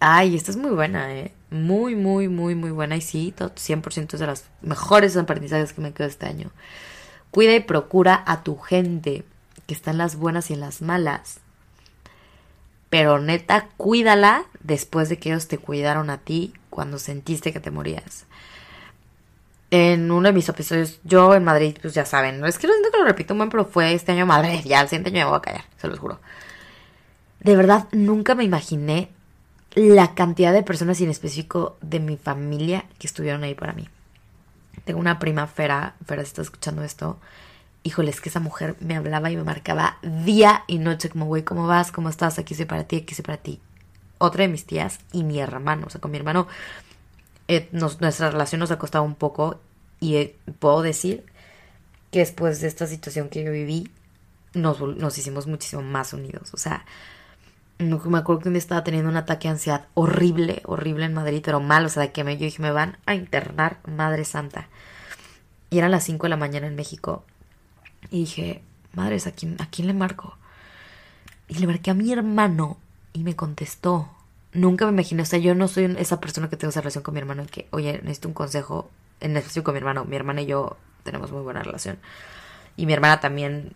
Ay, 0.00 0.36
esta 0.36 0.50
es 0.50 0.56
muy 0.56 0.70
buena, 0.70 1.14
¿eh? 1.14 1.32
Muy, 1.50 1.96
muy, 1.96 2.28
muy, 2.28 2.54
muy 2.54 2.70
buena. 2.70 2.96
Y 2.96 3.00
sí, 3.00 3.34
100% 3.36 4.14
es 4.14 4.20
de 4.20 4.26
las 4.26 4.44
mejores 4.62 5.16
aprendizajes 5.16 5.72
que 5.72 5.80
me 5.80 5.92
quedo 5.92 6.08
este 6.08 6.26
año. 6.26 6.50
Cuida 7.30 7.54
y 7.54 7.60
procura 7.60 8.22
a 8.26 8.42
tu 8.42 8.56
gente, 8.58 9.24
que 9.66 9.74
está 9.74 9.90
en 9.90 9.98
las 9.98 10.16
buenas 10.16 10.50
y 10.50 10.54
en 10.54 10.60
las 10.60 10.82
malas. 10.82 11.40
Pero 12.88 13.20
neta, 13.20 13.68
cuídala 13.76 14.44
después 14.60 15.08
de 15.08 15.18
que 15.18 15.30
ellos 15.30 15.46
te 15.46 15.58
cuidaron 15.58 16.10
a 16.10 16.18
ti 16.18 16.52
cuando 16.70 16.98
sentiste 16.98 17.52
que 17.52 17.60
te 17.60 17.70
morías. 17.70 18.26
En 19.70 20.10
uno 20.10 20.28
de 20.28 20.32
mis 20.32 20.48
episodios, 20.48 20.98
yo 21.04 21.34
en 21.36 21.44
Madrid, 21.44 21.78
pues 21.80 21.94
ya 21.94 22.04
saben, 22.04 22.40
no 22.40 22.48
es 22.48 22.58
que 22.58 22.66
lo 22.66 22.72
siento 22.72 22.90
que 22.90 22.98
lo 22.98 23.04
repito 23.04 23.36
muy, 23.36 23.48
pero 23.48 23.64
fue 23.64 23.94
este 23.94 24.10
año 24.10 24.26
Madrid, 24.26 24.60
ya 24.64 24.80
el 24.80 24.88
siguiente 24.88 25.10
año 25.10 25.26
me 25.26 25.30
voy 25.30 25.38
a 25.38 25.42
callar, 25.42 25.64
se 25.76 25.86
los 25.86 26.00
juro. 26.00 26.20
De 27.38 27.54
verdad, 27.54 27.86
nunca 27.92 28.34
me 28.34 28.42
imaginé 28.42 29.10
la 29.74 30.14
cantidad 30.14 30.52
de 30.52 30.62
personas, 30.62 31.00
y 31.00 31.04
en 31.04 31.10
específico 31.10 31.76
de 31.80 32.00
mi 32.00 32.16
familia, 32.16 32.86
que 32.98 33.06
estuvieron 33.06 33.44
ahí 33.44 33.54
para 33.54 33.72
mí. 33.72 33.88
Tengo 34.84 35.00
una 35.00 35.18
prima, 35.18 35.46
Fera, 35.46 35.94
Fera, 36.04 36.22
si 36.22 36.28
está 36.28 36.42
escuchando 36.42 36.82
esto, 36.82 37.18
híjole, 37.82 38.10
es 38.10 38.20
que 38.20 38.28
esa 38.28 38.40
mujer 38.40 38.76
me 38.80 38.96
hablaba 38.96 39.30
y 39.30 39.36
me 39.36 39.44
marcaba 39.44 39.98
día 40.02 40.64
y 40.66 40.78
noche, 40.78 41.08
como, 41.08 41.26
güey, 41.26 41.44
¿cómo 41.44 41.66
vas? 41.66 41.92
¿Cómo 41.92 42.08
estás? 42.08 42.38
Aquí 42.38 42.54
soy 42.54 42.66
para 42.66 42.84
ti, 42.84 42.96
aquí 42.96 43.14
soy 43.14 43.24
para 43.24 43.38
ti. 43.38 43.60
Otra 44.18 44.42
de 44.42 44.48
mis 44.48 44.66
tías 44.66 44.98
y 45.12 45.24
mi 45.24 45.40
hermano, 45.40 45.86
o 45.86 45.90
sea, 45.90 46.00
con 46.00 46.10
mi 46.10 46.18
hermano, 46.18 46.46
eh, 47.48 47.68
nuestra 47.72 48.30
relación 48.30 48.60
nos 48.60 48.70
ha 48.70 48.78
costado 48.78 49.04
un 49.04 49.14
poco 49.14 49.60
y 49.98 50.16
eh, 50.16 50.36
puedo 50.58 50.82
decir 50.82 51.24
que 52.10 52.20
después 52.20 52.60
de 52.60 52.68
esta 52.68 52.86
situación 52.86 53.28
que 53.28 53.44
yo 53.44 53.52
viví, 53.52 53.90
nos, 54.54 54.80
nos 54.80 55.16
hicimos 55.16 55.46
muchísimo 55.46 55.82
más 55.82 56.12
unidos. 56.12 56.52
O 56.52 56.56
sea, 56.56 56.84
me 57.80 58.18
acuerdo 58.18 58.42
que 58.42 58.48
un 58.48 58.54
día 58.54 58.58
estaba 58.58 58.84
teniendo 58.84 59.08
un 59.08 59.16
ataque 59.16 59.48
de 59.48 59.52
ansiedad 59.52 59.86
horrible, 59.94 60.62
horrible 60.64 61.06
en 61.06 61.14
Madrid, 61.14 61.42
pero 61.44 61.60
mal, 61.60 61.86
o 61.86 61.88
sea, 61.88 62.02
de 62.02 62.12
que 62.12 62.24
me, 62.24 62.36
yo 62.36 62.44
dije, 62.44 62.62
me 62.62 62.70
van 62.70 62.98
a 63.06 63.14
internar, 63.14 63.78
Madre 63.86 64.24
Santa. 64.24 64.68
Y 65.70 65.78
eran 65.78 65.90
las 65.90 66.04
5 66.04 66.24
de 66.24 66.30
la 66.30 66.36
mañana 66.36 66.66
en 66.66 66.76
México 66.76 67.24
y 68.10 68.20
dije, 68.20 68.62
madres, 68.92 69.26
¿a 69.26 69.32
quién, 69.32 69.56
¿a 69.60 69.68
quién 69.70 69.86
le 69.86 69.94
marco? 69.94 70.36
Y 71.48 71.54
le 71.54 71.66
marqué 71.66 71.90
a 71.90 71.94
mi 71.94 72.12
hermano 72.12 72.78
y 73.12 73.22
me 73.22 73.36
contestó. 73.36 74.10
Nunca 74.52 74.84
me 74.86 74.92
imaginé, 74.92 75.22
o 75.22 75.26
sea, 75.26 75.38
yo 75.38 75.54
no 75.54 75.68
soy 75.68 75.94
esa 75.98 76.20
persona 76.20 76.48
que 76.48 76.56
tengo 76.56 76.70
esa 76.70 76.80
relación 76.80 77.04
con 77.04 77.14
mi 77.14 77.20
hermano 77.20 77.44
y 77.44 77.46
que, 77.46 77.68
oye, 77.70 78.00
necesito 78.02 78.28
un 78.28 78.34
consejo. 78.34 78.90
En 79.20 79.36
especial 79.36 79.64
con 79.64 79.74
mi 79.74 79.78
hermano. 79.78 80.04
Mi 80.04 80.16
hermana 80.16 80.42
y 80.42 80.46
yo 80.46 80.76
tenemos 81.04 81.30
muy 81.30 81.42
buena 81.42 81.62
relación. 81.62 81.98
Y 82.76 82.86
mi 82.86 82.92
hermana 82.92 83.20
también 83.20 83.70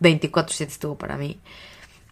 24-7 0.00 0.66
estuvo 0.66 0.96
para 0.96 1.16
mí. 1.16 1.40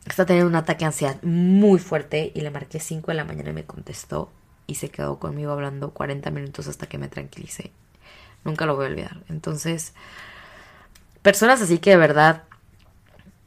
Está 0.07 0.27
teniendo 0.27 0.49
un 0.49 0.57
ataque 0.57 0.81
de 0.81 0.87
ansiedad 0.87 1.23
muy 1.23 1.79
fuerte 1.79 2.33
y 2.35 2.41
le 2.41 2.51
marqué 2.51 2.81
5 2.81 3.11
de 3.11 3.15
la 3.15 3.25
mañana 3.25 3.51
y 3.51 3.55
me 3.55 3.65
contestó 3.65 4.31
y 4.67 4.77
se 4.77 4.91
quedó 4.91 5.19
conmigo 5.19 5.53
hablando 5.53 5.93
40 5.93 6.31
minutos 6.31 6.67
hasta 6.67 6.87
que 6.87 6.99
me 6.99 7.09
tranquilicé. 7.09 7.71
Nunca 8.45 8.67
lo 8.67 8.75
voy 8.75 8.87
a 8.87 8.89
olvidar. 8.89 9.23
Entonces, 9.29 9.95
personas 11.23 11.63
así 11.63 11.79
que 11.79 11.91
de 11.91 11.97
verdad 11.97 12.45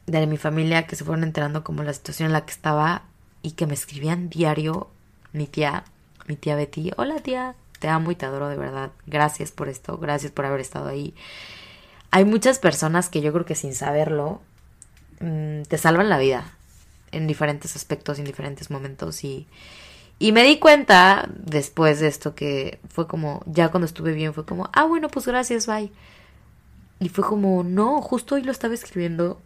de 0.06 0.26
mi 0.26 0.36
familia 0.36 0.86
que 0.86 0.96
se 0.96 1.04
fueron 1.04 1.24
enterando 1.24 1.64
como 1.64 1.82
la 1.82 1.92
situación 1.92 2.26
en 2.26 2.32
la 2.32 2.46
que 2.46 2.52
estaba 2.52 3.02
y 3.42 3.52
que 3.52 3.66
me 3.66 3.74
escribían 3.74 4.28
diario 4.28 4.88
mi 5.32 5.46
tía, 5.46 5.84
mi 6.26 6.36
tía 6.36 6.56
Betty, 6.56 6.92
hola 6.96 7.16
tía, 7.20 7.54
te 7.80 7.88
amo 7.88 8.10
y 8.10 8.14
te 8.14 8.24
adoro 8.24 8.48
de 8.48 8.56
verdad, 8.56 8.90
gracias 9.06 9.50
por 9.50 9.68
esto, 9.68 9.98
gracias 9.98 10.32
por 10.32 10.46
haber 10.46 10.60
estado 10.60 10.88
ahí. 10.88 11.14
Hay 12.10 12.24
muchas 12.24 12.58
personas 12.58 13.08
que 13.08 13.20
yo 13.20 13.32
creo 13.32 13.44
que 13.44 13.54
sin 13.54 13.74
saberlo 13.74 14.40
mm, 15.20 15.62
te 15.62 15.78
salvan 15.78 16.08
la 16.08 16.18
vida 16.18 16.52
en 17.12 17.26
diferentes 17.26 17.76
aspectos, 17.76 18.18
en 18.18 18.24
diferentes 18.24 18.70
momentos 18.70 19.24
y, 19.24 19.46
y 20.18 20.32
me 20.32 20.42
di 20.44 20.58
cuenta 20.58 21.28
después 21.34 22.00
de 22.00 22.08
esto 22.08 22.34
que 22.34 22.78
fue 22.88 23.06
como, 23.06 23.42
ya 23.46 23.70
cuando 23.70 23.86
estuve 23.86 24.12
bien 24.12 24.34
fue 24.34 24.44
como, 24.44 24.70
ah 24.72 24.84
bueno, 24.84 25.08
pues 25.08 25.26
gracias, 25.26 25.66
bye. 25.66 25.90
Y 26.98 27.08
fue 27.10 27.24
como, 27.24 27.62
no, 27.62 28.00
justo 28.00 28.36
hoy 28.36 28.42
lo 28.42 28.52
estaba 28.52 28.74
escribiendo 28.74 29.38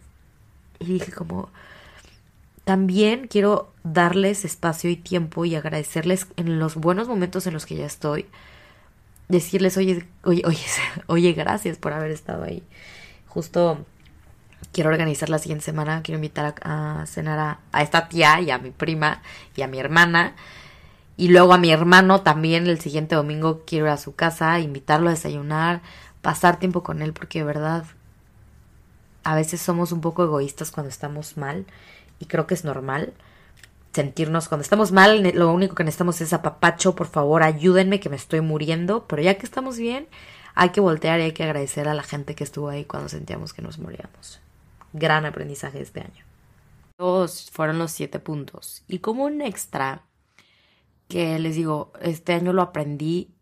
y 0.79 0.85
dije 0.85 1.11
como, 1.11 1.49
también 2.63 3.27
quiero 3.27 3.71
darles 3.83 4.45
espacio 4.45 4.89
y 4.89 4.95
tiempo 4.95 5.45
y 5.45 5.55
agradecerles 5.55 6.27
en 6.37 6.59
los 6.59 6.75
buenos 6.75 7.07
momentos 7.07 7.47
en 7.47 7.53
los 7.53 7.65
que 7.65 7.75
ya 7.75 7.85
estoy. 7.85 8.25
Decirles, 9.27 9.77
oye, 9.77 10.07
oye, 10.23 10.43
oye, 10.45 10.59
oye, 11.07 11.33
gracias 11.33 11.77
por 11.77 11.93
haber 11.93 12.11
estado 12.11 12.43
ahí. 12.43 12.63
Justo 13.27 13.85
quiero 14.71 14.89
organizar 14.89 15.29
la 15.29 15.39
siguiente 15.39 15.65
semana, 15.65 16.01
quiero 16.03 16.17
invitar 16.17 16.55
a, 16.63 17.05
cenar 17.07 17.59
a, 17.71 17.81
esta 17.81 18.07
tía 18.07 18.39
y 18.41 18.51
a 18.51 18.57
mi 18.57 18.71
prima 18.71 19.21
y 19.55 19.61
a 19.61 19.67
mi 19.67 19.79
hermana. 19.79 20.35
Y 21.17 21.27
luego 21.29 21.53
a 21.53 21.57
mi 21.57 21.71
hermano 21.71 22.21
también 22.21 22.67
el 22.67 22.79
siguiente 22.79 23.15
domingo 23.15 23.63
quiero 23.65 23.85
ir 23.85 23.91
a 23.91 23.97
su 23.97 24.15
casa, 24.15 24.59
invitarlo 24.59 25.09
a 25.09 25.11
desayunar, 25.11 25.81
pasar 26.21 26.57
tiempo 26.59 26.83
con 26.83 27.01
él 27.01 27.13
porque 27.13 27.39
de 27.39 27.45
verdad 27.45 27.85
a 29.23 29.35
veces 29.35 29.61
somos 29.61 29.91
un 29.91 30.01
poco 30.01 30.23
egoístas 30.23 30.71
cuando 30.71 30.89
estamos 30.89 31.37
mal 31.37 31.65
y 32.19 32.25
creo 32.25 32.47
que 32.47 32.55
es 32.55 32.63
normal 32.63 33.13
sentirnos 33.93 34.47
cuando 34.47 34.63
estamos 34.63 34.91
mal, 34.91 35.31
lo 35.35 35.51
único 35.51 35.75
que 35.75 35.83
necesitamos 35.83 36.21
es 36.21 36.33
apapacho, 36.33 36.95
por 36.95 37.07
favor, 37.07 37.43
ayúdenme 37.43 37.99
que 37.99 38.09
me 38.09 38.15
estoy 38.15 38.41
muriendo, 38.41 39.05
pero 39.07 39.21
ya 39.21 39.35
que 39.35 39.45
estamos 39.45 39.77
bien, 39.77 40.07
hay 40.55 40.69
que 40.69 40.81
voltear 40.81 41.19
y 41.19 41.23
hay 41.23 41.31
que 41.33 41.43
agradecer 41.43 41.87
a 41.87 41.93
la 41.93 42.03
gente 42.03 42.35
que 42.35 42.43
estuvo 42.43 42.69
ahí 42.69 42.85
cuando 42.85 43.09
sentíamos 43.09 43.53
que 43.53 43.61
nos 43.61 43.79
moríamos. 43.79 44.39
Gran 44.93 45.25
aprendizaje 45.25 45.81
este 45.81 46.01
año. 46.01 46.25
Todos 46.97 47.49
fueron 47.51 47.79
los 47.79 47.91
siete 47.91 48.19
puntos. 48.19 48.83
Y 48.87 48.99
como 48.99 49.25
un 49.25 49.41
extra, 49.41 50.03
que 51.07 51.39
les 51.39 51.55
digo, 51.55 51.91
este 52.01 52.33
año 52.33 52.53
lo 52.53 52.61
aprendí, 52.61 53.33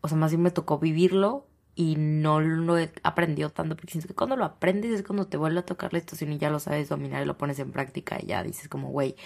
o 0.00 0.08
sea, 0.08 0.16
más 0.16 0.30
bien 0.30 0.42
me 0.42 0.50
tocó 0.50 0.78
vivirlo 0.78 1.46
y 1.74 1.96
no 1.96 2.40
lo 2.40 2.78
he 2.78 2.92
aprendido 3.02 3.50
tanto 3.50 3.76
porque 3.76 3.92
siento 3.92 4.08
que 4.08 4.14
cuando 4.14 4.36
lo 4.36 4.44
aprendes 4.44 4.92
es 4.92 5.02
cuando 5.02 5.26
te 5.26 5.36
vuelve 5.36 5.60
a 5.60 5.66
tocar 5.66 5.92
la 5.92 6.00
situación 6.00 6.32
y 6.32 6.38
ya 6.38 6.50
lo 6.50 6.60
sabes 6.60 6.88
dominar 6.88 7.22
y 7.22 7.26
lo 7.26 7.38
pones 7.38 7.58
en 7.58 7.72
práctica 7.72 8.18
y 8.20 8.26
ya 8.26 8.42
dices 8.42 8.68
como, 8.68 8.90
güey, 8.90 9.16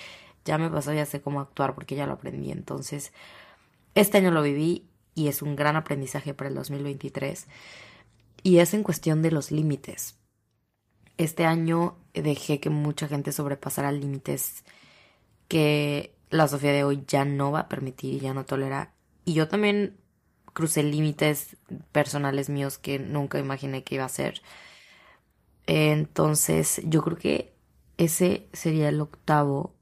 ya 0.44 0.58
me 0.58 0.70
pasó, 0.70 0.92
ya 0.92 1.06
sé 1.06 1.20
cómo 1.20 1.40
actuar 1.40 1.74
porque 1.74 1.96
ya 1.96 2.06
lo 2.06 2.12
aprendí. 2.14 2.52
Entonces, 2.52 3.12
este 3.94 4.18
año 4.18 4.30
lo 4.30 4.42
viví 4.42 4.86
y 5.14 5.28
es 5.28 5.42
un 5.42 5.56
gran 5.56 5.76
aprendizaje 5.76 6.34
para 6.34 6.48
el 6.48 6.54
2023 6.54 7.46
y 8.42 8.58
es 8.58 8.74
en 8.74 8.82
cuestión 8.82 9.22
de 9.22 9.32
los 9.32 9.50
límites. 9.50 10.16
Este 11.16 11.46
año 11.46 11.96
dejé 12.14 12.60
que 12.60 12.70
mucha 12.70 13.08
gente 13.08 13.32
sobrepasara 13.32 13.92
límites 13.92 14.64
que 15.48 16.14
la 16.30 16.48
Sofía 16.48 16.72
de 16.72 16.84
hoy 16.84 17.04
ya 17.06 17.24
no 17.24 17.52
va 17.52 17.60
a 17.60 17.68
permitir 17.68 18.14
y 18.14 18.20
ya 18.20 18.34
no 18.34 18.44
tolera. 18.44 18.94
Y 19.24 19.34
yo 19.34 19.48
también 19.48 19.96
crucé 20.52 20.82
límites 20.82 21.56
personales 21.92 22.48
míos 22.48 22.78
que 22.78 22.98
nunca 22.98 23.38
imaginé 23.38 23.84
que 23.84 23.96
iba 23.96 24.04
a 24.04 24.08
ser. 24.08 24.42
Entonces, 25.66 26.80
yo 26.84 27.02
creo 27.02 27.16
que 27.16 27.54
ese 27.98 28.48
sería 28.52 28.88
el 28.88 29.00
octavo. 29.00 29.74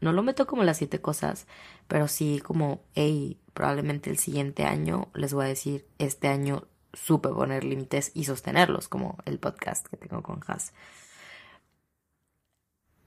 No 0.00 0.12
lo 0.12 0.22
meto 0.22 0.46
como 0.46 0.64
las 0.64 0.78
siete 0.78 1.00
cosas, 1.00 1.46
pero 1.88 2.08
sí 2.08 2.40
como, 2.44 2.84
hey, 2.94 3.40
probablemente 3.52 4.10
el 4.10 4.18
siguiente 4.18 4.64
año 4.64 5.08
les 5.14 5.32
voy 5.32 5.46
a 5.46 5.48
decir, 5.48 5.86
este 5.98 6.28
año 6.28 6.66
supe 6.94 7.28
poner 7.28 7.64
límites 7.64 8.12
y 8.14 8.24
sostenerlos, 8.24 8.88
como 8.88 9.18
el 9.24 9.38
podcast 9.38 9.86
que 9.86 9.96
tengo 9.96 10.22
con 10.22 10.40
Has. 10.46 10.72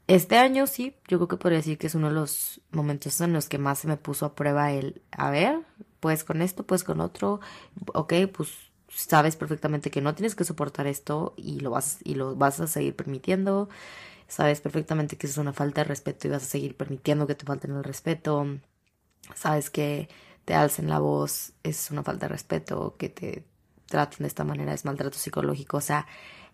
Este 0.07 0.37
año 0.37 0.67
sí, 0.67 0.95
yo 1.09 1.17
creo 1.17 1.27
que 1.27 1.37
podría 1.37 1.57
decir 1.57 1.77
que 1.77 1.87
es 1.87 1.95
uno 1.95 2.07
de 2.07 2.13
los 2.13 2.61
momentos 2.71 3.19
en 3.19 3.33
los 3.33 3.49
que 3.49 3.57
más 3.57 3.79
se 3.79 3.87
me 3.89 3.97
puso 3.97 4.25
a 4.25 4.35
prueba 4.35 4.71
el, 4.71 5.01
a 5.11 5.29
ver, 5.29 5.59
pues 5.99 6.23
con 6.23 6.41
esto, 6.41 6.65
pues 6.65 6.83
con 6.85 7.01
otro, 7.01 7.41
ok, 7.93 8.13
pues 8.33 8.49
sabes 8.89 9.35
perfectamente 9.35 9.91
que 9.91 10.01
no 10.01 10.15
tienes 10.15 10.35
que 10.35 10.45
soportar 10.45 10.87
esto 10.87 11.33
y 11.35 11.59
lo 11.59 11.71
vas, 11.71 11.99
y 12.05 12.15
lo 12.15 12.35
vas 12.37 12.59
a 12.61 12.67
seguir 12.67 12.95
permitiendo, 12.95 13.69
sabes 14.27 14.61
perfectamente 14.61 15.17
que 15.17 15.27
es 15.27 15.37
una 15.37 15.53
falta 15.53 15.81
de 15.81 15.85
respeto 15.89 16.27
y 16.27 16.31
vas 16.31 16.43
a 16.43 16.45
seguir 16.47 16.77
permitiendo 16.77 17.27
que 17.27 17.35
te 17.35 17.45
falten 17.45 17.71
el 17.71 17.83
respeto, 17.83 18.45
sabes 19.35 19.69
que 19.69 20.09
te 20.45 20.55
alcen 20.55 20.89
la 20.89 20.99
voz 20.99 21.53
es 21.63 21.91
una 21.91 22.03
falta 22.03 22.27
de 22.27 22.33
respeto, 22.33 22.95
que 22.97 23.09
te 23.09 23.45
traten 23.87 24.19
de 24.19 24.27
esta 24.27 24.43
manera 24.43 24.73
es 24.73 24.85
maltrato 24.85 25.17
psicológico, 25.17 25.77
o 25.77 25.81
sea, 25.81 26.05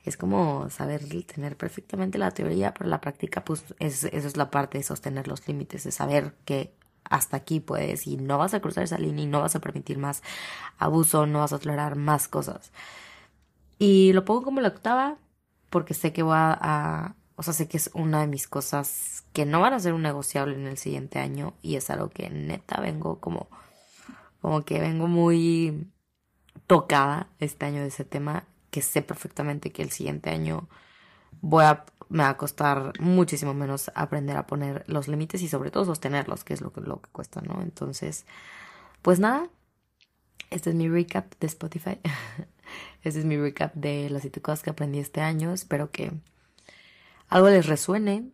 es 0.03 0.17
como 0.17 0.69
saber 0.69 1.01
tener 1.25 1.55
perfectamente 1.57 2.17
la 2.17 2.31
teoría, 2.31 2.73
pero 2.73 2.89
la 2.89 3.01
práctica, 3.01 3.43
pues 3.45 3.63
es, 3.79 4.03
eso 4.03 4.27
es 4.27 4.37
la 4.37 4.51
parte 4.51 4.77
de 4.77 4.83
sostener 4.83 5.27
los 5.27 5.47
límites, 5.47 5.83
de 5.83 5.91
saber 5.91 6.35
que 6.45 6.73
hasta 7.05 7.37
aquí 7.37 7.59
puedes 7.59 8.07
y 8.07 8.17
no 8.17 8.37
vas 8.37 8.53
a 8.53 8.59
cruzar 8.59 8.83
esa 8.83 8.97
línea 8.97 9.23
y 9.23 9.27
no 9.27 9.41
vas 9.41 9.55
a 9.55 9.59
permitir 9.59 9.97
más 9.97 10.23
abuso, 10.77 11.25
no 11.25 11.39
vas 11.39 11.53
a 11.53 11.59
tolerar 11.59 11.95
más 11.95 12.27
cosas. 12.27 12.71
Y 13.79 14.13
lo 14.13 14.25
pongo 14.25 14.43
como 14.43 14.61
la 14.61 14.69
octava 14.69 15.17
porque 15.69 15.93
sé 15.93 16.13
que 16.13 16.23
voy 16.23 16.35
a, 16.35 17.15
o 17.35 17.43
sea, 17.43 17.53
sé 17.53 17.67
que 17.67 17.77
es 17.77 17.89
una 17.93 18.21
de 18.21 18.27
mis 18.27 18.47
cosas 18.47 19.23
que 19.33 19.45
no 19.45 19.61
van 19.61 19.73
a 19.73 19.79
ser 19.79 19.93
un 19.93 20.03
negociable 20.03 20.55
en 20.55 20.67
el 20.67 20.77
siguiente 20.77 21.19
año 21.19 21.53
y 21.61 21.75
es 21.75 21.89
algo 21.89 22.09
que 22.09 22.29
neta 22.29 22.79
vengo 22.81 23.19
como, 23.19 23.47
como 24.41 24.63
que 24.63 24.79
vengo 24.79 25.07
muy 25.07 25.87
tocada 26.67 27.27
este 27.39 27.65
año 27.65 27.81
de 27.81 27.87
ese 27.87 28.05
tema, 28.05 28.45
que 28.71 28.81
sé 28.81 29.01
perfectamente 29.01 29.71
que 29.71 29.83
el 29.83 29.91
siguiente 29.91 30.29
año 30.29 30.67
voy 31.41 31.65
a, 31.65 31.85
me 32.09 32.23
va 32.23 32.29
a 32.29 32.37
costar 32.37 32.93
muchísimo 32.99 33.53
menos 33.53 33.91
aprender 33.95 34.37
a 34.37 34.47
poner 34.47 34.83
los 34.87 35.07
límites 35.07 35.41
y 35.41 35.47
sobre 35.47 35.71
todo 35.71 35.85
sostenerlos, 35.85 36.43
que 36.43 36.53
es 36.53 36.61
lo 36.61 36.71
que, 36.71 36.81
lo 36.81 37.01
que 37.01 37.09
cuesta, 37.11 37.41
¿no? 37.41 37.61
Entonces, 37.61 38.25
pues 39.01 39.19
nada, 39.19 39.49
este 40.49 40.69
es 40.69 40.75
mi 40.75 40.87
recap 40.89 41.33
de 41.39 41.47
Spotify. 41.47 41.99
este 43.03 43.19
es 43.19 43.25
mi 43.25 43.37
recap 43.37 43.73
de 43.75 44.09
las 44.09 44.21
siete 44.21 44.41
cosas 44.41 44.63
que 44.63 44.69
aprendí 44.69 44.99
este 44.99 45.21
año. 45.21 45.51
Espero 45.53 45.91
que 45.91 46.11
algo 47.27 47.49
les 47.49 47.65
resuene, 47.65 48.29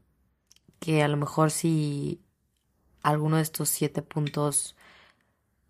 que 0.80 1.04
a 1.04 1.08
lo 1.08 1.18
mejor 1.18 1.52
si 1.52 2.22
alguno 3.02 3.38
de 3.38 3.44
estos 3.44 3.70
siete 3.70 4.02
puntos 4.02 4.76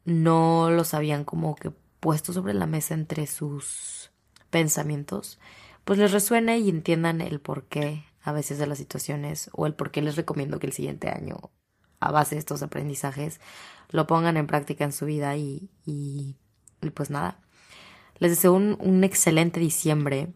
no 0.05 0.72
los 0.72 0.93
habían 0.93 1.24
como 1.24 1.55
que 1.55 1.72
puesto 2.00 2.34
sobre 2.34 2.54
la 2.54 2.66
mesa 2.66 2.93
entre 2.93 3.28
sus 3.28 4.12
pensamientos, 4.50 5.39
pues 5.84 6.00
les 6.00 6.12
resuene 6.12 6.60
y 6.60 6.70
entiendan 6.70 7.22
el 7.22 7.39
porqué 7.39 8.06
a 8.22 8.32
veces 8.32 8.58
de 8.58 8.68
las 8.68 8.78
situaciones 8.78 9.50
o 9.54 9.66
el 9.66 9.74
por 9.74 9.91
qué 9.91 10.02
les 10.02 10.16
recomiendo 10.16 10.60
que 10.60 10.68
el 10.68 10.74
siguiente 10.74 11.10
año, 11.10 11.38
a 12.00 12.12
base 12.12 12.36
de 12.36 12.39
estos 12.39 12.62
aprendizajes, 12.62 13.39
lo 13.89 14.08
pongan 14.08 14.38
en 14.38 14.47
práctica 14.47 14.84
en 14.84 14.91
su 14.91 15.06
vida 15.06 15.36
y, 15.36 15.70
y, 15.86 16.36
pues 16.93 17.10
nada. 17.10 17.39
Les 18.20 18.32
deseo 18.32 18.54
un, 18.54 18.78
un 18.80 19.04
excelente 19.04 19.60
diciembre 19.60 20.34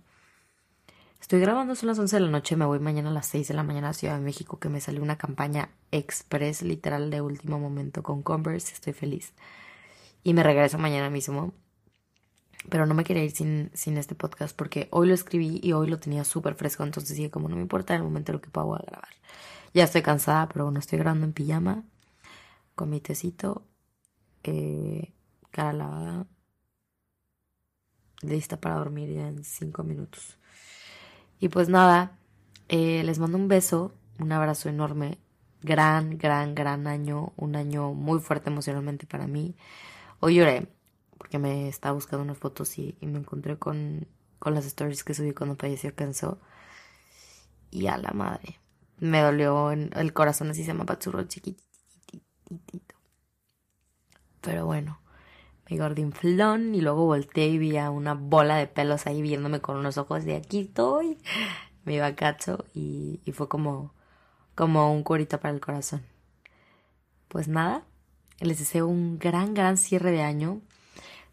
Estoy 1.24 1.40
grabando, 1.40 1.74
son 1.74 1.88
las 1.88 1.98
11 1.98 2.18
de 2.18 2.20
la 2.20 2.30
noche, 2.30 2.58
me 2.58 2.66
voy 2.66 2.80
mañana 2.80 3.10
a 3.10 3.14
las 3.14 3.28
6 3.28 3.48
de 3.48 3.54
la 3.54 3.64
mañana 3.64 3.90
a 3.90 3.94
Ciudad 3.94 4.18
de 4.18 4.22
México, 4.22 4.60
que 4.60 4.68
me 4.68 4.82
salió 4.82 5.02
una 5.02 5.18
campaña 5.18 5.70
express, 5.90 6.64
literal, 6.64 7.10
de 7.10 7.22
último 7.22 7.60
momento 7.60 8.04
con 8.04 8.24
Converse, 8.24 8.74
estoy 8.74 8.92
feliz. 8.92 9.34
Y 10.24 10.34
me 10.34 10.44
regreso 10.44 10.78
mañana 10.78 11.10
mismo. 11.10 11.54
Pero 12.70 12.86
no 12.86 12.94
me 12.94 13.04
quería 13.04 13.24
ir 13.24 13.32
sin, 13.32 13.72
sin 13.74 13.98
este 13.98 14.16
podcast 14.16 14.56
porque 14.56 14.88
hoy 14.92 15.08
lo 15.08 15.14
escribí 15.14 15.60
y 15.62 15.74
hoy 15.74 15.88
lo 15.88 16.00
tenía 16.00 16.24
súper 16.24 16.56
fresco, 16.56 16.84
entonces 16.84 17.18
dije, 17.18 17.30
como 17.30 17.50
no 17.50 17.58
me 17.58 17.62
importa 17.62 17.94
en 17.94 18.00
el 18.02 18.06
momento 18.06 18.32
lo 18.32 18.42
que 18.42 18.50
puedo 18.50 18.70
grabar. 18.70 19.10
Ya 19.74 19.84
estoy 19.84 20.02
cansada, 20.02 20.48
pero 20.48 20.66
bueno, 20.66 20.80
estoy 20.80 21.00
grabando 21.00 21.26
en 21.26 21.34
pijama, 21.34 21.84
con 22.76 22.90
mi 22.90 23.02
tecito, 23.02 23.66
eh, 24.44 25.12
cara 25.52 25.74
lavada, 25.74 26.26
lista 28.22 28.60
para 28.62 28.76
dormir 28.76 29.10
ya 29.14 29.28
en 29.28 29.44
5 29.44 29.84
minutos. 29.84 30.38
Y 31.40 31.50
pues 31.50 31.68
nada, 31.68 32.18
eh, 32.70 33.04
les 33.04 33.20
mando 33.20 33.38
un 33.38 33.48
beso, 33.48 33.94
un 34.20 34.32
abrazo 34.32 34.70
enorme. 34.70 35.18
Gran, 35.62 36.18
gran, 36.18 36.56
gran 36.56 36.88
año. 36.88 37.34
Un 37.36 37.56
año 37.56 37.94
muy 37.94 38.20
fuerte 38.20 38.50
emocionalmente 38.50 39.06
para 39.06 39.28
mí. 39.28 39.56
Hoy 40.26 40.36
lloré 40.36 40.70
porque 41.18 41.38
me 41.38 41.68
estaba 41.68 41.94
buscando 41.94 42.24
unas 42.24 42.38
fotos 42.38 42.80
y, 42.80 42.96
me 43.02 43.20
encontré 43.20 43.60
con, 43.60 44.08
con 44.40 44.54
las 44.54 44.66
stories 44.66 45.04
que 45.04 45.14
subí 45.14 45.34
cuando 45.34 45.58
falleció 45.58 45.94
Kenzo. 45.96 46.40
Y 47.72 47.88
a 47.88 47.98
la 47.98 48.12
madre. 48.12 48.58
Me 49.00 49.20
dolió 49.20 49.74
en 49.74 49.92
el 49.98 50.14
corazón, 50.14 50.50
así 50.50 50.62
se 50.62 50.68
llama 50.68 50.86
Patsurro 50.86 51.24
chiquitito. 51.24 52.96
Pero 54.40 54.66
bueno, 54.66 55.02
mi 55.70 55.78
gordinflón 55.78 56.74
y 56.74 56.80
luego 56.80 57.06
volteé 57.06 57.48
y 57.48 57.58
vi 57.58 57.76
a 57.76 57.90
una 57.90 58.14
bola 58.14 58.56
de 58.56 58.68
pelos 58.68 59.08
ahí 59.08 59.22
viéndome 59.22 59.60
con 59.60 59.76
unos 59.76 59.98
ojos 59.98 60.24
de 60.24 60.38
aquí 60.38 60.62
estoy. 60.62 61.18
Me 61.84 61.96
iba 61.96 62.16
cacho 62.16 62.64
y, 62.74 63.20
y 63.26 63.34
fue 63.34 63.50
como, 63.50 63.94
como 64.56 64.90
un 64.90 65.04
curito 65.04 65.42
para 65.42 65.54
el 65.54 65.60
corazón. 65.60 66.02
Pues 67.28 67.50
nada, 67.50 67.84
les 68.40 68.60
deseo 68.60 68.88
un 68.88 69.20
gran, 69.20 69.54
gran 69.54 69.78
cierre 69.78 70.12
de 70.12 70.22
año. 70.22 70.62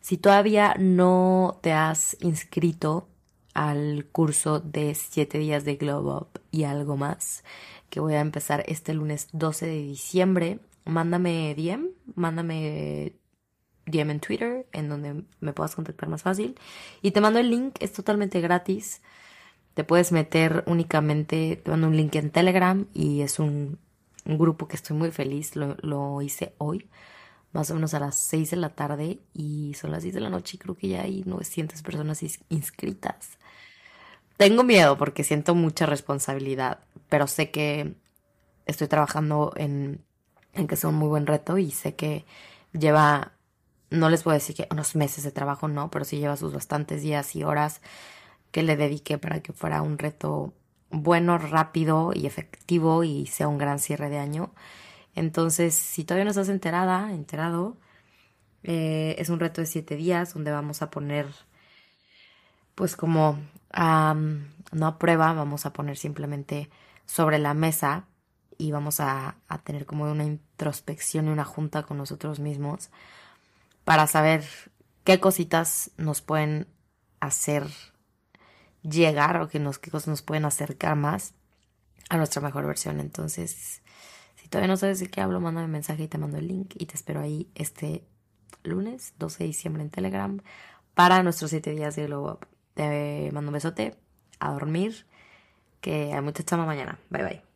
Si 0.01 0.17
todavía 0.17 0.75
no 0.79 1.59
te 1.63 1.73
has 1.73 2.17
inscrito 2.21 3.09
al 3.55 4.07
curso 4.13 4.61
de 4.61 4.95
7 4.95 5.39
días 5.39 5.65
de 5.65 5.77
Glow 5.77 6.17
Up 6.17 6.41
y 6.51 6.65
algo 6.65 6.97
más, 6.97 7.45
que 7.91 8.01
voy 8.01 8.15
a 8.15 8.21
empezar 8.21 8.65
este 8.67 8.95
lunes 8.95 9.29
12 9.33 9.67
de 9.67 9.83
diciembre, 9.83 10.61
mándame 10.85 11.55
DM, 11.55 11.89
mándame 12.15 13.15
DM 13.87 14.11
en 14.11 14.21
Twitter, 14.21 14.67
en 14.73 14.89
donde 14.89 15.25
me 15.41 15.53
puedas 15.53 15.75
contactar 15.75 16.09
más 16.09 16.23
fácil. 16.23 16.59
Y 17.03 17.11
te 17.11 17.21
mando 17.21 17.39
el 17.41 17.51
link, 17.51 17.77
es 17.81 17.93
totalmente 17.93 18.41
gratis. 18.41 19.03
Te 19.75 19.85
puedes 19.85 20.13
meter 20.13 20.65
únicamente, 20.67 21.61
te 21.63 21.71
mando 21.71 21.89
un 21.89 21.97
link 21.97 22.15
en 22.17 22.31
Telegram 22.31 22.87
y 22.93 23.23
es 23.23 23.39
un, 23.39 23.79
grupo 24.25 24.68
que 24.68 24.77
estoy 24.77 24.97
muy 24.97 25.11
feliz, 25.11 25.57
lo, 25.57 25.77
lo, 25.83 26.23
hice 26.23 26.55
hoy, 26.59 26.89
más 27.53 27.71
o 27.71 27.75
menos 27.75 27.95
a 27.95 28.01
las 28.01 28.16
6 28.16 28.51
de 28.51 28.57
la 28.57 28.71
tarde 28.71 29.21
y 29.35 29.75
son 29.75 29.91
las 29.91 30.03
6 30.03 30.14
de 30.14 30.21
la 30.21 30.31
noche 30.31 30.57
y 30.57 30.59
creo 30.59 30.77
que 30.77 30.89
ya 30.89 31.03
hay 31.03 31.23
900 31.25 31.83
personas 31.83 32.23
inscritas. 32.49 33.39
Tengo 34.37 34.62
miedo 34.62 34.97
porque 34.97 35.25
siento 35.25 35.55
mucha 35.55 35.87
responsabilidad, 35.87 36.81
pero 37.09 37.27
sé 37.27 37.51
que 37.51 37.95
estoy 38.66 38.89
trabajando 38.89 39.53
en, 39.57 40.05
en 40.55 40.66
que 40.66 40.77
sea 40.77 40.91
un 40.91 40.97
muy 40.97 41.09
buen 41.09 41.27
reto 41.27 41.59
y 41.59 41.71
sé 41.71 41.95
que 41.95 42.25
lleva 42.73 43.33
no 43.91 44.09
les 44.09 44.23
puedo 44.23 44.35
decir 44.35 44.57
que 44.57 44.68
unos 44.71 44.95
meses 44.95 45.25
de 45.25 45.33
trabajo 45.33 45.68
no, 45.68 45.91
pero 45.91 46.05
sí 46.05 46.18
lleva 46.18 46.37
sus 46.37 46.53
bastantes 46.53 47.03
días 47.03 47.35
y 47.37 47.43
horas 47.43 47.81
que 48.53 48.62
le 48.62 48.77
dediqué 48.77 49.18
para 49.18 49.41
que 49.41 49.53
fuera 49.53 49.83
un 49.83 49.99
reto 49.99 50.53
bueno, 50.91 51.38
rápido 51.38 52.12
y 52.14 52.26
efectivo 52.26 53.05
y 53.05 53.26
sea 53.26 53.49
un 53.49 53.59
gran 53.59 53.78
cierre 53.78 54.11
de 54.11 54.18
año. 54.18 54.53
Entonces, 55.14 55.74
si 55.74 56.05
todavía 56.05 56.24
no 56.24 56.30
estás 56.30 56.49
enterada, 56.49 57.12
enterado, 57.12 57.76
eh, 58.62 59.16
es 59.18 59.28
un 59.30 59.41
reto 59.41 59.61
de 59.61 59.66
siete 59.66 59.97
días 59.97 60.34
donde 60.34 60.51
vamos 60.53 60.82
a 60.82 60.91
poner, 60.91 61.26
pues 62.74 62.97
como, 62.97 63.38
no 63.72 64.86
a 64.86 64.99
prueba, 64.99 65.32
vamos 65.32 65.66
a 65.66 65.72
poner 65.72 65.97
simplemente 65.97 66.70
sobre 67.07 67.38
la 67.38 67.55
mesa 67.55 68.07
y 68.59 68.72
vamos 68.72 69.01
a, 69.01 69.36
a 69.49 69.59
tener 69.59 69.86
como 69.86 70.05
una 70.11 70.24
introspección 70.24 71.26
y 71.26 71.30
una 71.30 71.45
junta 71.45 71.82
con 71.84 71.97
nosotros 71.99 72.41
mismos 72.41 72.91
para 73.84 74.07
saber 74.07 74.45
qué 75.05 75.18
cositas 75.20 75.91
nos 75.97 76.20
pueden 76.20 76.68
hacer 77.20 77.66
llegar 78.83 79.41
o 79.41 79.49
que 79.49 79.59
nos, 79.59 79.81
nos 80.07 80.22
pueden 80.22 80.45
acercar 80.45 80.97
más 80.97 81.35
a 82.09 82.16
nuestra 82.16 82.43
mejor 82.43 82.66
versión. 82.66 83.01
Entonces, 83.01 83.83
si 84.37 84.49
todavía 84.49 84.68
no 84.68 84.76
sabes 84.76 85.01
de 85.01 85.09
qué 85.09 85.20
hablo, 85.20 85.41
mándame 85.41 85.66
un 85.66 85.72
mensaje 85.72 86.05
y 86.05 86.09
te 86.09 86.18
mando 86.18 86.39
el 86.39 86.49
link 86.49 86.74
y 86.76 86.87
te 86.87 86.95
espero 86.95 87.20
ahí 87.20 87.49
este 87.55 88.05
lunes 88.62 89.14
12 89.18 89.45
de 89.45 89.47
diciembre 89.47 89.83
en 89.83 89.91
Telegram 89.91 90.41
para 90.95 91.22
nuestros 91.22 91.51
7 91.51 91.70
días 91.70 91.97
de 91.97 92.07
Glow 92.07 92.31
Up. 92.33 92.47
Te 92.74 93.31
mando 93.33 93.51
un 93.51 93.55
besote, 93.55 93.97
a 94.39 94.53
dormir, 94.53 95.07
que 95.81 96.12
hay 96.12 96.20
mucha 96.20 96.43
chama 96.43 96.66
mañana. 96.66 96.99
Bye 97.11 97.22
bye. 97.22 97.50